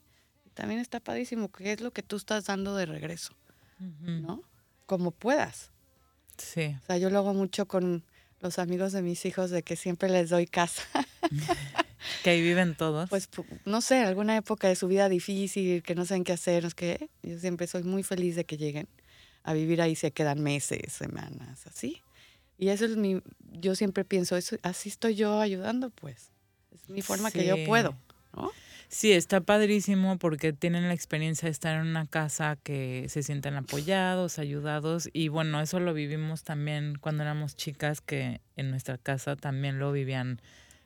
También 0.53 0.79
está 0.79 0.99
padrísimo, 0.99 1.51
que 1.51 1.71
es 1.73 1.81
lo 1.81 1.91
que 1.91 2.01
tú 2.03 2.15
estás 2.15 2.45
dando 2.45 2.75
de 2.75 2.85
regreso. 2.87 3.33
¿no? 3.79 4.43
Como 4.87 5.11
puedas. 5.11 5.71
Sí. 6.37 6.75
O 6.81 6.85
sea, 6.85 6.97
yo 6.97 7.09
lo 7.11 7.19
hago 7.19 7.33
mucho 7.33 7.67
con 7.67 8.03
los 8.39 8.57
amigos 8.59 8.91
de 8.91 9.01
mis 9.01 9.25
hijos 9.25 9.49
de 9.51 9.61
que 9.63 9.75
siempre 9.75 10.09
les 10.09 10.29
doy 10.29 10.45
casa. 10.47 10.83
Que 12.23 12.29
ahí 12.29 12.41
viven 12.41 12.75
todos. 12.75 13.09
Pues, 13.09 13.29
pu- 13.29 13.45
no 13.65 13.81
sé, 13.81 14.03
alguna 14.03 14.37
época 14.37 14.67
de 14.69 14.75
su 14.75 14.87
vida 14.87 15.09
difícil, 15.09 15.83
que 15.83 15.93
no 15.95 16.05
saben 16.05 16.23
qué 16.23 16.31
hacer, 16.33 16.63
no 16.63 16.69
sé 16.69 16.75
qué. 16.75 17.09
Yo 17.23 17.37
siempre 17.39 17.67
soy 17.67 17.83
muy 17.83 18.01
feliz 18.03 18.35
de 18.35 18.45
que 18.45 18.55
lleguen 18.55 18.87
a 19.43 19.53
vivir 19.53 19.81
ahí, 19.81 19.95
se 19.95 20.11
quedan 20.11 20.41
meses, 20.41 20.93
semanas, 20.93 21.67
así. 21.67 22.01
Y 22.57 22.69
eso 22.69 22.85
es 22.85 22.97
mi, 22.97 23.21
yo 23.51 23.75
siempre 23.75 24.03
pienso, 24.03 24.35
eso, 24.35 24.57
así 24.63 24.89
estoy 24.89 25.15
yo 25.15 25.39
ayudando, 25.39 25.89
pues. 25.91 26.31
Es 26.73 26.89
mi 26.89 27.01
forma 27.01 27.31
que 27.31 27.45
yo 27.45 27.55
puedo, 27.65 27.95
¿no? 28.35 28.51
Sí, 28.89 29.11
está 29.11 29.41
padrísimo 29.41 30.17
porque 30.17 30.53
tienen 30.53 30.87
la 30.87 30.93
experiencia 30.93 31.47
de 31.47 31.51
estar 31.51 31.75
en 31.79 31.87
una 31.87 32.05
casa 32.07 32.57
que 32.63 33.07
se 33.09 33.21
sienten 33.21 33.55
apoyados, 33.55 34.39
ayudados 34.39 35.09
y 35.11 35.27
bueno, 35.27 35.59
eso 35.59 35.81
lo 35.81 35.93
vivimos 35.93 36.43
también 36.43 36.97
cuando 36.99 37.23
éramos 37.23 37.57
chicas 37.57 37.99
que 37.99 38.39
en 38.55 38.69
nuestra 38.71 38.97
casa 38.97 39.35
también 39.35 39.77
lo 39.77 39.91
vivían 39.91 40.41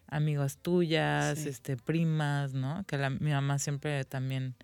amigas 0.08 0.58
tuyas, 0.58 1.38
Sí. 1.38 1.50
este 1.50 1.78
primas, 1.78 2.54
¿no? 2.54 2.84
Que 2.88 2.98
la, 2.98 3.12
mi 3.12 3.30
mamá 3.32 3.60
siempre 3.60 4.04
también 4.04 4.56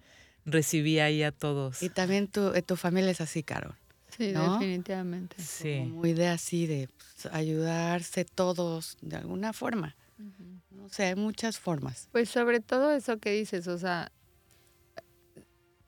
recibía 0.45 1.05
ahí 1.05 1.21
a 1.21 1.31
todos. 1.31 1.83
Y 1.83 1.89
también 1.89 2.27
tu, 2.27 2.53
eh, 2.55 2.63
tu 2.63 2.75
familia 2.75 3.11
es 3.11 3.21
así, 3.21 3.43
Carol. 3.43 3.75
Sí, 4.15 4.31
¿No? 4.31 4.53
definitivamente. 4.53 5.35
Sí. 5.41 5.77
Como 5.79 5.95
muy 5.97 6.13
de 6.13 6.27
así, 6.27 6.65
de 6.65 6.87
pues, 6.87 7.33
ayudarse 7.33 8.25
todos 8.25 8.97
de 9.01 9.17
alguna 9.17 9.53
forma. 9.53 9.95
No 10.71 10.89
sé, 10.89 11.05
hay 11.05 11.15
muchas 11.15 11.59
formas. 11.59 12.07
Pues 12.11 12.29
sobre 12.29 12.59
todo 12.59 12.91
eso 12.91 13.19
que 13.19 13.31
dices, 13.31 13.67
o 13.67 13.77
sea, 13.77 14.11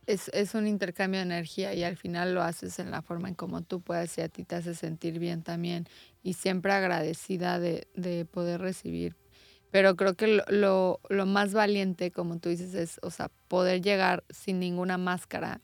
es, 0.05 0.30
es 0.34 0.55
un 0.55 0.67
intercambio 0.67 1.20
de 1.20 1.26
energía 1.26 1.74
y 1.74 1.84
al 1.84 1.95
final 1.95 2.34
lo 2.34 2.41
haces 2.41 2.80
en 2.80 2.91
la 2.91 3.01
forma 3.01 3.30
en 3.30 3.36
como 3.36 3.61
tú 3.61 3.82
puedas 3.82 4.17
y 4.17 4.22
a 4.22 4.30
ti 4.30 4.43
te 4.43 4.55
hace 4.55 4.76
sentir 4.76 5.20
bien 5.20 5.43
también 5.43 5.88
y 6.24 6.34
siempre 6.34 6.72
agradecida 6.74 7.59
de, 7.59 7.88
de 7.95 8.26
poder 8.26 8.61
recibir. 8.61 9.15
Pero 9.72 9.95
creo 9.95 10.15
que 10.15 10.28
lo, 10.28 10.43
lo, 10.49 10.99
lo 11.09 11.26
más 11.26 11.53
valiente, 11.53 12.11
como 12.11 12.39
tú 12.39 12.49
dices, 12.49 12.74
es, 12.74 12.99
o 13.03 13.11
sea, 13.11 13.30
poder 13.47 13.82
llegar 13.82 14.24
sin 14.30 14.59
ninguna 14.59 14.97
máscara 14.97 15.61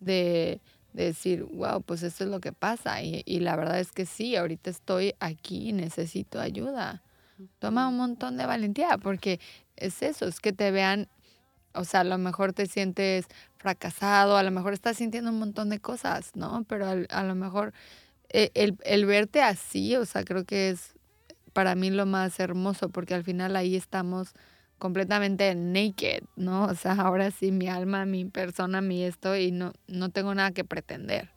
de, 0.00 0.60
de 0.96 1.04
decir, 1.04 1.44
wow, 1.44 1.82
pues 1.82 2.02
esto 2.02 2.24
es 2.24 2.30
lo 2.30 2.40
que 2.40 2.52
pasa. 2.52 3.02
Y, 3.02 3.22
y 3.26 3.40
la 3.40 3.54
verdad 3.56 3.78
es 3.80 3.92
que 3.92 4.06
sí, 4.06 4.34
ahorita 4.36 4.70
estoy 4.70 5.14
aquí 5.20 5.68
y 5.68 5.72
necesito 5.72 6.40
ayuda. 6.40 7.02
Toma 7.58 7.88
un 7.88 7.98
montón 7.98 8.36
de 8.38 8.46
valentía, 8.46 8.98
porque 8.98 9.38
es 9.76 10.02
eso, 10.02 10.26
es 10.26 10.40
que 10.40 10.52
te 10.54 10.70
vean, 10.70 11.08
o 11.74 11.84
sea, 11.84 12.00
a 12.00 12.04
lo 12.04 12.18
mejor 12.18 12.54
te 12.54 12.66
sientes 12.66 13.26
fracasado, 13.58 14.36
a 14.38 14.42
lo 14.42 14.50
mejor 14.50 14.72
estás 14.72 14.96
sintiendo 14.96 15.30
un 15.30 15.38
montón 15.38 15.68
de 15.68 15.80
cosas, 15.80 16.32
¿no? 16.34 16.64
Pero 16.68 16.88
al- 16.88 17.08
a, 17.10 17.22
lo 17.24 17.34
mejor 17.34 17.74
eh, 18.30 18.50
el, 18.54 18.78
el 18.84 19.06
verte 19.06 19.42
así, 19.42 19.96
o 19.96 20.06
sea, 20.06 20.24
creo 20.24 20.44
que 20.44 20.70
es 20.70 20.94
para 21.52 21.74
mí 21.74 21.90
lo 21.90 22.06
más 22.06 22.40
hermoso, 22.40 22.88
porque 22.90 23.14
al 23.14 23.24
final 23.24 23.56
ahí 23.56 23.76
estamos 23.76 24.34
completamente 24.78 25.54
naked, 25.54 26.22
¿no? 26.36 26.64
O 26.66 26.74
sea, 26.74 26.92
ahora 26.92 27.30
sí, 27.30 27.52
mi 27.52 27.68
alma, 27.68 28.04
mi 28.04 28.24
persona, 28.24 28.80
mi 28.80 29.04
esto, 29.04 29.36
y 29.36 29.50
no, 29.52 29.72
no 29.88 30.10
tengo 30.10 30.34
nada 30.34 30.50
que 30.52 30.64
pretender. 30.64 31.30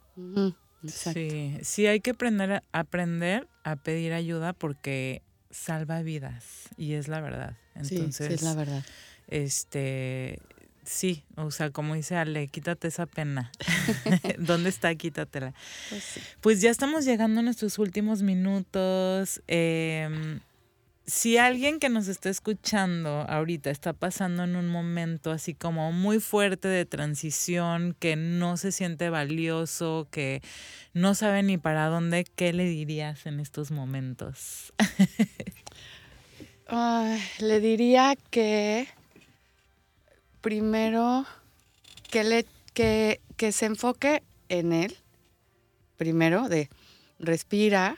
Exacto. 0.84 1.20
Sí, 1.20 1.58
sí 1.62 1.88
hay 1.88 2.00
que 2.02 2.12
aprender 2.12 2.52
a, 2.52 2.64
aprender 2.72 3.48
a 3.64 3.76
pedir 3.76 4.14
ayuda 4.14 4.54
porque 4.54 5.22
salva 5.52 6.02
vidas 6.02 6.70
y 6.78 6.94
es 6.94 7.08
la 7.08 7.22
verdad. 7.22 7.58
Sí, 7.84 7.96
Entonces, 7.96 8.28
sí, 8.28 8.34
es 8.34 8.42
la 8.42 8.56
verdad. 8.56 8.84
este, 9.28 10.40
sí, 10.84 11.24
o 11.36 11.52
sea, 11.52 11.70
como 11.72 11.96
dice 11.96 12.16
Ale, 12.18 12.48
quítate 12.48 12.90
esa 12.90 13.06
pena. 13.06 13.52
¿Dónde 14.38 14.70
está? 14.70 14.94
Quítatela. 14.96 15.54
Pues 15.90 16.04
sí. 16.04 16.22
Pues 16.42 16.62
ya 16.62 16.70
estamos 16.70 17.06
llegando 17.06 17.40
a 17.40 17.44
nuestros 17.44 17.80
últimos 17.80 18.22
minutos. 18.22 19.42
em, 19.48 20.40
si 21.10 21.38
alguien 21.38 21.80
que 21.80 21.90
nos 21.90 22.08
está 22.08 22.30
escuchando 22.30 23.26
ahorita 23.28 23.72
está 23.72 23.94
pasando 23.94 24.44
en 24.44 24.56
un 24.56 24.68
momento 24.68 25.32
así 25.32 25.56
como 25.56 25.92
muy 25.92 26.20
fuerte 26.20 26.68
de 26.68 26.86
transición, 26.86 27.96
que 28.00 28.16
no 28.16 28.58
se 28.58 28.72
siente 28.72 29.10
valioso, 29.10 30.08
que 30.12 30.44
no 30.94 31.16
sabe 31.16 31.42
ni 31.42 31.58
para 31.58 31.88
dónde, 31.88 32.26
¿qué 32.36 32.54
le 32.54 32.66
dirías 32.66 33.26
en 33.26 33.40
estos 33.40 33.72
momentos? 33.72 34.72
le 37.40 37.60
diría 37.60 38.16
que 38.30 38.88
primero 40.42 41.26
que, 42.12 42.24
le, 42.24 42.46
que, 42.74 43.20
que 43.36 43.52
se 43.52 43.66
enfoque 43.66 44.22
en 44.48 44.74
él, 44.74 44.96
primero 45.98 46.50
de 46.50 46.70
respira, 47.18 47.98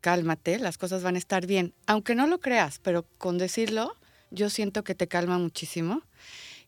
cálmate, 0.00 0.58
las 0.58 0.78
cosas 0.78 1.02
van 1.02 1.14
a 1.14 1.18
estar 1.18 1.46
bien. 1.46 1.74
Aunque 1.86 2.14
no 2.14 2.26
lo 2.26 2.40
creas, 2.40 2.78
pero 2.78 3.04
con 3.18 3.38
decirlo, 3.38 3.96
yo 4.30 4.50
siento 4.50 4.84
que 4.84 4.94
te 4.94 5.08
calma 5.08 5.38
muchísimo. 5.38 6.02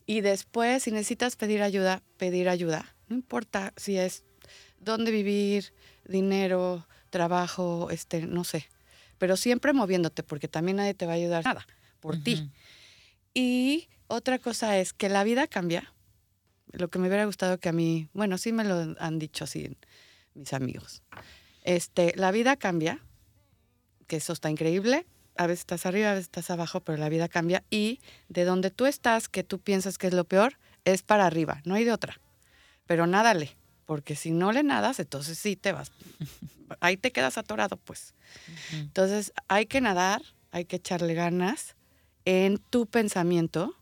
Y 0.06 0.20
después, 0.20 0.82
si 0.82 0.90
necesitas 0.90 1.36
pedir 1.36 1.62
ayuda, 1.62 2.02
pedir 2.16 2.48
ayuda. 2.48 2.94
No 3.08 3.16
importa 3.16 3.72
si 3.76 3.98
es 3.98 4.24
dónde 4.78 5.10
vivir, 5.10 5.72
dinero, 6.04 6.86
trabajo, 7.10 7.88
este, 7.90 8.26
no 8.26 8.44
sé. 8.44 8.68
Pero 9.18 9.36
siempre 9.36 9.72
moviéndote, 9.72 10.22
porque 10.22 10.48
también 10.48 10.78
nadie 10.78 10.94
te 10.94 11.06
va 11.06 11.12
a 11.12 11.16
ayudar 11.16 11.44
nada 11.44 11.66
por 12.00 12.16
ti. 12.22 12.50
Y 13.34 13.88
otra 14.08 14.38
cosa 14.38 14.78
es 14.78 14.92
que 14.92 15.08
la 15.08 15.24
vida 15.24 15.46
cambia. 15.46 15.92
Lo 16.72 16.88
que 16.88 16.98
me 16.98 17.06
hubiera 17.06 17.24
gustado 17.24 17.58
que 17.58 17.68
a 17.68 17.72
mí, 17.72 18.08
bueno, 18.12 18.38
sí 18.38 18.52
me 18.52 18.64
lo 18.64 18.96
han 18.98 19.18
dicho 19.18 19.44
así 19.44 19.76
mis 20.34 20.52
amigos. 20.52 21.02
Este, 21.62 22.12
la 22.16 22.32
vida 22.32 22.56
cambia 22.56 23.00
que 24.12 24.18
eso 24.18 24.34
está 24.34 24.50
increíble. 24.50 25.06
A 25.38 25.46
veces 25.46 25.60
estás 25.60 25.86
arriba, 25.86 26.10
a 26.10 26.12
veces 26.12 26.26
estás 26.26 26.50
abajo, 26.50 26.80
pero 26.80 26.98
la 26.98 27.08
vida 27.08 27.28
cambia. 27.28 27.64
Y 27.70 27.98
de 28.28 28.44
donde 28.44 28.70
tú 28.70 28.84
estás, 28.84 29.30
que 29.30 29.42
tú 29.42 29.58
piensas 29.58 29.96
que 29.96 30.08
es 30.08 30.12
lo 30.12 30.24
peor, 30.24 30.58
es 30.84 31.02
para 31.02 31.24
arriba, 31.24 31.62
no 31.64 31.76
hay 31.76 31.84
de 31.84 31.92
otra. 31.92 32.20
Pero 32.84 33.06
nádale, 33.06 33.56
porque 33.86 34.14
si 34.14 34.30
no 34.30 34.52
le 34.52 34.64
nadas, 34.64 35.00
entonces 35.00 35.38
sí 35.38 35.56
te 35.56 35.72
vas. 35.72 35.92
Ahí 36.80 36.98
te 36.98 37.10
quedas 37.10 37.38
atorado, 37.38 37.78
pues. 37.78 38.12
Entonces 38.72 39.32
hay 39.48 39.64
que 39.64 39.80
nadar, 39.80 40.20
hay 40.50 40.66
que 40.66 40.76
echarle 40.76 41.14
ganas 41.14 41.74
en 42.26 42.58
tu 42.58 42.84
pensamiento, 42.84 43.74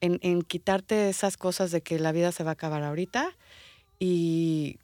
en, 0.00 0.20
en 0.22 0.40
quitarte 0.40 1.10
esas 1.10 1.36
cosas 1.36 1.70
de 1.70 1.82
que 1.82 1.98
la 1.98 2.12
vida 2.12 2.32
se 2.32 2.44
va 2.44 2.52
a 2.52 2.54
acabar 2.54 2.82
ahorita 2.82 3.36
y 3.98 4.78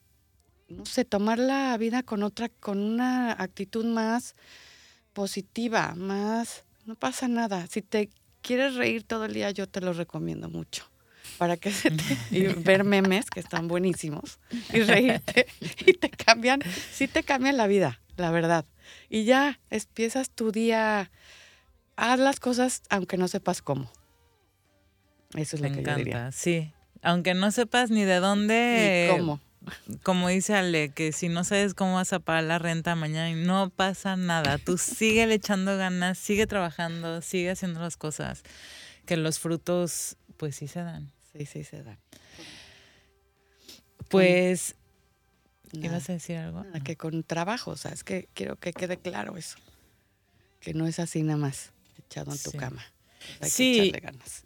no 0.70 0.86
sé, 0.86 1.04
tomar 1.04 1.38
la 1.38 1.76
vida 1.76 2.02
con 2.02 2.22
otra, 2.22 2.48
con 2.48 2.78
una 2.78 3.32
actitud 3.32 3.84
más 3.84 4.36
positiva, 5.12 5.94
más, 5.96 6.64
no 6.86 6.94
pasa 6.94 7.28
nada. 7.28 7.66
Si 7.66 7.82
te 7.82 8.08
quieres 8.40 8.76
reír 8.76 9.02
todo 9.02 9.24
el 9.24 9.34
día, 9.34 9.50
yo 9.50 9.68
te 9.68 9.80
lo 9.80 9.92
recomiendo 9.92 10.48
mucho. 10.48 10.88
Para 11.38 11.56
que 11.56 11.72
se 11.72 11.90
te, 11.90 12.04
y 12.30 12.46
ver 12.46 12.84
memes 12.84 13.26
que 13.30 13.40
están 13.40 13.68
buenísimos 13.68 14.38
y 14.72 14.80
reírte 14.82 15.46
y 15.86 15.92
te 15.94 16.10
cambian, 16.10 16.60
sí 16.92 17.08
te 17.08 17.22
cambian 17.22 17.56
la 17.56 17.66
vida, 17.66 18.00
la 18.16 18.30
verdad. 18.30 18.64
Y 19.08 19.24
ya 19.24 19.60
empiezas 19.70 20.30
tu 20.30 20.52
día, 20.52 21.10
haz 21.96 22.18
las 22.18 22.40
cosas 22.40 22.82
aunque 22.90 23.16
no 23.16 23.28
sepas 23.28 23.60
cómo. 23.60 23.90
Eso 25.34 25.56
es 25.56 25.62
lo 25.62 25.70
que 25.72 25.82
yo 25.82 25.94
diría. 25.96 26.32
Sí, 26.32 26.72
aunque 27.02 27.34
no 27.34 27.50
sepas 27.50 27.90
ni 27.90 28.04
de 28.04 28.16
dónde. 28.16 29.08
Ni 29.08 29.18
cómo 29.18 29.40
como 30.02 30.28
dice 30.28 30.54
Ale, 30.54 30.90
que 30.90 31.12
si 31.12 31.28
no 31.28 31.44
sabes 31.44 31.74
cómo 31.74 31.94
vas 31.94 32.12
a 32.12 32.20
pagar 32.20 32.44
la 32.44 32.58
renta 32.58 32.94
mañana, 32.94 33.34
no 33.36 33.70
pasa 33.70 34.16
nada. 34.16 34.58
Tú 34.58 34.78
sigue 34.78 35.32
echando 35.32 35.76
ganas, 35.76 36.18
sigue 36.18 36.46
trabajando, 36.46 37.22
sigue 37.22 37.50
haciendo 37.50 37.80
las 37.80 37.96
cosas, 37.96 38.42
que 39.06 39.16
los 39.16 39.38
frutos, 39.38 40.16
pues 40.36 40.56
sí 40.56 40.68
se 40.68 40.82
dan. 40.82 41.12
Sí, 41.32 41.46
sí 41.46 41.64
se 41.64 41.82
dan. 41.82 41.98
Pues, 44.08 44.74
¿ibas 45.72 46.08
a 46.10 46.14
decir 46.14 46.36
algo? 46.38 46.64
que 46.84 46.96
con 46.96 47.22
trabajo, 47.22 47.72
o 47.72 47.76
sea, 47.76 47.92
es 47.92 48.02
que 48.02 48.28
quiero 48.34 48.56
que 48.56 48.72
quede 48.72 48.96
claro 48.96 49.36
eso. 49.36 49.58
Que 50.60 50.74
no 50.74 50.86
es 50.86 50.98
así 50.98 51.22
nada 51.22 51.38
más, 51.38 51.72
echado 51.98 52.32
en 52.32 52.38
tu 52.38 52.52
cama 52.52 52.84
sí, 53.42 53.92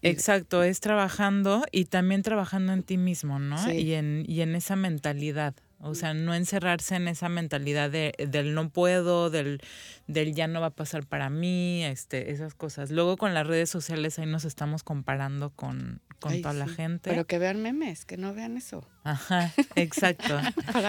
exacto, 0.02 0.62
es 0.62 0.80
trabajando 0.80 1.64
y 1.70 1.86
también 1.86 2.22
trabajando 2.22 2.72
en 2.72 2.82
ti 2.82 2.96
mismo, 2.96 3.38
¿no? 3.38 3.72
Y, 3.72 3.94
en, 3.94 4.24
y 4.26 4.40
en 4.40 4.54
esa 4.54 4.76
mentalidad. 4.76 5.54
O 5.86 5.94
sea, 5.94 6.14
no 6.14 6.34
encerrarse 6.34 6.96
en 6.96 7.08
esa 7.08 7.28
mentalidad 7.28 7.90
de, 7.90 8.14
del 8.16 8.54
no 8.54 8.70
puedo, 8.70 9.28
del, 9.28 9.60
del 10.06 10.34
ya 10.34 10.46
no 10.46 10.62
va 10.62 10.68
a 10.68 10.70
pasar 10.70 11.04
para 11.04 11.28
mí, 11.28 11.84
este, 11.84 12.30
esas 12.30 12.54
cosas. 12.54 12.90
Luego 12.90 13.18
con 13.18 13.34
las 13.34 13.46
redes 13.46 13.68
sociales 13.68 14.18
ahí 14.18 14.24
nos 14.24 14.46
estamos 14.46 14.82
comparando 14.82 15.50
con, 15.50 16.00
con 16.20 16.40
toda 16.40 16.54
la 16.54 16.68
gente. 16.68 17.10
Pero 17.10 17.26
que 17.26 17.38
vean 17.38 17.60
memes, 17.60 18.06
que 18.06 18.16
no 18.16 18.32
vean 18.32 18.56
eso. 18.56 18.88
Ajá, 19.02 19.52
exacto. 19.76 20.40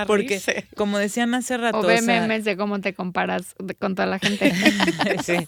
Porque, 0.07 0.41
como 0.77 0.97
decían 0.97 1.33
hace 1.33 1.57
rato. 1.57 1.79
O 1.79 1.85
ve 1.85 2.01
memes 2.01 2.45
de 2.45 2.55
cómo 2.55 2.79
te 2.79 2.93
comparas 2.93 3.53
con 3.79 3.95
toda 3.95 4.05
la 4.05 4.19
gente. 4.19 4.53
sí 5.25 5.45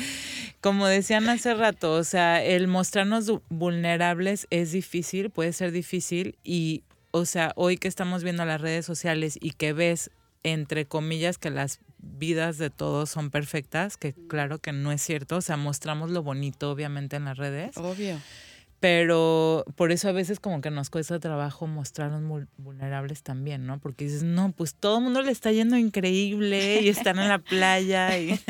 como 0.60 0.86
decían 0.86 1.28
hace 1.28 1.54
rato, 1.54 1.94
o 1.94 2.04
sea, 2.04 2.42
el 2.44 2.68
mostrarnos 2.68 3.32
vulnerables 3.48 4.46
es 4.50 4.72
difícil, 4.72 5.30
puede 5.30 5.52
ser 5.52 5.72
difícil 5.72 6.36
y, 6.44 6.84
o 7.10 7.24
sea, 7.24 7.52
hoy 7.56 7.76
que 7.76 7.88
estamos 7.88 8.22
viendo 8.22 8.44
las 8.44 8.60
redes 8.60 8.84
sociales 8.84 9.38
y 9.40 9.52
que 9.52 9.72
ves, 9.72 10.10
entre 10.42 10.86
comillas, 10.86 11.38
que 11.38 11.50
las 11.50 11.80
vidas 11.98 12.58
de 12.58 12.70
todos 12.70 13.10
son 13.10 13.30
perfectas, 13.30 13.96
que 13.96 14.14
claro 14.28 14.58
que 14.58 14.72
no 14.72 14.92
es 14.92 15.02
cierto, 15.02 15.36
o 15.36 15.40
sea, 15.40 15.56
mostramos 15.56 16.10
lo 16.10 16.22
bonito 16.22 16.70
obviamente 16.70 17.16
en 17.16 17.24
las 17.24 17.38
redes. 17.38 17.76
Obvio 17.76 18.18
pero 18.80 19.66
por 19.76 19.92
eso 19.92 20.08
a 20.08 20.12
veces 20.12 20.40
como 20.40 20.62
que 20.62 20.70
nos 20.70 20.88
cuesta 20.88 21.20
trabajo 21.20 21.66
mostrarnos 21.66 22.46
vulnerables 22.56 23.22
también, 23.22 23.66
¿no? 23.66 23.78
Porque 23.78 24.06
dices, 24.06 24.22
no, 24.22 24.52
pues 24.52 24.74
todo 24.74 24.98
el 24.98 25.04
mundo 25.04 25.20
le 25.20 25.30
está 25.30 25.52
yendo 25.52 25.76
increíble 25.76 26.80
y 26.80 26.88
están 26.88 27.18
en 27.18 27.28
la 27.28 27.38
playa, 27.38 28.18
y 28.18 28.40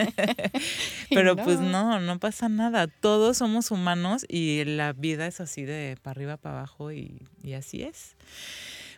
pero 1.10 1.34
pues 1.34 1.58
no, 1.58 1.98
no 1.98 2.18
pasa 2.20 2.48
nada, 2.48 2.86
todos 2.86 3.38
somos 3.38 3.72
humanos 3.72 4.24
y 4.28 4.64
la 4.64 4.92
vida 4.92 5.26
es 5.26 5.40
así 5.40 5.64
de 5.64 5.98
para 6.00 6.12
arriba, 6.12 6.36
para 6.36 6.58
abajo 6.58 6.92
y, 6.92 7.26
y 7.42 7.54
así 7.54 7.82
es. 7.82 8.14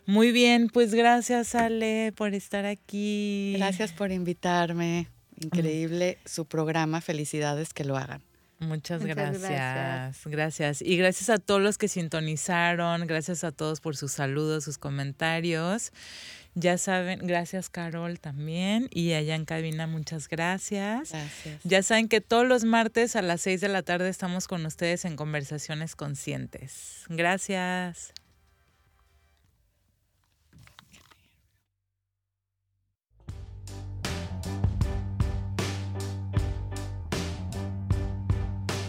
Muy 0.05 0.31
bien, 0.31 0.69
pues 0.69 0.93
gracias 0.93 1.55
Ale 1.55 2.13
por 2.15 2.33
estar 2.35 2.65
aquí. 2.65 3.53
Gracias 3.57 3.91
por 3.91 4.11
invitarme. 4.11 5.07
Increíble 5.41 6.19
su 6.25 6.45
programa, 6.45 7.01
felicidades 7.01 7.73
que 7.73 7.85
lo 7.85 7.97
hagan. 7.97 8.21
Muchas, 8.67 9.05
gracias. 9.05 10.21
gracias. 10.25 10.81
Y 10.81 10.97
gracias 10.97 11.29
a 11.29 11.37
todos 11.37 11.61
los 11.61 11.77
que 11.77 11.87
sintonizaron, 11.87 13.05
gracias 13.07 13.43
a 13.43 13.51
todos 13.51 13.81
por 13.81 13.95
sus 13.95 14.11
saludos, 14.11 14.63
sus 14.63 14.77
comentarios. 14.77 15.91
Ya 16.55 16.77
saben, 16.77 17.19
gracias 17.23 17.69
Carol 17.69 18.19
también. 18.19 18.87
Y 18.91 19.13
allá 19.13 19.35
en 19.35 19.45
cabina, 19.45 19.87
muchas 19.87 20.27
gracias. 20.27 21.11
Gracias. 21.11 21.61
Ya 21.63 21.81
saben 21.81 22.07
que 22.07 22.21
todos 22.21 22.47
los 22.47 22.63
martes 22.63 23.15
a 23.15 23.21
las 23.21 23.41
6 23.41 23.61
de 23.61 23.69
la 23.69 23.81
tarde 23.81 24.09
estamos 24.09 24.47
con 24.47 24.65
ustedes 24.65 25.05
en 25.05 25.15
Conversaciones 25.15 25.95
Conscientes. 25.95 27.05
Gracias. 27.09 28.13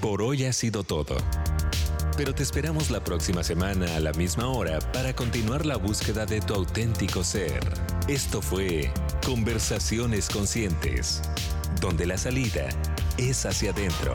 Por 0.04 0.20
hoy 0.20 0.44
ha 0.44 0.52
sido 0.52 0.84
todo. 0.84 1.16
Pero 2.18 2.34
te 2.34 2.42
esperamos 2.42 2.90
la 2.90 3.02
próxima 3.02 3.42
semana 3.42 3.96
a 3.96 4.00
la 4.00 4.12
misma 4.12 4.48
hora 4.48 4.78
para 4.92 5.16
continuar 5.16 5.64
la 5.64 5.78
búsqueda 5.78 6.26
de 6.26 6.42
tu 6.42 6.52
auténtico 6.52 7.24
ser. 7.24 7.58
Esto 8.06 8.42
fue 8.42 8.92
Conversaciones 9.24 10.28
Conscientes, 10.28 11.22
donde 11.80 12.04
la 12.04 12.18
salida 12.18 12.68
es 13.16 13.46
hacia 13.46 13.70
adentro. 13.70 14.14